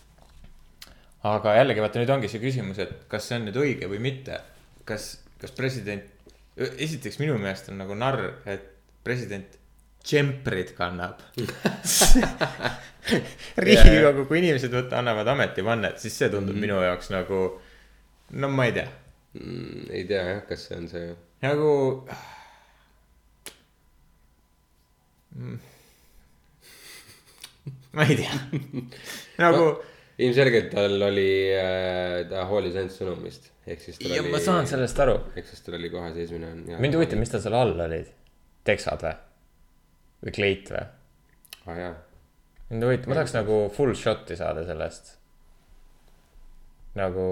aga 1.33 1.57
jällegi 1.61 1.85
vaata 1.85 2.03
nüüd 2.03 2.15
ongi 2.17 2.31
see 2.33 2.43
küsimus, 2.43 2.83
et 2.85 3.09
kas 3.13 3.31
see 3.31 3.41
on 3.41 3.49
nüüd 3.49 3.59
õige 3.65 3.89
või 3.93 4.03
mitte. 4.11 4.41
kas, 4.89 5.15
kas 5.41 5.55
president, 5.57 6.07
esiteks 6.59 7.21
minu 7.23 7.39
meelest 7.41 7.71
on 7.73 7.81
nagu 7.81 7.97
narr, 7.97 8.33
et 8.51 8.65
president 9.07 9.59
džemprid 10.03 10.73
kannab. 10.75 11.21
riigikogu, 13.63 14.25
kui 14.27 14.41
inimesed 14.41 14.73
võtta, 14.75 14.99
annavad 14.99 15.29
ametivannet, 15.33 16.01
siis 16.03 16.17
see 16.19 16.29
tundub 16.31 16.55
mm 16.55 16.59
-hmm. 16.59 16.67
minu 16.67 16.83
jaoks 16.83 17.11
nagu, 17.15 17.39
no 18.43 18.51
ma 18.51 18.67
ei 18.67 18.75
tea, 18.77 18.89
Mm, 19.33 19.87
ei 19.89 20.05
tea 20.05 20.25
jah, 20.29 20.43
kas 20.49 20.67
see 20.69 20.77
on 20.77 20.89
see. 20.91 21.15
nagu. 21.41 21.69
ma 27.97 28.05
ei 28.05 28.19
tea, 28.19 28.35
nagu 29.41 29.63
no, 29.63 29.71
ilmselgelt 30.21 30.69
tal 30.75 31.07
oli 31.09 31.31
äh,, 31.57 32.19
ta 32.29 32.45
hoolis 32.51 32.77
ainult 32.77 32.93
sõnumist, 32.93 33.49
ehk 33.65 33.81
siis 33.81 33.97
tal 34.01 34.13
ja 34.13 34.21
oli. 34.21 34.35
ma 34.35 34.43
saan 34.45 34.69
sellest 34.69 35.01
aru 35.01 35.17
ehk 35.33 35.49
siis 35.49 35.65
tal 35.65 35.79
oli 35.79 35.89
kohe 35.93 36.13
seismine 36.13 36.53
on. 36.53 36.63
mind 36.85 36.99
huvitab, 36.99 37.23
mis 37.23 37.33
tal 37.33 37.41
seal 37.45 37.57
all 37.57 37.81
olid, 37.87 38.13
teksad 38.69 39.07
või? 39.07 39.17
või 40.27 40.37
kleit 40.37 40.75
või? 40.75 40.85
aa 40.85 41.73
ah, 41.73 41.81
jaa, 41.87 41.97
mind 42.69 42.89
huvitab, 42.91 43.09
ma 43.09 43.21
tahaks 43.23 43.37
nagu 43.41 43.65
full 43.73 43.97
shot'i 43.97 44.37
saada 44.37 44.69
sellest. 44.69 45.15
nagu, 46.99 47.27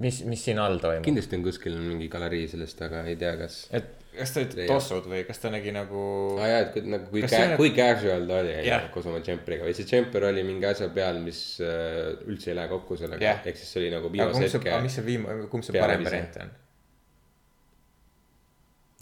mis, 0.00 0.22
mis 0.24 0.42
siin 0.46 0.60
all 0.62 0.78
toimub. 0.80 1.04
kindlasti 1.04 1.36
on 1.36 1.42
kuskil 1.44 1.74
mingi 1.80 2.08
galerii 2.12 2.46
sellest, 2.48 2.80
aga 2.86 3.02
ei 3.10 3.16
tea, 3.20 3.34
kas. 3.40 3.62
et 3.76 3.90
kas 4.14 4.32
ta 4.34 4.42
Leiab. 4.42 4.70
tossud 4.72 5.06
või 5.10 5.20
kas 5.28 5.38
ta 5.42 5.50
nägi 5.52 5.72
nagu 5.74 6.00
aa 6.40 6.48
jaa, 6.48 6.62
et 6.64 6.72
kui 6.74 6.82
nagu 6.94 7.10
kui 7.12 7.22
ca-, 7.26 7.42
on- 7.44 7.56
kui 7.60 7.70
casual 7.76 8.26
ta 8.28 8.40
oli 8.40 8.54
Jah. 8.66 8.88
koos 8.94 9.06
oma 9.10 9.20
džemperiga 9.24 9.68
või 9.68 9.76
see 9.76 9.86
džemper 9.90 10.26
oli 10.30 10.42
mingi 10.46 10.66
asja 10.66 10.88
peal, 10.96 11.20
mis 11.24 11.42
äh, 11.62 12.16
üldse 12.26 12.50
ei 12.50 12.58
lähe 12.58 12.72
kokku 12.72 12.98
sellega 13.00 13.24
Jah. 13.28 13.44
ehk 13.46 13.60
siis 13.60 13.70
see 13.74 13.84
oli 13.84 13.92
nagu 13.94 14.10
aga 14.10 14.16
viimase 14.16 14.48
hetke 14.48 14.80
mis 14.86 14.98
see 14.98 15.06
viimane, 15.06 15.46
kumb 15.52 15.66
see 15.66 15.76
parem 15.78 16.04
variant 16.08 16.40
on? 16.42 16.52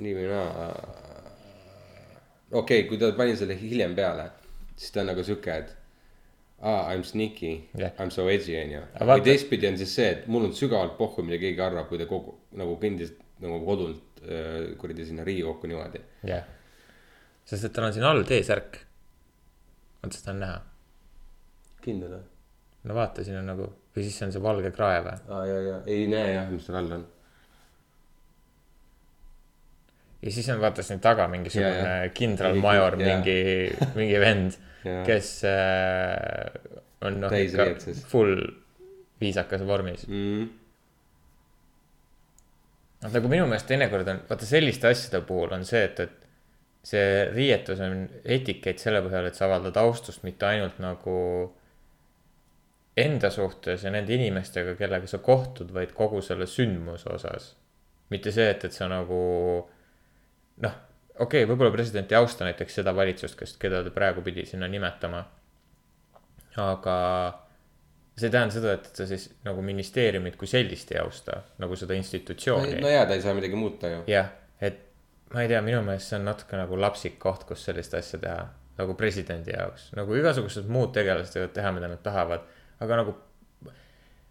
nii 0.04 0.14
või 0.18 0.28
naa. 0.30 0.68
okei 2.52 2.82
okay,, 2.82 2.88
kui 2.90 3.00
ta 3.00 3.10
pani 3.18 3.36
selle 3.38 3.56
hiljem 3.58 3.96
peale, 3.98 4.28
siis 4.76 4.92
ta 4.94 5.02
on 5.02 5.12
nagu 5.14 5.24
sihuke, 5.26 5.56
et 5.62 5.77
aa, 6.62 6.92
I 6.92 6.96
m 6.98 7.04
sneaky 7.06 7.52
Jah. 7.78 7.92
I 7.98 8.02
m 8.06 8.10
so 8.10 8.26
edgy 8.28 8.56
on 8.62 8.70
ju. 8.76 8.80
Aga 8.94 9.04
vaata- 9.06 9.20
või 9.20 9.24
teistpidi 9.30 9.68
on 9.70 9.76
siis 9.78 9.94
see, 9.94 10.08
et 10.16 10.26
mul 10.26 10.44
on 10.48 10.52
sügavalt 10.56 10.96
pohhu, 10.98 11.22
mida 11.22 11.38
keegi 11.42 11.60
arvab, 11.62 11.88
kui 11.88 11.98
ta 11.98 12.06
kogu 12.10 12.34
nagu 12.58 12.76
kõndis 12.82 13.12
nagu 13.40 13.60
kodunt 13.66 14.22
äh, 14.24 14.72
kuradi 14.80 15.04
sinna 15.06 15.24
Riigikokku 15.24 15.66
niimoodi. 15.70 16.00
jah. 16.26 16.44
sest 17.48 17.64
et 17.64 17.72
tal 17.72 17.84
on 17.88 17.92
siin 17.94 18.04
all 18.04 18.22
T-särk. 18.26 18.80
vaata, 20.02 20.16
seda 20.18 20.32
on 20.34 20.40
näha. 20.42 20.58
kindel 21.84 22.10
või? 22.16 22.24
no 22.88 22.94
vaata, 22.98 23.24
siin 23.24 23.38
on 23.40 23.46
nagu, 23.52 23.68
või 23.94 24.02
siis 24.06 24.18
see 24.18 24.26
on 24.26 24.32
see 24.34 24.42
valge 24.42 24.70
krae 24.74 24.98
või? 25.06 25.14
aa 25.28 25.44
ja, 25.46 25.60
ja 25.68 25.78
ei 25.86 26.06
näe 26.10 26.32
jah, 26.34 26.50
mis 26.50 26.66
seal 26.66 26.78
all 26.82 26.92
on. 26.98 27.06
Ja 30.22 30.32
siis 30.32 30.48
on 30.50 30.60
vaata 30.60 30.82
siin 30.82 31.00
taga 31.00 31.28
mingisugune 31.30 32.10
kindralmajor, 32.14 32.96
mingi, 33.00 33.40
mingi 33.94 34.20
vend, 34.20 34.56
kes 35.08 35.32
äh, 35.46 36.78
on 37.06 37.20
noh, 37.22 37.34
ikka 37.34 37.64
Täisriietuses. 37.64 38.06
full 38.10 38.40
viisakas 39.20 39.66
vormis. 39.66 40.06
mm.. 40.08 40.48
nagu 43.12 43.30
minu 43.30 43.46
meelest 43.46 43.68
teinekord 43.70 44.08
on, 44.10 44.24
vaata 44.30 44.46
selliste 44.46 44.90
asjade 44.90 45.22
puhul 45.26 45.54
on 45.54 45.66
see, 45.66 45.84
et, 45.86 46.00
et 46.06 46.88
see 46.88 47.06
riietus 47.34 47.80
on 47.84 48.02
etikett 48.24 48.82
selle 48.82 49.02
põhjal, 49.04 49.28
et 49.28 49.38
sa 49.38 49.46
avaldad 49.46 49.78
austust 49.82 50.24
mitte 50.26 50.46
ainult 50.48 50.78
nagu 50.82 51.16
enda 52.98 53.30
suhtes 53.30 53.84
ja 53.86 53.90
nende 53.94 54.14
inimestega, 54.16 54.74
kellega 54.78 55.06
sa 55.06 55.20
kohtud, 55.22 55.70
vaid 55.74 55.92
kogu 55.94 56.22
selle 56.24 56.48
sündmuse 56.50 57.10
osas. 57.14 57.52
mitte 58.10 58.32
see, 58.34 58.48
et, 58.50 58.64
et 58.64 58.74
sa 58.74 58.88
nagu 58.90 59.18
noh, 60.64 60.78
okei 61.18 61.44
okay,, 61.44 61.50
võib-olla 61.50 61.74
president 61.74 62.12
ei 62.12 62.18
austa 62.18 62.46
näiteks 62.46 62.80
seda 62.80 62.94
valitsust, 62.96 63.36
kes, 63.38 63.56
keda 63.60 63.82
ta 63.86 63.92
praegu 63.94 64.24
pidi 64.26 64.46
sinna 64.48 64.68
nimetama. 64.70 65.24
aga 66.58 66.96
see 68.18 68.26
ei 68.26 68.34
tähenda 68.34 68.54
seda, 68.54 68.74
et 68.74 68.90
ta 68.96 69.06
siis 69.06 69.28
nagu 69.46 69.62
ministeeriumit 69.62 70.36
kui 70.38 70.50
sellist 70.50 70.90
ei 70.92 71.00
austa, 71.02 71.42
nagu 71.62 71.76
seda 71.78 71.94
institutsiooni 71.98 72.80
no 72.82 72.90
jaa, 72.90 73.06
ta 73.06 73.14
ei 73.14 73.22
saa 73.22 73.34
midagi 73.36 73.58
muuta 73.58 73.90
ju. 73.92 74.00
jah, 74.10 74.32
et 74.60 74.80
ma 75.34 75.44
ei 75.44 75.50
tea, 75.50 75.60
minu 75.64 75.82
meelest 75.86 76.10
see 76.12 76.18
on 76.18 76.26
natuke 76.28 76.58
nagu 76.58 76.78
lapsik 76.80 77.18
koht, 77.22 77.46
kus 77.48 77.62
sellist 77.68 77.94
asja 77.98 78.20
teha. 78.22 78.48
nagu 78.78 78.94
presidendi 78.98 79.50
jaoks, 79.54 79.88
nagu 79.98 80.14
igasugused 80.14 80.68
muud 80.70 80.92
tegelased 80.94 81.34
võivad 81.34 81.54
teha, 81.56 81.72
mida 81.74 81.90
nad 81.90 82.02
tahavad, 82.04 82.44
aga 82.84 83.02
nagu. 83.02 83.16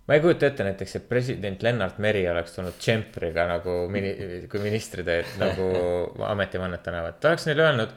Ma 0.07 0.15
ei 0.15 0.23
kujuta 0.23 0.47
ette 0.47 0.63
näiteks, 0.63 0.95
et 0.99 1.09
president 1.09 1.63
Lennart 1.63 1.99
Meri 2.03 2.23
oleks 2.31 2.55
tulnud 2.55 2.79
džempriga 2.79 3.47
nagu 3.49 3.77
mini-, 3.91 4.15
kui 4.51 4.63
ministrid 4.63 5.07
et, 5.11 5.33
nagu 5.41 5.67
ametivannet 6.33 6.87
annavad, 6.87 7.19
ta 7.19 7.33
oleks 7.33 7.47
neile 7.49 7.67
öelnud 7.67 7.93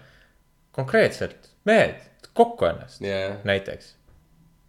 konkreetselt, 0.74 1.50
mehed, 1.68 2.02
kokku 2.34 2.68
ennast 2.70 3.02
jaa, 3.04 3.36
näiteks. 3.46 3.94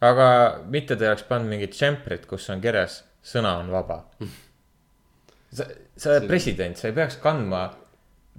aga 0.01 0.27
mitte 0.69 0.95
ta 0.95 1.05
ei 1.05 1.13
oleks 1.13 1.27
pannud 1.29 1.49
mingit 1.49 1.77
džemprit, 1.77 2.25
kus 2.29 2.49
on 2.53 2.61
kirjas 2.61 3.01
sõna 3.25 3.57
on 3.61 3.69
vaba. 3.73 4.03
sa, 5.57 5.67
sa 5.97 6.15
oled 6.15 6.29
president, 6.29 6.77
sa 6.77 6.89
ei 6.89 6.97
peaks 6.97 7.17
kandma 7.21 7.67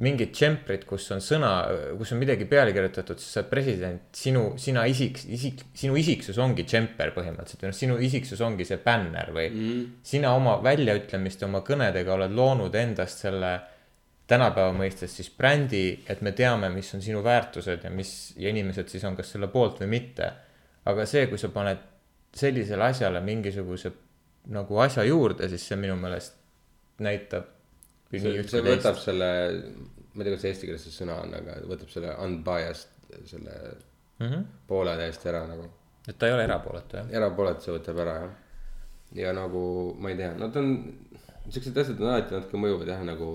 mingit 0.01 0.32
džemprit, 0.32 0.86
kus 0.88 1.05
on 1.12 1.20
sõna, 1.20 1.51
kus 1.99 2.14
on 2.14 2.20
midagi 2.22 2.47
peale 2.49 2.72
kirjutatud, 2.72 3.20
siis 3.20 3.34
sa 3.34 3.43
oled 3.43 3.51
president, 3.51 4.07
sinu, 4.16 4.45
sina 4.61 4.86
isik, 4.88 5.20
isik, 5.28 5.66
sinu 5.76 5.99
isiksus 6.01 6.38
ongi 6.40 6.64
džemper 6.64 7.12
põhimõtteliselt 7.12 7.66
või 7.66 7.72
noh, 7.72 7.76
sinu 7.76 7.99
isiksus 8.09 8.40
ongi 8.40 8.64
see 8.68 8.80
bänner 8.82 9.28
või 9.36 9.51
mm.. 9.51 9.82
sina 10.09 10.32
oma 10.38 10.57
väljaütlemiste, 10.64 11.45
oma 11.45 11.61
kõnedega 11.66 12.16
oled 12.16 12.32
loonud 12.32 12.80
endast 12.80 13.20
selle 13.26 13.53
tänapäeva 14.32 14.72
mõistes 14.76 15.12
siis 15.18 15.28
brändi, 15.36 15.84
et 16.09 16.22
me 16.24 16.32
teame, 16.32 16.70
mis 16.72 16.88
on 16.97 17.05
sinu 17.05 17.20
väärtused 17.24 17.84
ja 17.84 17.90
mis 17.93 18.32
ja 18.40 18.53
inimesed 18.53 18.88
siis 18.88 19.05
on 19.05 19.18
kas 19.18 19.34
selle 19.34 19.51
poolt 19.53 19.82
või 19.82 19.93
mitte. 19.99 20.32
aga 20.88 21.05
see, 21.07 21.26
kui 21.30 21.38
sa 21.38 21.53
paned 21.53 21.84
sellisele 22.34 22.88
asjale 22.88 23.20
mingisuguse 23.22 23.93
nagu 24.51 24.78
asja 24.82 25.05
juurde, 25.07 25.49
siis 25.53 25.66
see 25.68 25.78
minu 25.78 25.95
meelest 26.01 26.38
näitab. 27.03 27.51
see, 28.12 28.42
see 28.48 28.64
võtab 28.66 28.98
selle, 29.00 29.28
ma 30.12 30.22
ei 30.22 30.28
tea, 30.28 30.36
kas 30.36 30.48
eesti 30.50 30.68
keeles 30.68 30.84
see 30.86 30.96
sõna 30.96 31.18
on, 31.24 31.34
aga 31.38 31.60
võtab 31.70 31.92
selle 31.92 32.14
unbiased 32.24 32.92
selle 33.28 33.54
mm. 34.18 34.26
-hmm. 34.26 34.44
poole 34.66 34.96
täiesti 34.96 35.28
ära 35.28 35.46
nagu. 35.46 35.70
et 36.08 36.18
ta 36.18 36.26
ei 36.26 36.32
ole 36.32 36.44
erapooletu 36.44 36.96
jah. 36.96 37.10
erapooletuse 37.20 37.76
võtab 37.76 38.02
ära 38.04 38.14
jah. 38.20 38.30
ja 39.24 39.32
nagu 39.36 39.62
ma 39.98 40.10
ei 40.10 40.16
tea, 40.16 40.32
nad 40.38 40.56
on, 40.56 40.74
siuksed 41.48 41.76
asjad 41.76 42.00
on 42.00 42.12
alati 42.12 42.34
natuke 42.34 42.60
mõjuvad 42.64 42.92
jah, 42.94 43.04
nagu 43.06 43.30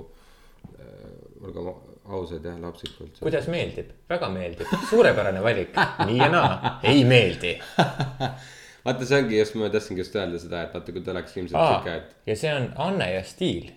äh, 0.73 1.41
olgem 1.41 1.71
ausad 2.07 2.45
jah, 2.45 2.59
lapsikult. 2.61 3.19
kuidas 3.21 3.47
meeldib, 3.51 3.91
väga 4.09 4.29
meeldib, 4.33 4.75
suurepärane 4.89 5.41
valik, 5.43 5.75
nii 6.05 6.21
ja 6.21 6.29
naa, 6.31 6.77
ei 6.83 7.03
meeldi. 7.05 7.57
vaata, 8.85 9.05
see 9.05 9.21
ongi 9.21 9.39
just, 9.39 9.57
ma 9.59 9.69
tahtsingi 9.73 10.05
just 10.05 10.15
öelda 10.15 10.39
seda, 10.39 10.63
et 10.63 10.77
vaata, 10.77 10.95
kui 10.95 11.03
ta 11.03 11.11
oleks 11.15 11.35
ilmselt 11.37 11.59
Aa, 11.61 11.73
siuke, 11.73 11.97
et. 12.01 12.15
ja 12.31 12.37
see 12.39 12.53
on 12.55 12.71
Anne 12.87 13.11
ja 13.13 13.23
Stiil 13.27 13.73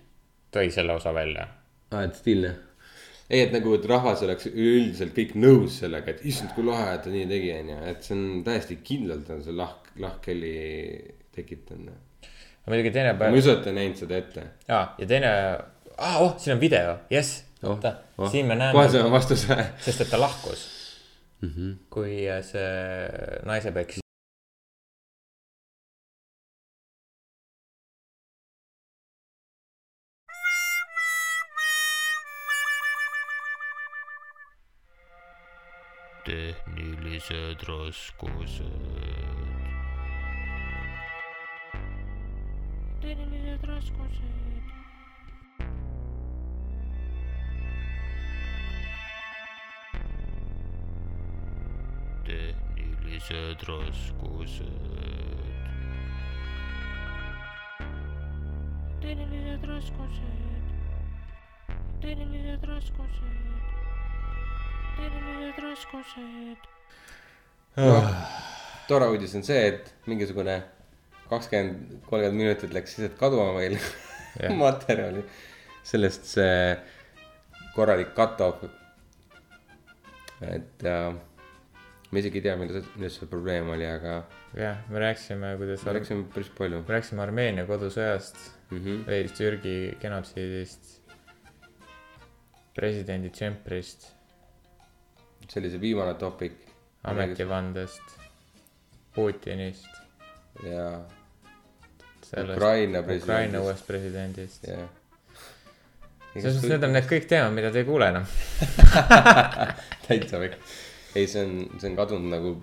tõi 0.55 0.71
selle 0.75 0.97
osa 0.99 1.15
välja. 1.15 1.47
aa, 1.91 2.03
et 2.03 2.19
stiilne. 2.19 2.53
ei, 3.31 3.45
et 3.45 3.53
nagu, 3.55 3.75
et 3.77 3.89
rahvas 3.89 4.23
oleks 4.27 4.51
üleüldiselt 4.51 5.15
kõik 5.17 5.35
nõus 5.39 5.81
sellega, 5.83 6.15
et 6.15 6.25
issand, 6.27 6.55
kui 6.57 6.67
lahe, 6.67 6.95
et 6.95 7.05
ta 7.07 7.13
nii 7.15 7.27
tegi, 7.31 7.53
onju, 7.59 7.79
et 7.93 8.07
see 8.07 8.17
on 8.17 8.25
täiesti 8.47 8.79
kindlalt 8.87 9.31
on 9.35 9.45
see 9.47 9.57
lahk, 9.57 9.93
lahkhelli 10.03 10.55
tekitanud. 11.37 12.27
muidugi 12.71 12.93
teine 12.95 13.15
ma 13.15 13.23
päev 13.25 13.37
ei, 13.37 13.45
usu, 13.45 13.55
et 13.55 13.63
ta 13.65 13.73
ei 13.73 13.79
näinud 13.79 14.03
seda 14.03 14.19
ette. 14.19 14.49
aa 14.69 14.83
ja 14.99 15.07
teine, 15.15 15.31
aa 15.97 16.19
oh, 16.25 16.37
siin 16.39 16.57
on 16.57 16.61
video, 16.61 16.99
jess, 17.11 17.45
oota, 17.63 17.97
siin 18.31 18.51
me 18.51 18.59
kohe 18.59 18.67
näeme, 18.67 18.93
saame 18.97 19.15
vastuse. 19.15 19.65
sest 19.87 20.07
et 20.07 20.13
ta 20.13 20.21
lahkus 20.21 20.69
mm. 21.41 21.51
-hmm. 21.57 21.75
kui 21.91 22.27
see 22.43 23.43
naise 23.45 23.73
peksis. 23.73 24.00
Tehnilised 36.31 37.63
raskused. 37.69 38.63
tehnilised 43.01 43.65
raskused. 43.67 44.23
tehnilised 52.25 53.63
raskused. 53.67 54.71
tehnilised 59.01 59.65
raskused. 59.67 60.23
tehnilised 62.01 62.65
raskused. 62.69 63.70
Tehnilised 64.97 65.63
raskused. 65.65 66.69
tore 68.89 69.09
uudis 69.15 69.35
on 69.39 69.47
see, 69.47 69.63
et 69.71 69.95
mingisugune 70.11 70.61
kakskümmend, 71.31 72.01
kolmkümmend 72.09 72.43
minutit 72.43 72.75
läks 72.75 72.99
lihtsalt 72.99 73.19
kaduma 73.21 73.55
meil 73.59 73.79
materjali. 74.63 75.25
sellest 75.87 76.27
see 76.29 76.77
korralik 77.75 78.15
cut-off. 78.17 78.65
et 80.41 80.85
äh, 80.89 81.15
ma 82.11 82.19
isegi 82.19 82.41
ei 82.41 82.45
tea, 82.49 82.57
milles, 82.59 82.87
milles 82.97 83.19
see 83.21 83.31
probleem 83.31 83.69
oli, 83.71 83.87
aga 83.87 84.23
jah, 84.57 84.81
me 84.91 85.03
rääkisime, 85.05 85.55
kuidas 85.61 85.85
me 85.87 85.93
rääkisime 85.99 86.25
päris 86.35 86.51
palju 86.59 86.81
me 86.81 86.97
rääkisime 86.97 87.23
Armeenia 87.23 87.67
kodusõjast, 87.69 88.41
mm. 88.71 88.79
-hmm. 88.79 89.05
veel 89.07 89.29
Türgi 89.37 89.77
genotsiidist, 90.03 90.97
presidendi 92.75 93.31
džemprist, 93.31 94.11
see 95.51 95.61
oli 95.61 95.71
see 95.71 95.83
viimane 95.83 96.15
topic. 96.15 96.53
ametivandest, 97.03 98.03
Putinist, 99.15 99.89
ja, 100.63 101.01
sellest 102.23 102.57
Ukraina 102.57 103.01
Ukraina 103.01 103.03
presidendist. 103.03 103.65
uuest 103.65 103.87
presidendist. 103.87 104.69
ja. 104.69 104.85
selles 106.35 106.59
mõttes 106.59 106.75
need 106.75 106.87
on 106.87 106.95
need 106.95 107.09
kõik 107.11 107.27
teemad, 107.33 107.57
mida 107.57 107.73
te 107.75 107.83
ei 107.83 107.89
kuule 107.89 108.11
enam. 108.13 108.29
täitsa 110.07 110.43
kõik. 110.45 110.57
ei, 111.15 111.27
see 111.27 111.43
on, 111.43 111.57
see 111.81 111.91
on 111.91 111.99
kadunud 111.99 112.31
nagu 112.37 112.55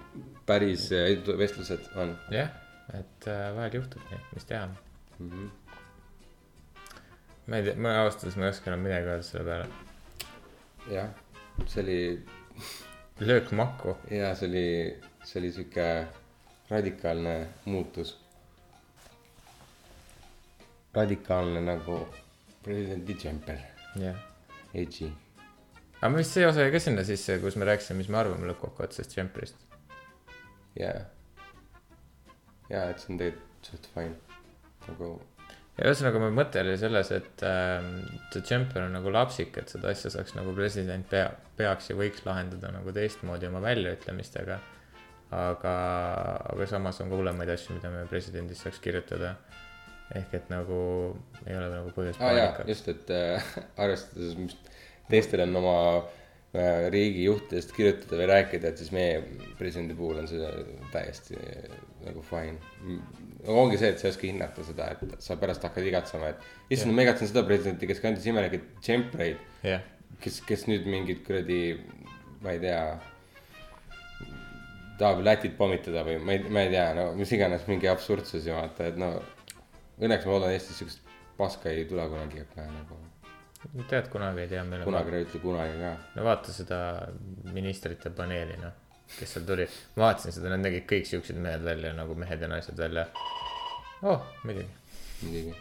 päris 0.47 0.88
äh, 0.95 1.11
vestlused 1.41 1.89
on 1.99 2.15
jah, 2.31 2.53
et 2.95 3.27
äh, 3.27 3.49
vahel 3.57 3.81
juhtub 3.81 4.05
nii, 4.11 4.23
mis 4.35 4.47
teha. 4.47 4.67
mm. 5.19 5.29
-hmm. 5.29 5.49
ma 7.47 7.59
ei 7.59 7.63
tea, 7.67 7.75
ma 7.75 7.97
ausalt 8.03 8.23
öeldes 8.23 8.38
ma 8.39 8.47
ei 8.47 8.55
oska 8.55 8.71
enam 8.71 8.85
midagi 8.88 9.11
öelda 9.11 9.23
selle 9.23 9.45
peale. 9.49 9.67
jah, 10.93 11.09
see 11.65 11.83
oli 11.83 12.25
löök 13.19 13.51
makku. 13.51 13.97
ja 14.11 14.35
see 14.35 14.49
oli, 14.49 15.01
see 15.23 15.39
oli 15.41 15.51
sihuke 15.51 16.07
radikaalne 16.69 17.47
muutus. 17.65 18.17
radikaalne 20.93 21.61
nagu 21.61 22.07
presidendi 22.63 23.13
džemper, 23.13 23.59
jah. 23.95 24.15
edgy. 24.73 25.11
aga 26.01 26.09
me 26.09 26.17
vist 26.17 26.33
see 26.33 26.47
osa 26.47 26.65
jäi 26.65 26.71
ka 26.71 26.79
sinna 26.79 27.03
sisse, 27.03 27.39
kus 27.39 27.55
me 27.55 27.65
rääkisime, 27.65 27.97
mis 28.01 28.09
me 28.09 28.17
arvame 28.17 28.49
lõppkokkuvõttes 28.51 29.13
džemprist. 29.13 29.55
ja, 30.79 30.93
ja 32.69 32.89
et 32.89 32.99
see 32.99 33.13
on 33.13 33.21
tegelikult 33.23 33.71
suht 33.71 33.89
fine, 33.93 34.15
nagu 34.87 35.15
ja 35.78 35.89
ühesõnaga, 35.89 36.21
mu 36.21 36.30
mõte 36.34 36.61
oli 36.63 36.75
selles, 36.80 37.11
et 37.15 37.43
ähm, 37.47 37.91
see 38.34 38.43
džemper 38.45 38.88
on 38.88 38.97
nagu 38.97 39.13
lapsik, 39.13 39.57
et 39.61 39.73
seda 39.73 39.91
asja 39.93 40.11
saaks 40.13 40.36
nagu 40.38 40.53
president 40.57 41.07
pea, 41.11 41.30
peaks 41.59 41.91
ja 41.91 41.97
võiks 41.99 42.25
lahendada 42.25 42.71
nagu 42.73 42.93
teistmoodi 42.95 43.49
oma 43.49 43.61
väljaütlemistega. 43.65 44.59
aga, 45.38 45.71
aga 46.53 46.65
samas 46.71 47.01
on 47.03 47.09
ka 47.11 47.17
hullemaid 47.19 47.49
asju, 47.51 47.75
mida 47.75 47.91
me 47.91 48.05
presidendist 48.07 48.63
saaks 48.63 48.80
kirjutada. 48.84 49.36
ehk 50.15 50.34
et 50.34 50.49
nagu 50.49 50.78
ei 51.45 51.55
ole 51.57 51.67
nagu 51.67 51.89
põhjust 51.91 52.21
ah, 52.21 52.30
paanikaks. 52.30 52.69
just, 52.69 52.88
et 52.88 53.09
äh, 53.11 53.49
arvestades, 53.84 54.38
mis 54.39 54.55
teistel 55.09 55.43
on 55.43 55.55
oma 55.59 55.75
äh, 55.97 56.26
riigijuhtidest 56.89 57.73
kirjutada 57.75 58.17
või 58.21 58.27
rääkida, 58.31 58.71
et 58.71 58.79
siis 58.79 58.91
meie 58.95 59.19
presidendi 59.59 59.95
puhul 59.97 60.21
on 60.21 60.29
see 60.29 60.47
täiesti 60.93 61.35
äh, 61.35 61.67
nagu 62.05 62.23
fine. 62.25 62.55
ongi 63.51 63.77
see, 63.77 63.91
et 63.91 63.99
sa 63.99 64.07
ei 64.07 64.15
oska 64.15 64.27
hinnata 64.27 64.63
seda, 64.65 64.87
et 64.95 65.21
sa 65.23 65.35
pärast 65.39 65.65
hakkad 65.67 65.85
igatsema, 65.89 66.31
et 66.31 66.73
issand, 66.73 66.95
ma 66.95 67.03
igatsen 67.03 67.29
seda 67.29 67.43
presidenti, 67.47 67.89
kes 67.89 68.01
kandis 68.03 68.25
imelikke 68.31 68.61
džempreid, 68.79 69.43
jah, 69.67 69.83
kes, 70.23 70.39
kes 70.47 70.65
nüüd 70.71 70.87
mingit 70.89 71.21
kuradi, 71.27 71.61
ma 72.41 72.55
ei 72.55 72.63
tea, 72.63 72.81
tahab 74.97 75.21
Lätit 75.25 75.57
pommitada 75.59 76.05
või 76.07 76.17
ma 76.23 76.37
ei, 76.37 76.45
ma 76.47 76.63
ei 76.65 76.71
tea, 76.73 76.87
no 76.97 77.09
mis 77.19 77.31
iganes 77.35 77.67
mingi 77.69 77.91
absurdsusi 77.91 78.55
vaata, 78.55 78.87
et 78.89 78.97
no 78.97 79.13
õnneks 79.99 80.25
ma 80.25 80.37
loodan 80.37 80.55
Eestis 80.55 80.79
siukest 80.79 81.03
paska 81.37 81.69
ei 81.69 81.85
tule 81.85 82.07
kunagi 82.09 82.41
ka 82.55 82.65
nagu, 82.65 82.97
tead, 83.89 84.09
kunagi 84.13 84.43
ei 84.45 84.51
tea, 84.51 84.63
kunagi 84.83 85.15
ei 85.15 85.25
ütle 85.25 85.41
kunagi 85.43 85.79
ka. 85.81 85.93
no 86.15 86.25
vaata 86.27 86.53
seda 86.55 86.79
ministrite 87.53 88.11
paneeli, 88.17 88.57
noh, 88.61 88.75
kes 89.17 89.35
seal 89.35 89.47
tuli. 89.47 89.67
ma 89.95 90.07
vaatasin 90.07 90.35
seda, 90.35 90.51
nad 90.53 90.65
nägid 90.65 90.85
kõik 90.89 91.09
siuksed 91.09 91.39
mehed 91.41 91.65
välja 91.65 91.93
nagu 91.97 92.15
mehed 92.19 92.43
ja 92.43 92.51
naised 92.51 92.77
välja. 92.77 93.07
oh, 94.03 94.21
muidugi, 94.43 94.69
muidugi. 95.23 95.55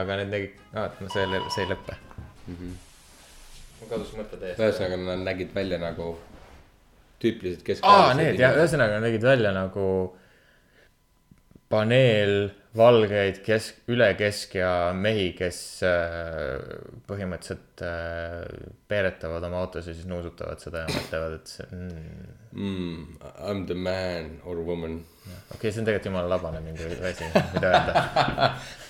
aga 0.00 0.20
need 0.20 0.34
nägid, 0.36 0.60
vaata, 0.74 1.10
see, 1.14 1.42
see 1.54 1.64
ei 1.64 1.72
lõpe 1.72 1.96
mm. 1.96 2.54
Mhm. 2.54 2.76
mul 3.80 3.92
kadus 3.94 4.14
mõte 4.18 4.40
täiesti. 4.40 4.62
ühesõnaga 4.62 5.02
nad 5.04 5.26
nägid 5.32 5.54
välja 5.56 5.80
nagu 5.82 6.12
tüüpilised 7.22 7.60
aa, 7.60 7.66
keskajalised 7.72 8.22
need 8.22 8.40
jah, 8.42 8.56
ühesõnaga 8.60 9.02
nägid 9.04 9.24
välja 9.26 9.52
nagu 9.56 9.88
paneel 11.68 12.50
valgeid 12.78 13.40
kesk, 13.44 13.82
üle 13.92 14.08
keskea 14.18 14.70
mehi, 14.96 15.30
kes 15.36 15.58
äh, 15.86 16.58
põhimõtteliselt 17.08 17.82
äh, 17.84 18.66
peeretavad 18.90 19.44
oma 19.48 19.62
autos 19.64 19.88
ja 19.90 19.94
siis 19.96 20.06
nuusutavad 20.08 20.62
seda 20.62 20.84
ja 20.84 20.92
mõtlevad, 20.92 21.38
et 21.40 21.52
see 21.52 21.66
mm,, 21.68 22.26
mm,. 22.52 23.06
I 23.28 23.54
m 23.54 23.64
the 23.70 23.78
man 23.78 24.36
or 24.44 24.62
woman. 24.66 25.00
okei 25.26 25.56
okay,, 25.56 25.72
see 25.72 25.82
on 25.82 25.88
tegelikult 25.88 26.10
jumala 26.10 26.32
labane 26.36 26.62
mingi 26.64 26.86
asi, 27.10 27.30
mida 27.56 27.72
öelda. 27.72 28.04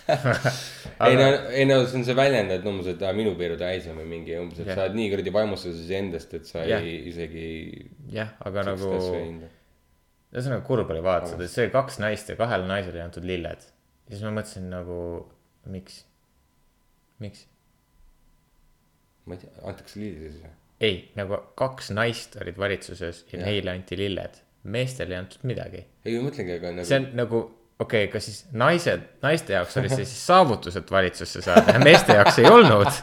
ei 1.09 1.16
no, 1.18 1.28
ei 1.53 1.68
no 1.68 1.80
see 1.86 2.01
on 2.01 2.07
see 2.09 2.18
väljend, 2.18 2.53
et 2.55 2.68
umbes, 2.68 2.91
et 2.93 3.07
minu 3.16 3.34
piiru 3.41 3.57
täis 3.61 3.89
on 3.91 4.01
või 4.03 4.09
mingi 4.16 4.36
umbes, 4.41 4.61
et 4.62 4.68
Jah. 4.68 4.76
sa 4.76 4.89
oled 4.89 4.99
nii 4.99 5.12
kuradi 5.14 5.34
vaimustuses 5.34 5.95
endast, 5.99 6.36
et 6.36 6.49
sa 6.49 6.64
Jah. 6.68 6.84
ei 6.84 7.09
isegi. 7.12 7.49
jah, 8.12 8.36
aga 8.49 8.68
nagu, 8.72 8.93
ühesõnaga 10.28 10.62
kurb 10.66 10.93
oli 10.93 11.03
vaadata 11.05 11.49
see 11.49 11.72
kaks 11.72 12.01
naist 12.05 12.28
ja 12.32 12.36
kahele 12.41 12.68
naisele 12.68 13.01
ei 13.01 13.07
antud 13.07 13.24
lilled. 13.28 13.64
Ja 14.09 14.16
siis 14.16 14.24
ma 14.24 14.32
mõtlesin 14.40 14.70
nagu, 14.72 14.98
miks, 15.72 16.02
miks? 17.22 17.44
ma 19.28 19.36
ei 19.36 19.44
tea, 19.44 19.52
antakse 19.68 20.00
lilled 20.00 20.24
siis 20.24 20.40
või? 20.42 20.54
ei, 20.88 20.98
nagu 21.18 21.40
kaks 21.59 21.90
naist 21.96 22.38
olid 22.40 22.59
valitsuses 22.61 23.24
ja 23.32 23.38
Jah. 23.38 23.46
neile 23.48 23.74
anti 23.74 23.98
lilled, 23.98 24.40
meestele 24.72 25.16
ei 25.16 25.22
antud 25.22 25.44
midagi. 25.48 25.84
ei, 26.04 26.16
ma 26.16 26.28
mõtlengi, 26.28 26.56
aga 26.61 26.72
nagu. 26.78 26.88
see 26.88 27.00
on 27.02 27.11
nagu, 27.18 27.42
okei 27.78 28.06
okay,, 28.06 28.12
kas 28.14 28.30
siis 28.30 28.40
naised, 28.56 29.04
naiste 29.24 29.56
jaoks 29.59 29.76
oli 29.80 29.92
see 29.92 30.06
siis 30.06 30.22
saavutus, 30.30 30.78
et 30.80 30.94
valitsusse 30.94 31.44
saada 31.44 31.76
ja 31.76 31.82
meeste 31.82 32.16
jaoks 32.16 32.40
ei 32.42 32.48
olnud. 32.50 33.02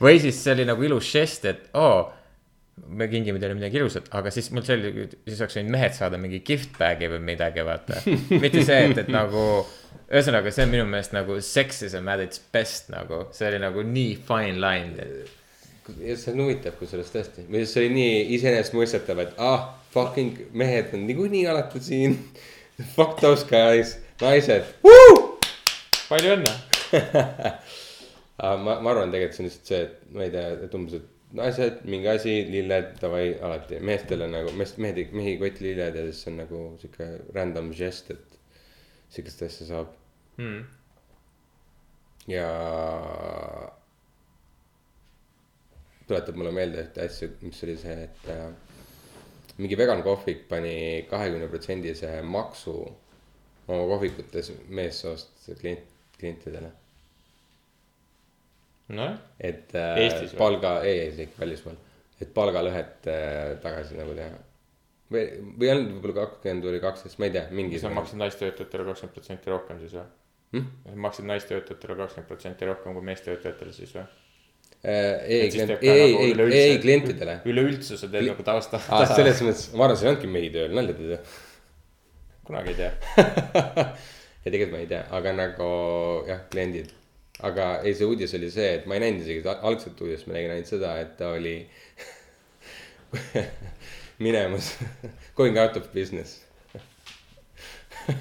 või 0.00 0.22
siis 0.22 0.40
see 0.40 0.56
oli 0.56 0.66
nagu 0.70 0.88
ilus 0.88 1.10
žest, 1.12 1.44
et 1.50 1.68
oo, 1.76 2.06
me 2.88 3.10
kingime 3.12 3.42
teile 3.42 3.58
midagi 3.58 3.80
ilusat, 3.80 4.08
aga 4.16 4.32
siis 4.34 4.48
mul 4.54 4.64
see 4.64 4.78
oli, 4.78 5.08
siis 5.26 5.42
oleks 5.42 5.58
võinud 5.58 5.74
mehed 5.74 5.96
saada 5.98 6.18
mingi 6.20 6.40
gift 6.46 6.78
bag'i 6.78 7.10
või 7.12 7.20
midagi, 7.32 7.66
vaata. 7.66 8.00
mitte 8.40 8.64
see, 8.64 8.80
et, 8.86 9.02
et 9.04 9.10
nagu, 9.12 9.44
ühesõnaga, 10.10 10.52
see 10.54 10.66
on 10.66 10.72
minu 10.72 10.86
meelest 10.90 11.12
nagu 11.16 11.36
sexism 11.44 12.08
at 12.10 12.24
its 12.24 12.42
best 12.52 12.90
nagu, 12.94 13.26
see 13.36 13.50
oli 13.50 13.60
nagu 13.62 13.84
nii 13.86 14.16
fine 14.28 14.58
line, 14.62 14.96
et 15.04 15.36
ja 15.98 16.16
see 16.16 16.32
on 16.34 16.44
huvitav, 16.44 16.74
kusjuures 16.78 17.10
tõesti, 17.12 17.44
või 17.50 17.66
see 17.68 17.84
oli 17.84 17.92
nii 17.94 18.16
iseenesestmõistetav, 18.36 19.22
et 19.24 19.38
ah, 19.42 19.68
fucking 19.94 20.50
mehed 20.56 20.94
on 20.96 21.06
niikuinii 21.08 21.46
alati 21.50 21.82
siin. 21.84 22.16
Fuck 22.94 23.20
those 23.20 23.44
guys, 23.44 23.98
naised. 24.22 24.64
palju 26.08 26.36
õnne. 26.36 26.52
aga 28.40 28.54
ma, 28.56 28.78
ma 28.80 28.92
arvan, 28.94 29.12
tegelikult 29.12 29.36
see 29.36 29.44
on 29.44 29.50
lihtsalt 29.50 29.72
see, 29.72 29.80
et 29.84 30.14
ma 30.16 30.26
ei 30.26 30.34
tea, 30.34 30.46
et 30.66 30.76
umbes, 30.78 30.96
et 30.96 31.36
naised, 31.40 31.82
mingi 31.90 32.10
asi, 32.10 32.36
lilled, 32.50 32.94
davai, 33.02 33.26
alati. 33.46 33.80
meestel 33.84 34.24
on 34.26 34.34
nagu, 34.38 34.54
meest, 34.58 34.80
mehed, 34.82 35.02
mehi 35.16 35.34
ei 35.34 35.40
koti 35.42 35.68
lilled 35.68 35.98
ja 36.00 36.06
siis 36.08 36.24
see 36.24 36.32
on 36.32 36.40
nagu 36.44 36.64
sihuke 36.80 37.10
random 37.36 37.70
žest, 37.76 38.14
et 38.16 38.39
sihukest 39.10 39.42
asja 39.48 39.66
saab 39.66 39.96
Hmm. 40.40 40.64
ja 42.28 42.46
tuletab 46.08 46.38
mulle 46.38 46.52
meelde 46.54 46.80
ühte 46.86 47.04
asja, 47.04 47.28
mis 47.44 47.60
oli 47.66 47.76
see, 47.80 47.96
et 48.06 48.30
äh, 48.32 48.46
mingi 49.58 49.76
vegan 49.76 50.00
kohvik 50.06 50.46
pani 50.48 50.74
kahekümne 51.10 51.48
protsendise 51.52 52.14
maksu 52.24 52.74
oma 53.68 53.84
kohvikutes 53.92 54.52
meessoost 54.68 55.50
klient, 55.60 55.84
klientidele. 56.18 56.72
nojah, 58.88 59.18
et 59.38 59.74
äh, 59.76 60.00
Eestis 60.06 60.32
palga, 60.38 60.78
ei, 60.82 61.04
ei, 61.04 61.12
ikka 61.28 61.44
välismaal, 61.44 61.76
et 62.20 62.32
palgalõhet 62.34 63.10
äh, 63.12 63.58
tagasi 63.62 64.00
nagu 64.00 64.16
teha. 64.16 64.40
või, 65.10 65.26
või 65.58 65.68
ei 65.68 65.74
olnud 65.74 65.92
võib-olla 65.96 66.16
kakskümmend 66.24 66.66
või 66.70 66.80
kaksteist, 66.82 67.18
ma 67.20 67.28
ei 67.28 67.34
tea, 67.36 67.44
mingi. 67.54 67.82
sa 67.82 67.92
maksid 67.94 68.20
naistöötajatele 68.20 68.88
kakskümmend 68.90 69.16
protsenti 69.18 69.52
rohkem 69.52 69.82
siis 69.82 69.94
või? 69.98 70.08
Hmm? 70.54 70.96
maksid 71.06 71.28
naistöötajatele 71.30 71.96
kakskümmend 72.02 72.28
protsenti 72.30 72.68
rohkem 72.70 72.96
kui 72.96 73.06
meestöötajatele 73.10 73.74
siis 73.74 73.94
või? 73.98 74.06
Äh, 74.80 75.26
ei, 75.26 75.40
ei, 75.40 75.50
ei, 75.50 75.66
nagu 75.68 75.90
ei, 75.92 76.32
üleüldse- 76.32 76.60
ei 76.60 76.78
klientidele. 76.80 77.34
üleüldsuse 77.44 78.08
teeb 78.08 78.30
nagu 78.30 78.44
tausta 78.46 78.80
aa, 78.80 79.04
selles 79.10 79.42
mõttes, 79.44 79.66
ma 79.76 79.84
arvan, 79.84 79.98
seal 80.00 80.08
ei 80.08 80.14
olnudki 80.14 80.30
mehi 80.32 80.48
tööl, 80.54 80.72
nalja 80.72 80.94
teed 80.96 81.12
ju. 81.12 81.18
kunagi 82.48 82.72
ei 82.72 82.78
tea. 82.78 82.92
ja 84.46 84.46
tegelikult 84.46 84.72
ma 84.72 84.80
ei 84.80 84.88
tea, 84.88 85.02
aga 85.18 85.34
nagu 85.36 85.68
jah, 86.30 86.40
kliendid. 86.54 86.94
aga 87.44 87.66
ei, 87.84 87.92
see 87.98 88.08
uudis 88.08 88.32
oli 88.40 88.48
see, 88.54 88.70
et 88.78 88.88
ma 88.88 88.96
ei 88.96 89.04
näinud 89.04 89.26
isegi 89.26 89.44
algset 89.52 90.00
uudist, 90.00 90.30
ma 90.30 90.38
nägin 90.38 90.56
ainult 90.56 90.72
seda, 90.72 90.94
et 91.04 91.12
ta 91.20 91.34
oli 91.36 91.58
minemas, 94.20 94.76
going 95.36 95.58
out 95.58 95.76
of 95.76 95.92
business. 95.92 96.44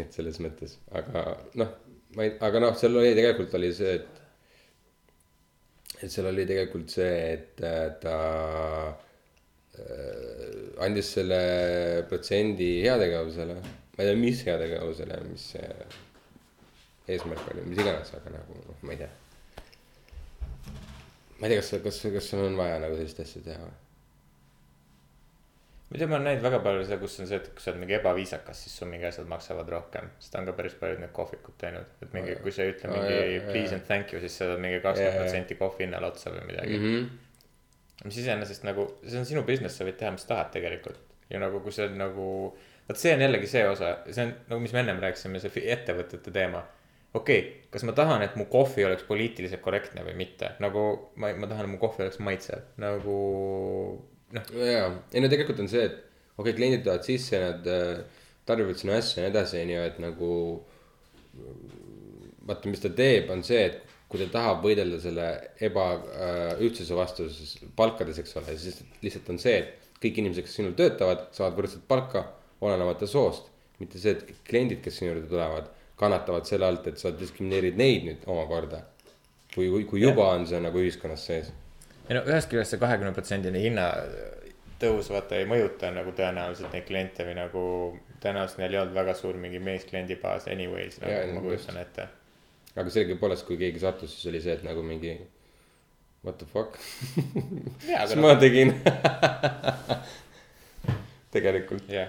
et 0.00 0.12
selles 0.14 0.38
mõttes, 0.42 0.78
aga 0.96 1.22
noh, 1.60 1.70
ma 2.16 2.26
ei, 2.26 2.34
aga 2.46 2.62
noh, 2.62 2.74
seal 2.78 2.96
oli 2.96 3.12
tegelikult 3.18 3.54
oli 3.58 3.70
see, 3.76 3.94
et. 4.00 4.10
et 6.00 6.10
seal 6.12 6.30
oli 6.30 6.46
tegelikult 6.48 6.88
see, 6.92 7.14
et 7.36 7.60
äh, 7.66 7.86
ta 8.02 8.16
äh, 9.76 10.84
andis 10.86 11.08
selle 11.18 11.40
protsendi 12.08 12.70
heategevusele. 12.86 13.56
ma 13.60 13.98
ei 14.04 14.06
tea, 14.08 14.20
mis 14.20 14.44
heategevusele, 14.46 15.16
mis 15.28 15.50
see 15.56 15.72
eesmärk 17.10 17.50
oli, 17.52 17.66
mis 17.68 17.82
iganes, 17.82 18.14
aga 18.16 18.38
nagu 18.38 18.62
noh, 18.62 18.78
ma 18.86 18.94
ei 18.94 19.02
tea. 19.02 19.12
Ma 21.40 21.48
ei 21.48 21.54
tea, 21.54 21.62
kas, 21.62 21.70
kas, 21.84 22.02
kas 22.14 22.32
sul 22.32 22.44
on 22.44 22.58
vaja 22.58 22.80
nagu 22.82 22.98
sellist 22.98 23.22
asja 23.24 23.42
teha 23.44 23.62
või? 23.62 23.78
ma 25.90 25.96
ei 25.96 25.98
tea, 25.98 26.06
ma 26.06 26.18
olen 26.18 26.26
näinud 26.28 26.44
väga 26.44 26.60
palju 26.62 26.84
seda, 26.86 26.98
kus 27.02 27.16
on 27.22 27.28
see, 27.30 27.38
et 27.40 27.48
kui 27.50 27.64
sa 27.64 27.72
oled 27.72 27.80
mingi 27.82 27.96
ebaviisakas, 27.96 28.60
siis 28.64 28.76
sul 28.78 28.90
mingi 28.92 29.08
asjad 29.08 29.26
maksavad 29.30 29.72
rohkem. 29.74 30.10
seda 30.22 30.42
on 30.42 30.50
ka 30.50 30.54
päris 30.60 30.76
paljud 30.78 31.00
need 31.02 31.12
kohvikud 31.16 31.56
teinud, 31.58 31.96
et 32.04 32.14
mingi, 32.14 32.36
kui 32.44 32.54
sa 32.54 32.66
ei 32.66 32.74
ütle 32.76 32.92
mingi 32.92 33.16
jaa, 33.16 33.24
jaa, 33.26 33.46
please 33.48 33.72
jaa. 33.72 33.78
and 33.80 33.88
thank 33.88 34.14
you, 34.14 34.22
siis 34.22 34.36
sa 34.38 34.52
saad 34.52 34.62
mingi 34.62 34.78
kakskümmend 34.84 35.18
protsenti 35.18 35.58
kohvi 35.58 35.86
hinnale 35.86 36.10
otsa 36.12 36.30
või 36.34 36.44
midagi 36.52 36.78
mm. 36.78 36.84
-hmm. 36.86 38.04
mis 38.04 38.20
iseenesest 38.22 38.68
nagu, 38.68 38.86
see 39.06 39.22
on 39.22 39.26
sinu 39.32 39.42
business, 39.48 39.80
sa 39.80 39.88
võid 39.88 39.98
teha, 39.98 40.12
mis 40.14 40.28
tahad 40.28 40.52
tegelikult. 40.54 41.00
ja 41.30 41.42
nagu, 41.42 41.62
kui 41.64 41.74
see 41.74 41.88
on 41.90 41.98
nagu, 41.98 42.28
vot 42.88 43.02
see 43.02 43.16
on 43.16 43.26
jällegi 43.26 43.50
see 43.50 43.64
osa, 43.66 43.96
see 44.10 44.28
on 44.28 44.36
nagu, 44.46 44.60
mis 44.62 44.76
me 44.76 44.84
ennem 44.84 45.02
rääkisime, 45.02 45.42
see 45.42 45.66
ettevõtete 45.74 46.30
teema 46.30 46.62
okei 47.14 47.40
okay,, 47.40 47.56
kas 47.70 47.84
ma 47.86 47.94
tahan, 47.96 48.22
et 48.26 48.36
mu 48.38 48.46
kohvi 48.50 48.84
oleks 48.86 49.04
poliitiliselt 49.08 49.62
korrektne 49.64 50.04
või 50.06 50.16
mitte, 50.18 50.54
nagu 50.62 50.86
ma, 51.16 51.32
ma 51.34 51.50
tahan, 51.50 51.66
et 51.66 51.74
mu 51.74 51.80
kohvi 51.82 52.06
oleks 52.06 52.20
maitsev, 52.22 52.64
nagu 52.82 53.18
noh, 54.36 54.54
jaa, 54.54 54.88
ei 55.14 55.22
no 55.22 55.30
tegelikult 55.32 55.62
on 55.64 55.70
see, 55.70 55.86
et 55.90 55.98
okei 56.36 56.50
okay,, 56.50 56.56
kliendid 56.58 56.84
tulevad 56.86 57.06
sisse 57.06 57.40
nad 57.42 57.70
äh, 57.70 58.20
tarbivad 58.50 58.78
sinu 58.80 58.94
asja 58.96 59.20
ja 59.20 59.26
nii 59.26 59.34
edasi, 59.34 59.62
on 59.62 59.72
ju, 59.74 59.86
et 59.90 60.02
nagu. 60.02 60.32
vaata, 62.50 62.70
mis 62.72 62.80
ta 62.82 62.90
teeb, 62.96 63.28
on 63.30 63.44
see, 63.46 63.60
et 63.68 63.90
kui 64.10 64.18
ta 64.18 64.26
tahab 64.32 64.64
võidelda 64.64 64.96
selle 64.98 65.26
ebaühtsuse 65.62 66.96
vastu, 66.98 67.28
siis 67.30 67.60
palkades, 67.78 68.18
eks 68.18 68.32
ole, 68.40 68.56
siis 68.58 68.80
lihtsalt 69.04 69.28
on 69.30 69.38
see, 69.38 69.60
et 69.60 69.90
kõik 70.02 70.18
inimesed, 70.18 70.46
kes 70.46 70.56
sinul 70.58 70.72
töötavad, 70.78 71.28
saavad 71.36 71.60
võrdset 71.60 71.84
palka, 71.88 72.24
olenemata 72.64 73.06
soost. 73.06 73.46
mitte 73.80 73.96
see, 73.96 74.12
et 74.12 74.42
kliendid, 74.44 74.82
kes 74.84 74.98
sinu 74.98 75.12
juurde 75.12 75.28
tulevad, 75.30 75.70
kannatavad 76.00 76.48
selle 76.48 76.66
alt, 76.66 76.86
et 76.88 76.98
sa 77.00 77.12
diskrimineerid 77.16 77.76
neid 77.80 78.06
nüüd 78.08 78.26
omakorda. 78.26 78.84
kui, 79.54 79.66
kui, 79.68 79.84
kui 79.84 80.00
juba 80.02 80.28
on 80.36 80.46
see 80.46 80.60
nagu 80.62 80.78
ühiskonnas 80.78 81.26
sees. 81.26 81.50
ei 82.08 82.16
no 82.16 82.22
ühest 82.28 82.50
küljest 82.50 82.74
see 82.74 82.82
kahekümne 82.82 83.12
protsendine 83.16 83.60
hinnatõus 83.62 85.10
vaata 85.12 85.40
ei 85.40 85.48
mõjuta 85.50 85.90
nagu 85.94 86.14
tõenäoliselt 86.16 86.72
neid 86.76 86.86
kliente 86.88 87.26
või 87.26 87.36
nagu 87.38 87.64
tõenäoliselt 88.22 88.62
neil 88.62 88.76
ei 88.76 88.80
olnud 88.84 88.96
väga 88.96 89.16
suur 89.18 89.36
mingi 89.42 89.60
meesklienti 89.70 90.16
baas 90.22 90.48
anyways 90.48 91.00
nagu 91.02 91.12
Jaa, 91.12 91.34
ma 91.34 91.44
kujutan 91.44 91.82
ette. 91.82 92.08
aga 92.76 92.88
sellegipoolest, 92.90 93.46
kui 93.46 93.58
keegi 93.60 93.82
sattus, 93.82 94.14
siis 94.14 94.30
oli 94.32 94.40
see, 94.44 94.56
et 94.56 94.64
nagu 94.66 94.82
mingi 94.86 95.18
what 96.24 96.38
the 96.38 96.46
fuck, 96.46 96.78
aga 97.96 98.16
ma 98.20 98.34
noh, 98.34 98.40
tegin 98.40 98.74
tegelikult. 101.34 101.86
jah. 101.88 102.08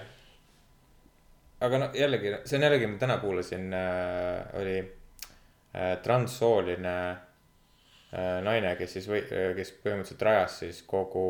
Aga 1.62 1.78
no 1.78 1.90
jällegi, 1.96 2.34
see 2.44 2.58
on 2.58 2.66
jällegi, 2.68 2.90
ma 2.90 3.00
täna 3.00 3.18
kuulasin 3.22 3.72
äh,, 3.76 4.60
oli 4.60 4.76
äh, 4.82 5.96
transsooline 6.02 6.96
äh, 7.10 8.38
naine, 8.44 8.74
kes 8.80 8.98
siis 8.98 9.08
või, 9.10 9.22
kes 9.56 9.74
põhimõtteliselt 9.82 10.26
rajas 10.28 10.58
siis 10.64 10.82
kogu 10.88 11.26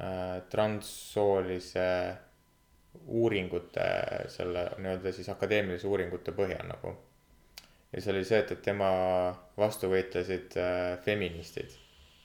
äh, 0.00 0.42
transsoolise 0.50 1.88
uuringute, 3.06 3.86
selle 4.28 4.68
nii-öelda 4.78 5.12
siis 5.12 5.28
akadeemilise 5.32 5.88
uuringute 5.90 6.32
põhjal 6.36 6.66
nagu. 6.68 6.94
ja 7.92 8.02
see 8.02 8.12
oli 8.12 8.24
see, 8.26 8.40
et, 8.42 8.52
et 8.54 8.62
tema 8.62 8.90
vastu 9.58 9.90
võitlesid 9.90 10.56
äh, 10.58 10.96
feministid, 11.04 11.74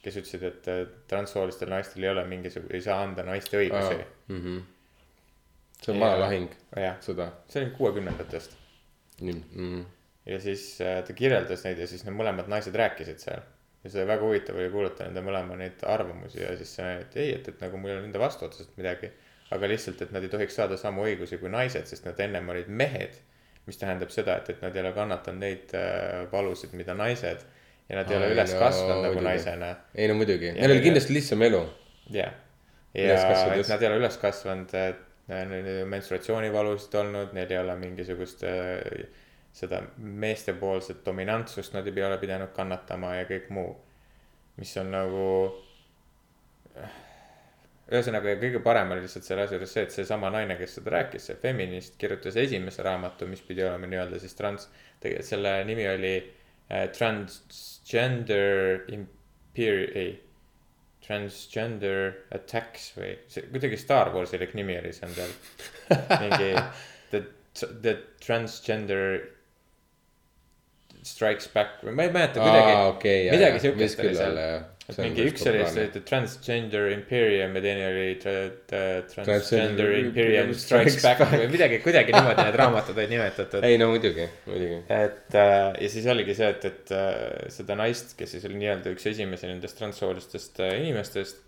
kes 0.03 0.19
ütlesid, 0.21 0.45
et 0.49 0.69
äh, 0.71 0.83
transsoolistel 1.09 1.69
naistel 1.69 2.05
ei 2.05 2.11
ole 2.13 2.25
mingisugune, 2.29 2.73
ei 2.77 2.85
saa 2.85 3.01
anda 3.03 3.25
naiste 3.27 3.59
õigusi. 3.61 4.03
Mhm. 4.33 4.59
See 5.83 5.93
on 5.93 5.99
vana 6.01 6.17
lahing, 6.19 6.49
sõda 7.05 7.29
see 7.49 7.63
oli 7.63 7.71
kuuekümnendatest 7.77 8.57
mm.. 9.21 9.85
ja 10.25 10.39
siis 10.43 10.65
äh, 10.81 10.99
ta 11.07 11.13
kirjeldas 11.15 11.63
neid 11.67 11.79
ja 11.79 11.87
siis 11.87 12.03
need 12.07 12.15
mõlemad 12.19 12.49
naised 12.51 12.75
rääkisid 12.75 13.19
seal. 13.23 13.41
ja 13.83 13.89
see 13.93 14.05
väga 14.07 14.25
huvitav 14.25 14.57
oli 14.59 14.69
kuulata 14.73 15.07
nende 15.07 15.23
mõlema 15.25 15.55
neid 15.59 15.83
arvamusi 15.87 16.41
ja 16.43 16.51
siis 16.59 16.75
see, 16.79 16.91
et 17.05 17.15
ei, 17.17 17.33
et, 17.37 17.47
et 17.47 17.61
nagu 17.63 17.77
mul 17.79 17.93
ei 17.93 17.97
ole 17.97 18.05
nende 18.07 18.19
vastu 18.19 18.45
otseselt 18.49 18.75
midagi. 18.77 19.11
aga 19.51 19.67
lihtsalt, 19.71 20.01
et 20.05 20.11
nad 20.13 20.23
ei 20.23 20.29
tohiks 20.29 20.55
saada 20.59 20.77
samu 20.77 21.05
õigusi 21.07 21.39
kui 21.41 21.49
naised, 21.49 21.87
sest 21.89 22.05
nad 22.05 22.19
ennem 22.21 22.49
olid 22.53 22.67
mehed. 22.67 23.15
mis 23.65 23.77
tähendab 23.77 24.09
seda, 24.09 24.35
et, 24.41 24.49
et 24.49 24.61
nad 24.65 24.75
ei 24.75 24.81
ole 24.81 24.91
kannatanud 24.93 25.39
neid 25.41 25.73
äh, 25.77 26.25
valusid, 26.31 26.71
mida 26.73 26.93
naised 26.97 27.41
ja 27.89 27.95
nad 27.97 28.09
ei 28.11 28.15
Ai, 28.17 28.21
ole 28.23 28.33
üles 28.35 28.53
no 28.53 28.59
kasvanud 28.59 29.03
nagu 29.03 29.13
muidugi. 29.15 29.25
naisena 29.27 29.67
ei 29.95 30.07
no 30.11 30.15
muidugi, 30.17 30.45
Ja 30.51 30.53
neil 30.53 30.71
oli 30.71 30.79
ja- 30.79 30.85
kindlasti 30.87 31.13
lihtsam 31.13 31.41
elu. 31.47 31.59
jah. 32.13 32.33
Ja 32.93 33.15
kasvades. 33.29 33.65
et 33.67 33.69
nad 33.73 33.81
ei 33.81 33.87
ole 33.91 33.97
üles 34.01 34.17
kasvanud, 34.21 34.73
ole 35.29 35.85
menstruatsioonivalusid 35.89 36.95
olnud, 36.99 37.33
neil 37.37 37.51
ei 37.51 37.59
ole 37.61 37.75
mingisugust 37.79 38.43
äh, 38.47 38.79
seda 39.53 39.81
meestepoolset 39.97 41.03
dominantsust, 41.05 41.73
nad 41.73 41.87
ei 41.87 42.03
ole 42.05 42.17
pidanud 42.21 42.53
kannatama 42.55 43.15
ja 43.17 43.25
kõik 43.29 43.49
muu. 43.53 43.73
mis 44.59 44.77
on 44.77 44.89
nagu. 44.91 45.25
ühesõnaga, 47.89 48.35
kõige 48.41 48.59
parem 48.61 48.91
oli 48.93 49.05
lihtsalt 49.05 49.25
selle 49.25 49.45
asja 49.47 49.57
juures 49.57 49.71
see, 49.73 49.83
et 49.87 49.93
seesama 49.95 50.29
naine, 50.29 50.57
kes 50.59 50.75
seda 50.77 50.91
rääkis, 50.93 51.25
see 51.25 51.37
feminist, 51.41 51.95
kirjutas 51.97 52.35
esimese 52.37 52.83
raamatu, 52.85 53.25
mis 53.27 53.41
pidi 53.41 53.63
olema 53.65 53.89
nii-öelda 53.89 54.19
siis 54.21 54.35
trans, 54.37 54.67
tegelikult 55.01 55.29
selle 55.31 55.53
nimi 55.65 55.87
oli 55.89 56.15
äh, 56.19 56.85
Transgender 56.93 58.83
Imper-, 58.93 59.89
ei 59.97 60.28
Transgender 61.09 62.13
Attacks 62.37 62.91
või 62.93 63.15
see 63.33 63.47
kuidagi 63.49 63.79
Star 63.81 64.11
Warsilik 64.13 64.53
nimi 64.53 64.77
oli 64.77 64.93
see 64.93 65.07
on 65.09 65.15
seal. 65.17 65.31
mingi 66.21 66.51
the, 67.09 67.23
the 67.81 67.95
transgender 68.21 69.17
strikes 71.01 71.47
back 71.53 71.81
või 71.81 71.95
ma 71.97 72.05
ei 72.05 72.13
mäleta 72.13 72.43
kuidagi 72.43 72.75
aa, 72.75 72.83
okei, 72.91 73.23
jaa, 73.25 73.37
midagi 73.39 73.63
siukest 73.63 74.03
oli 74.03 74.13
seal 74.19 74.37
jah. 74.37 74.67
Et 74.89 74.99
mingi 75.03 75.25
üks 75.29 75.43
oli 75.49 75.65
see 75.69 76.01
Transgender 76.07 76.87
Imperium 76.93 77.57
ja 77.57 77.61
teine 77.63 77.87
oli 77.89 78.05
tra, 78.21 78.33
tra, 78.69 78.81
Transgender 79.11 79.91
Imperium 79.99 80.53
Strikes 80.57 80.97
Back 81.03 81.25
või 81.29 81.49
midagi, 81.51 81.79
kuidagi 81.83 82.15
niimoodi 82.15 82.45
need 82.47 82.57
raamatud 82.61 82.97
olid 82.97 83.13
nimetatud. 83.13 83.67
ei 83.67 83.77
no 83.81 83.89
muidugi, 83.91 84.25
muidugi. 84.47 84.79
et 84.95 85.37
äh, 85.37 85.67
ja 85.85 85.91
siis 85.93 86.07
oligi 86.09 86.35
see, 86.37 86.49
et, 86.55 86.65
et 86.71 86.93
äh, 86.95 87.19
seda 87.53 87.77
naist, 87.79 88.15
kes 88.19 88.33
siis 88.35 88.47
oli 88.49 88.57
nii-öelda 88.63 88.93
üks 88.95 89.05
esimesi 89.11 89.49
nendest 89.49 89.77
transsoolistest 89.81 90.63
äh, 90.65 90.75
inimestest. 90.81 91.45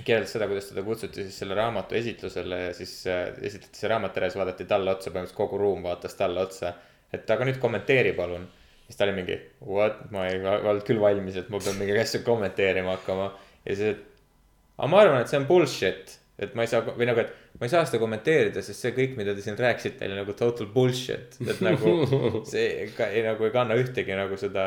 kirjeldas 0.00 0.32
seda, 0.36 0.46
kuidas 0.48 0.70
teda 0.70 0.86
kutsuti 0.86 1.26
siis 1.26 1.42
selle 1.42 1.58
raamatu 1.58 1.98
esitlusele 1.98 2.60
ja 2.68 2.70
siis 2.76 2.94
esitleti 3.10 3.82
see 3.82 3.90
raamat 3.90 4.16
ära 4.16 4.28
ja 4.28 4.32
siis 4.32 4.40
vaadati 4.40 4.68
talle 4.70 4.94
otsa, 4.94 5.10
põhimõtteliselt 5.10 5.40
kogu 5.42 5.58
ruum 5.60 5.82
vaatas 5.84 6.14
talle 6.16 6.40
otsa. 6.46 6.72
et 7.12 7.30
aga 7.30 7.44
nüüd 7.48 7.58
kommenteeri 7.60 8.14
palun. 8.16 8.46
Siis 8.90 8.98
ta 8.98 9.06
oli 9.06 9.14
mingi 9.20 9.36
what, 9.62 10.00
ma 10.10 10.26
ei 10.26 10.40
olnud 10.42 10.82
küll 10.86 10.98
valmis, 11.02 11.36
et 11.38 11.50
ma 11.52 11.60
pean 11.62 11.78
mingeid 11.78 12.02
asju 12.02 12.24
kommenteerima 12.26 12.96
hakkama. 12.98 13.28
ja 13.64 13.76
siis, 13.76 13.94
et 13.94 14.80
aga 14.80 14.88
ma 14.90 15.04
arvan, 15.04 15.20
et 15.22 15.30
see 15.30 15.38
on 15.38 15.46
bullshit, 15.46 16.16
et 16.40 16.54
ma 16.58 16.64
ei 16.64 16.70
saa 16.72 16.82
või 16.88 17.06
nagu, 17.06 17.20
et 17.22 17.60
ma 17.60 17.68
ei 17.68 17.72
saa 17.72 17.84
seda 17.86 18.00
kommenteerida, 18.02 18.62
sest 18.64 18.80
see 18.86 18.94
kõik, 18.96 19.14
mida 19.18 19.34
te 19.36 19.44
siin 19.44 19.58
rääkisite, 19.60 20.08
oli 20.08 20.16
nagu 20.16 20.34
total 20.38 20.70
bullshit, 20.74 21.36
et 21.44 21.60
nagu 21.62 21.92
see 22.52 22.88
ka, 22.96 23.10
ei, 23.12 23.22
nagu 23.26 23.44
ei 23.46 23.54
kanna 23.54 23.76
ühtegi 23.78 24.16
nagu 24.18 24.38
seda 24.40 24.64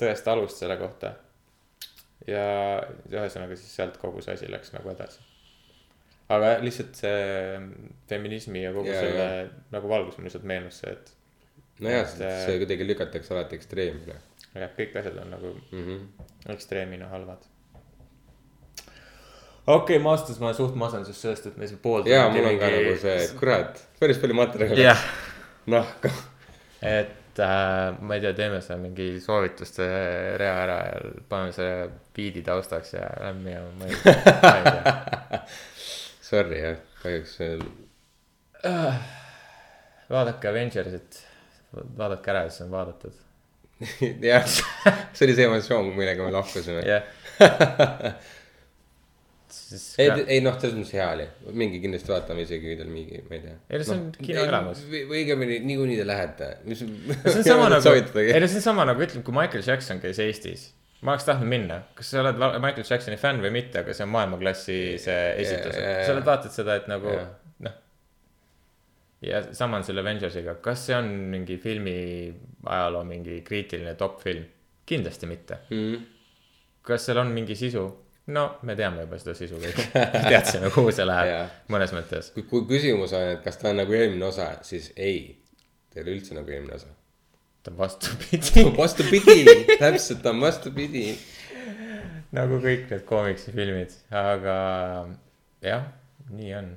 tõest 0.00 0.30
alust 0.32 0.62
selle 0.64 0.78
kohta. 0.80 1.14
ja 2.26 2.46
ühesõnaga 3.12 3.54
siis 3.54 3.74
sealt 3.76 4.00
kogu 4.02 4.24
see 4.24 4.34
asi 4.34 4.48
läks 4.50 4.72
nagu 4.74 4.90
edasi. 4.90 5.20
aga 6.32 6.56
lihtsalt 6.64 6.96
see 6.98 7.60
feminismi 8.10 8.64
ja 8.64 8.72
kogu 8.74 8.90
Ja, 8.90 9.04
selle 9.04 9.26
ja. 9.36 9.44
nagu 9.76 9.88
valgus 9.92 10.16
mulle 10.16 10.26
lihtsalt 10.32 10.48
meenus 10.48 10.80
see, 10.82 10.96
et 10.96 11.12
nojah, 11.80 12.06
äh, 12.06 12.38
see 12.46 12.58
kuidagi 12.62 12.86
lükatakse 12.88 13.34
alati 13.34 13.58
ekstreemile 13.58 14.16
jah, 14.60 14.72
kõik 14.76 14.96
asjad 15.00 15.18
on 15.22 15.34
nagu 15.34 15.52
mm. 15.54 15.84
-hmm. 15.84 16.24
ekstreemina 16.54 17.08
halvad. 17.08 17.44
okei 19.66 19.96
okay,, 19.96 19.98
ma 20.02 20.14
aastas 20.14 20.40
ma 20.40 20.52
suht 20.54 20.74
masenduses 20.74 21.20
sellest, 21.22 21.46
et 21.46 21.56
me 21.56 21.68
siin 21.68 21.80
pool. 21.82 22.06
ja 22.06 22.28
mul 22.30 22.48
on 22.52 22.58
ka 22.58 22.70
nagu 22.72 22.96
see, 23.02 23.28
kurat, 23.40 23.84
päris 24.00 24.18
palju 24.22 24.34
materjali. 24.34 24.82
jah, 24.82 25.04
noh, 25.66 25.86
et 26.82 27.40
äh, 27.40 28.00
ma 28.00 28.14
ei 28.14 28.24
tea, 28.24 28.32
teeme 28.32 28.60
seal 28.64 28.80
mingi 28.80 29.08
soovituste 29.20 29.88
rea 30.40 30.54
ära 30.64 30.78
ja 30.86 31.12
paneme 31.28 31.52
selle 31.52 31.90
biidi 32.16 32.42
taustaks 32.42 32.94
ja 32.94 33.10
lähme 33.20 33.42
minema, 33.50 33.70
ma 33.78 33.84
ei, 33.84 33.96
ma 34.42 34.56
ei 34.56 34.64
tea. 34.70 35.42
sorry 36.30 36.62
jah, 36.62 36.80
kahjuks 37.02 37.36
see 37.40 37.58
vaadake 40.10 40.48
Avengersit, 40.48 41.25
vaadake 41.98 42.32
ära, 42.32 42.46
siis 42.48 42.66
on 42.66 42.72
vaadatud. 42.74 43.22
jah, 44.30 44.46
see 44.48 45.26
oli 45.26 45.36
see 45.36 45.46
emotsioon, 45.50 45.92
millega 45.96 46.24
me 46.24 46.32
lahkusime. 46.34 46.82
jah. 46.86 47.02
ei, 49.98 50.08
ei 50.36 50.40
noh, 50.44 50.56
selles 50.60 50.76
mõttes 50.78 50.94
hea 50.96 51.06
oli, 51.12 51.26
mingi 51.58 51.80
kindlasti 51.82 52.12
vaatame 52.12 52.46
isegi, 52.46 52.70
kui 52.70 52.78
teil 52.78 52.90
mingi, 52.92 53.20
ma 53.28 53.36
ei 53.36 53.42
tea. 53.44 53.54
Ei, 53.68 53.80
no 53.80 53.86
see 53.88 53.96
on 53.96 54.02
kinoelamus. 54.16 54.82
või 54.90 55.04
õigemini 55.20 55.60
niikuinii 55.66 56.00
te 56.00 56.06
lähete, 56.08 56.50
see 56.78 56.88
on 57.32 57.46
sama 57.46 57.70
nagu, 57.72 57.94
ei 58.22 58.40
no 58.42 58.50
see 58.50 58.60
on 58.62 58.66
sama 58.70 58.88
nagu 58.88 59.06
ütleme, 59.06 59.24
kui 59.26 59.36
Michael 59.36 59.64
Jackson 59.66 60.02
käis 60.02 60.20
Eestis. 60.22 60.68
ma 61.04 61.14
oleks 61.14 61.26
tahtnud 61.28 61.50
minna, 61.50 61.82
kas 61.98 62.12
sa 62.12 62.22
oled 62.22 62.38
Michael 62.40 62.86
Jacksoni 62.86 63.18
fänn 63.20 63.42
või 63.44 63.52
mitte, 63.58 63.82
aga 63.82 63.96
see 63.96 64.06
on 64.06 64.14
maailmaklassi 64.14 64.78
see 65.02 65.26
esitus, 65.42 65.76
ja, 65.76 65.98
ja, 65.98 66.06
sa 66.06 66.14
oled 66.16 66.28
vaatad 66.28 66.54
seda, 66.54 66.78
et 66.80 66.88
nagu 66.90 67.12
Jah. 67.12 67.34
Ja 69.26 69.42
sama 69.54 69.80
on 69.80 69.84
selle 69.84 70.02
Avengersiga, 70.04 70.56
kas 70.62 70.86
see 70.88 70.96
on 70.96 71.08
mingi 71.32 71.58
filmi 71.62 71.96
ajaloo 72.64 73.04
mingi 73.04 73.40
kriitiline 73.46 73.94
top 73.94 74.20
film? 74.22 74.44
kindlasti 74.86 75.26
mitte. 75.26 75.58
mm.. 75.70 76.02
kas 76.86 77.08
seal 77.08 77.18
on 77.22 77.32
mingi 77.34 77.56
sisu? 77.58 77.86
no 78.26 78.44
me 78.62 78.76
teame 78.78 79.04
juba 79.04 79.18
seda 79.22 79.34
sisu 79.38 79.58
kõik, 79.62 79.80
teadsime, 80.30 80.70
kuhu 80.74 80.94
see 80.94 81.06
läheb 81.06 81.32
Jaa. 81.32 81.48
mõnes 81.74 81.94
mõttes. 81.94 82.30
kui, 82.36 82.62
küsimus 82.70 83.14
on, 83.16 83.32
et 83.36 83.42
kas 83.44 83.58
ta 83.60 83.70
on 83.72 83.82
nagu 83.82 83.98
eelmine 83.98 84.28
osa, 84.28 84.52
siis 84.66 84.92
ei. 84.96 85.36
ta 85.90 86.00
ei 86.00 86.06
ole 86.06 86.16
üldse 86.18 86.38
nagu 86.38 86.54
eelmine 86.54 86.78
osa. 86.78 86.90
ta 87.62 87.74
on 87.74 87.78
vastupidi 87.82 88.66
vastupidi, 88.78 89.58
täpselt 89.78 90.26
on 90.26 90.42
vastupidi. 90.42 91.06
nagu 92.36 92.58
kõik 92.62 92.90
need 92.90 93.06
koomiksifilmid, 93.06 93.94
aga 94.14 94.56
jah, 95.64 95.86
nii 96.30 96.50
on 96.58 96.74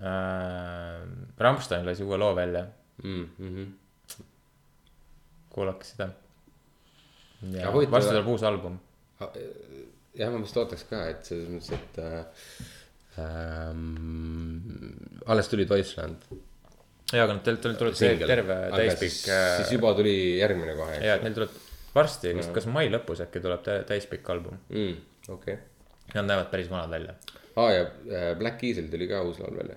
äh,. 0.00 1.02
Rammstein 1.38 1.86
lasi 1.86 2.02
uue 2.04 2.16
loo 2.18 2.34
välja, 2.36 2.66
Mm 3.02 3.24
-hmm. 3.40 3.66
kuulake 5.50 5.84
seda. 5.84 6.08
ja 7.52 7.72
varsti 7.72 8.10
tuleb 8.10 8.26
uus 8.28 8.42
album. 8.42 8.78
jah, 10.14 10.30
ma 10.32 10.38
vist 10.42 10.56
ootaks 10.56 10.84
ka, 10.90 11.06
et 11.10 11.24
selles 11.26 11.48
mõttes, 11.50 11.72
et 11.74 11.98
äh, 11.98 12.24
ähm, 13.18 14.94
alles 15.26 15.48
tuli 15.48 15.66
Deutschland. 15.68 16.16
ja, 17.12 17.24
aga 17.26 17.34
neil 17.40 17.58
tuleb, 17.62 17.78
tuleb 17.78 17.94
see 17.98 18.16
terve 18.26 18.56
täispikk. 18.74 19.28
äh, 19.28 19.56
siis 19.60 19.72
juba 19.76 19.94
tuli 19.98 20.14
järgmine 20.38 20.74
kohe, 20.78 20.98
ja, 21.04 21.14
et 21.18 21.22
neil 21.26 21.34
tuleb 21.36 21.50
varsti, 21.94 22.34
kas, 22.38 22.48
kas 22.56 22.66
mai 22.70 22.88
lõpus 22.90 23.20
äkki 23.26 23.40
tuleb 23.44 23.62
tä- 23.66 23.82
täispikk 23.90 24.30
album. 24.34 24.56
Mm, 24.70 24.96
okei. 25.34 25.58
Nad 26.14 26.26
näevad 26.30 26.50
päris 26.50 26.70
vanad 26.70 26.90
välja. 26.90 27.14
aa 27.56 27.70
ja 27.72 27.82
äh, 27.86 28.30
Black 28.38 28.58
Keys'il 28.62 28.88
tuli 28.90 29.08
ka 29.08 29.22
uus 29.22 29.38
laul 29.42 29.56
välja. 29.58 29.76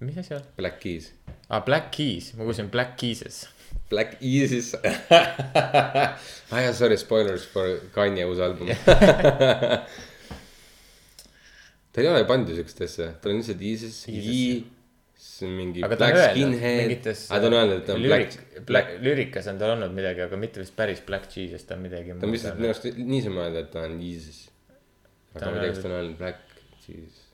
Mis 0.00 0.16
asi 0.20 0.34
on? 0.34 0.44
Black 0.56 0.80
Keys. 0.82 1.12
aa, 1.48 1.60
Black 1.66 1.90
Keys, 1.96 2.34
ma 2.36 2.44
kuulsin 2.48 2.70
Black 2.72 2.96
Keyses. 3.00 3.48
Black 3.90 4.16
Easy's 4.22 4.74
ah 6.50 6.60
jaa, 6.62 6.72
sorry, 6.74 6.96
spoilers 6.98 7.44
for 7.52 7.66
Kanye 7.94 8.24
uus 8.26 8.38
album 8.42 8.68
ta 11.92 12.02
ei 12.02 12.08
ole 12.10 12.24
pannud 12.26 12.50
ju 12.50 12.56
siukest 12.60 12.82
asja, 12.86 13.06
tal 13.22 13.32
on 13.32 13.38
lihtsalt 13.40 13.62
Yeezus. 13.66 13.96
Yee, 14.10 14.60
see 15.18 15.46
on 15.48 15.54
mingi 15.58 15.82
aga 15.86 15.98
ta 15.98 16.04
on 16.06 16.12
Black 16.14 16.20
öelnud 16.20 16.36
Skinhead, 16.38 16.82
mingites. 16.84 17.24
aga 17.30 17.40
ta 17.42 17.46
on 17.50 17.56
öelnud, 17.60 17.76
et 17.78 17.86
ta 17.88 17.96
on 17.96 18.02
Black, 18.06 18.28
Black, 18.70 18.86
lüürikas 19.06 19.50
on 19.50 19.58
tal 19.62 19.74
olnud 19.76 19.92
midagi, 19.96 20.20
aga 20.26 20.38
mitte 20.44 20.62
vist 20.62 20.74
päris 20.78 21.02
Black 21.06 21.24
Jesus, 21.34 21.62
ta 21.66 21.78
on 21.78 21.82
midagi 21.86 22.14
ta 22.14 22.26
on 22.26 22.34
lihtsalt 22.36 22.58
minu 22.62 22.70
arust 22.70 22.86
niisama 23.00 23.38
öelnud, 23.46 23.60
et 23.64 23.70
ta 23.74 23.78
on 23.88 23.98
Yeezus. 24.02 24.38
Aga 25.34 25.50
ma 25.50 25.58
ei 25.58 25.66
tea, 25.66 25.74
kas 25.74 25.82
ta 25.82 25.90
on 25.90 25.96
öelnud 25.98 26.16
Black 26.22 26.38
Jesus 26.86 27.29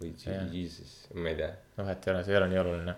või. 0.00 0.12
Jesus, 0.54 0.94
ma 1.14 1.32
ei 1.32 1.38
tea. 1.38 1.52
vahet 1.78 2.06
ei 2.06 2.12
ole, 2.12 2.24
see 2.24 2.34
ei 2.34 2.40
ole 2.40 2.50
nii 2.52 2.60
oluline. 2.62 2.94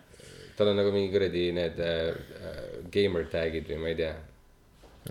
tal 0.57 0.72
on 0.72 0.76
nagu 0.76 0.92
mingi 0.92 1.12
kuradi 1.14 1.46
need 1.57 1.80
äh, 1.84 2.11
äh, 2.40 2.59
gamer 2.92 3.28
tag'id 3.32 3.70
või 3.70 3.78
ma 3.84 3.92
ei 3.92 3.96
tea, 4.01 4.12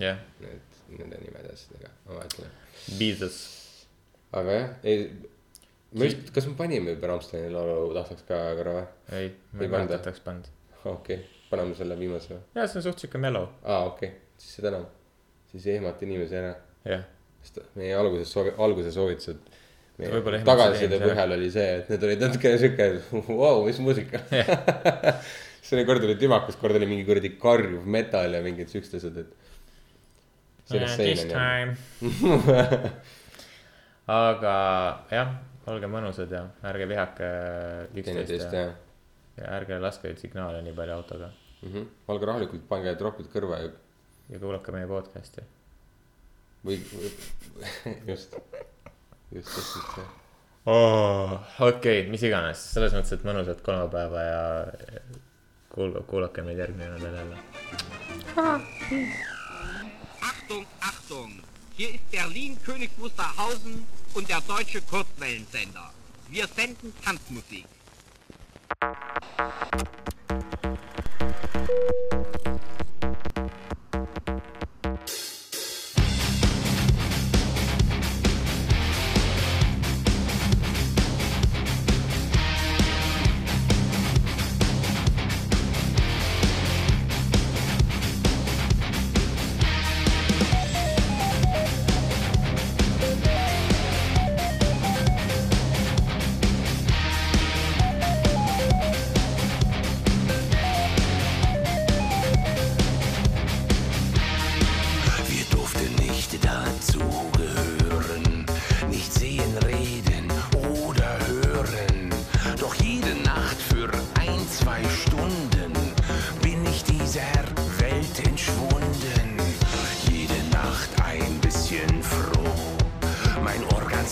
jah, 0.04 0.22
need, 0.44 0.78
nende 0.98 1.18
nimede 1.24 1.52
asjadega, 1.54 1.90
ma 2.06 2.20
vaatan. 2.20 2.54
Jesus. 3.00 3.40
aga 4.36 4.56
jah, 4.56 4.72
ei, 4.86 5.10
ma 5.92 6.06
just, 6.06 6.30
kas 6.34 6.46
me 6.46 6.56
panime 6.58 6.94
juba 6.94 7.10
Rammsteini 7.12 7.50
laulu 7.54 7.92
taustaks 7.96 8.26
ka 8.28 8.40
korra 8.58 8.76
või? 8.78 8.88
ei, 9.18 9.34
ma 9.52 9.66
Ei 9.66 9.74
mäleta, 9.74 9.98
et 9.98 10.10
oleks 10.10 10.24
pannud. 10.26 10.50
okei 10.84 10.92
okay., 10.94 11.22
paneme 11.50 11.74
selle 11.78 11.98
viimase 11.98 12.34
või? 12.36 12.42
ja 12.60 12.68
see 12.70 12.82
on 12.82 12.86
suht 12.86 13.02
siuke 13.06 13.22
mellow, 13.22 13.50
aa, 13.64 13.88
okei 13.90 14.12
okay., 14.12 14.36
siis 14.38 14.60
seda 14.60 14.70
enam. 14.74 14.86
siis 15.50 15.66
ei 15.66 15.80
ehmata 15.80 16.06
inimesi 16.06 16.38
ära, 16.38 16.54
jah. 16.86 17.02
sest 17.42 17.64
meie 17.80 17.96
alguses 17.98 18.30
soovi-, 18.30 18.54
alguse 18.62 18.94
soovitused. 18.94 19.40
Ehmatasid 19.40 19.58
tagasiside 20.46 20.98
põhjal 21.02 21.36
oli 21.36 21.50
see, 21.52 21.68
et 21.80 21.92
need 21.92 22.08
olid 22.08 22.24
natuke 22.24 22.54
siuke, 22.62 22.88
vau, 23.28 23.62
mis 23.66 23.78
muusika. 23.84 24.22
siis 25.60 25.72
oli 25.76 25.86
kord 25.88 26.06
oli 26.08 26.16
tümakus, 26.20 26.58
kord 26.60 26.78
oli 26.80 26.88
mingi 26.90 27.06
kuradi 27.08 27.34
karjuv 27.40 27.86
metal 27.86 28.38
ja 28.38 28.42
mingid 28.44 28.72
siuksed 28.72 28.98
asjad, 29.00 29.22
et. 29.24 29.30
sellest 30.70 31.00
This 31.00 31.26
time. 31.30 31.76
aga 34.10 34.54
jah, 35.12 35.34
olge 35.70 35.90
mõnusad 35.90 36.32
ja 36.34 36.46
ärge 36.70 36.88
vihake 36.90 37.28
üksteist 37.92 38.08
teineteist 38.08 38.56
ja, 38.56 38.64
ja 39.38 39.52
ärge 39.58 39.78
laske 39.82 40.12
signaale 40.18 40.62
nii 40.66 40.74
palju 40.76 40.96
autoga 40.96 41.30
mm. 41.30 41.72
-hmm. 41.72 41.86
olge 42.08 42.26
rahulikult, 42.26 42.66
pange 42.68 42.94
tropid 42.98 43.30
kõrva 43.32 43.60
ja, 43.62 43.70
ja 44.32 44.42
kuulake 44.42 44.74
meie 44.74 44.88
podcast'i. 44.90 45.44
või, 46.66 46.80
või, 46.92 47.12
just, 48.12 48.36
just, 49.32 49.48
just, 49.56 49.76
just 49.76 49.94
see. 49.94 50.08
okei, 51.68 52.06
mis 52.10 52.22
iganes, 52.26 52.62
selles 52.74 52.94
mõttes, 52.94 53.12
et 53.16 53.26
mõnusat 53.26 53.62
kolmapäeva 53.66 54.24
ja 54.26 54.42
kuul-, 55.72 56.00
kuulake 56.10 56.44
meid 56.46 56.58
järgmine 56.60 56.90
nädal 56.96 57.14
jälle. 57.22 57.36
Achtung, 60.20 60.66
Achtung! 60.80 61.40
Hier 61.76 61.94
ist 61.94 62.10
Berlin 62.10 62.58
König 62.64 62.90
Wusterhausen 62.98 63.86
und 64.14 64.28
der 64.28 64.40
deutsche 64.42 64.82
Kurzwellensender. 64.82 65.90
Wir 66.28 66.46
senden 66.46 66.92
Tanzmusik. 67.02 67.64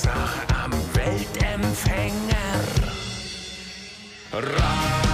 Samstag 0.08 0.64
am 0.64 0.72
Weltempfänger. 0.94 2.60
Ra 4.32 5.07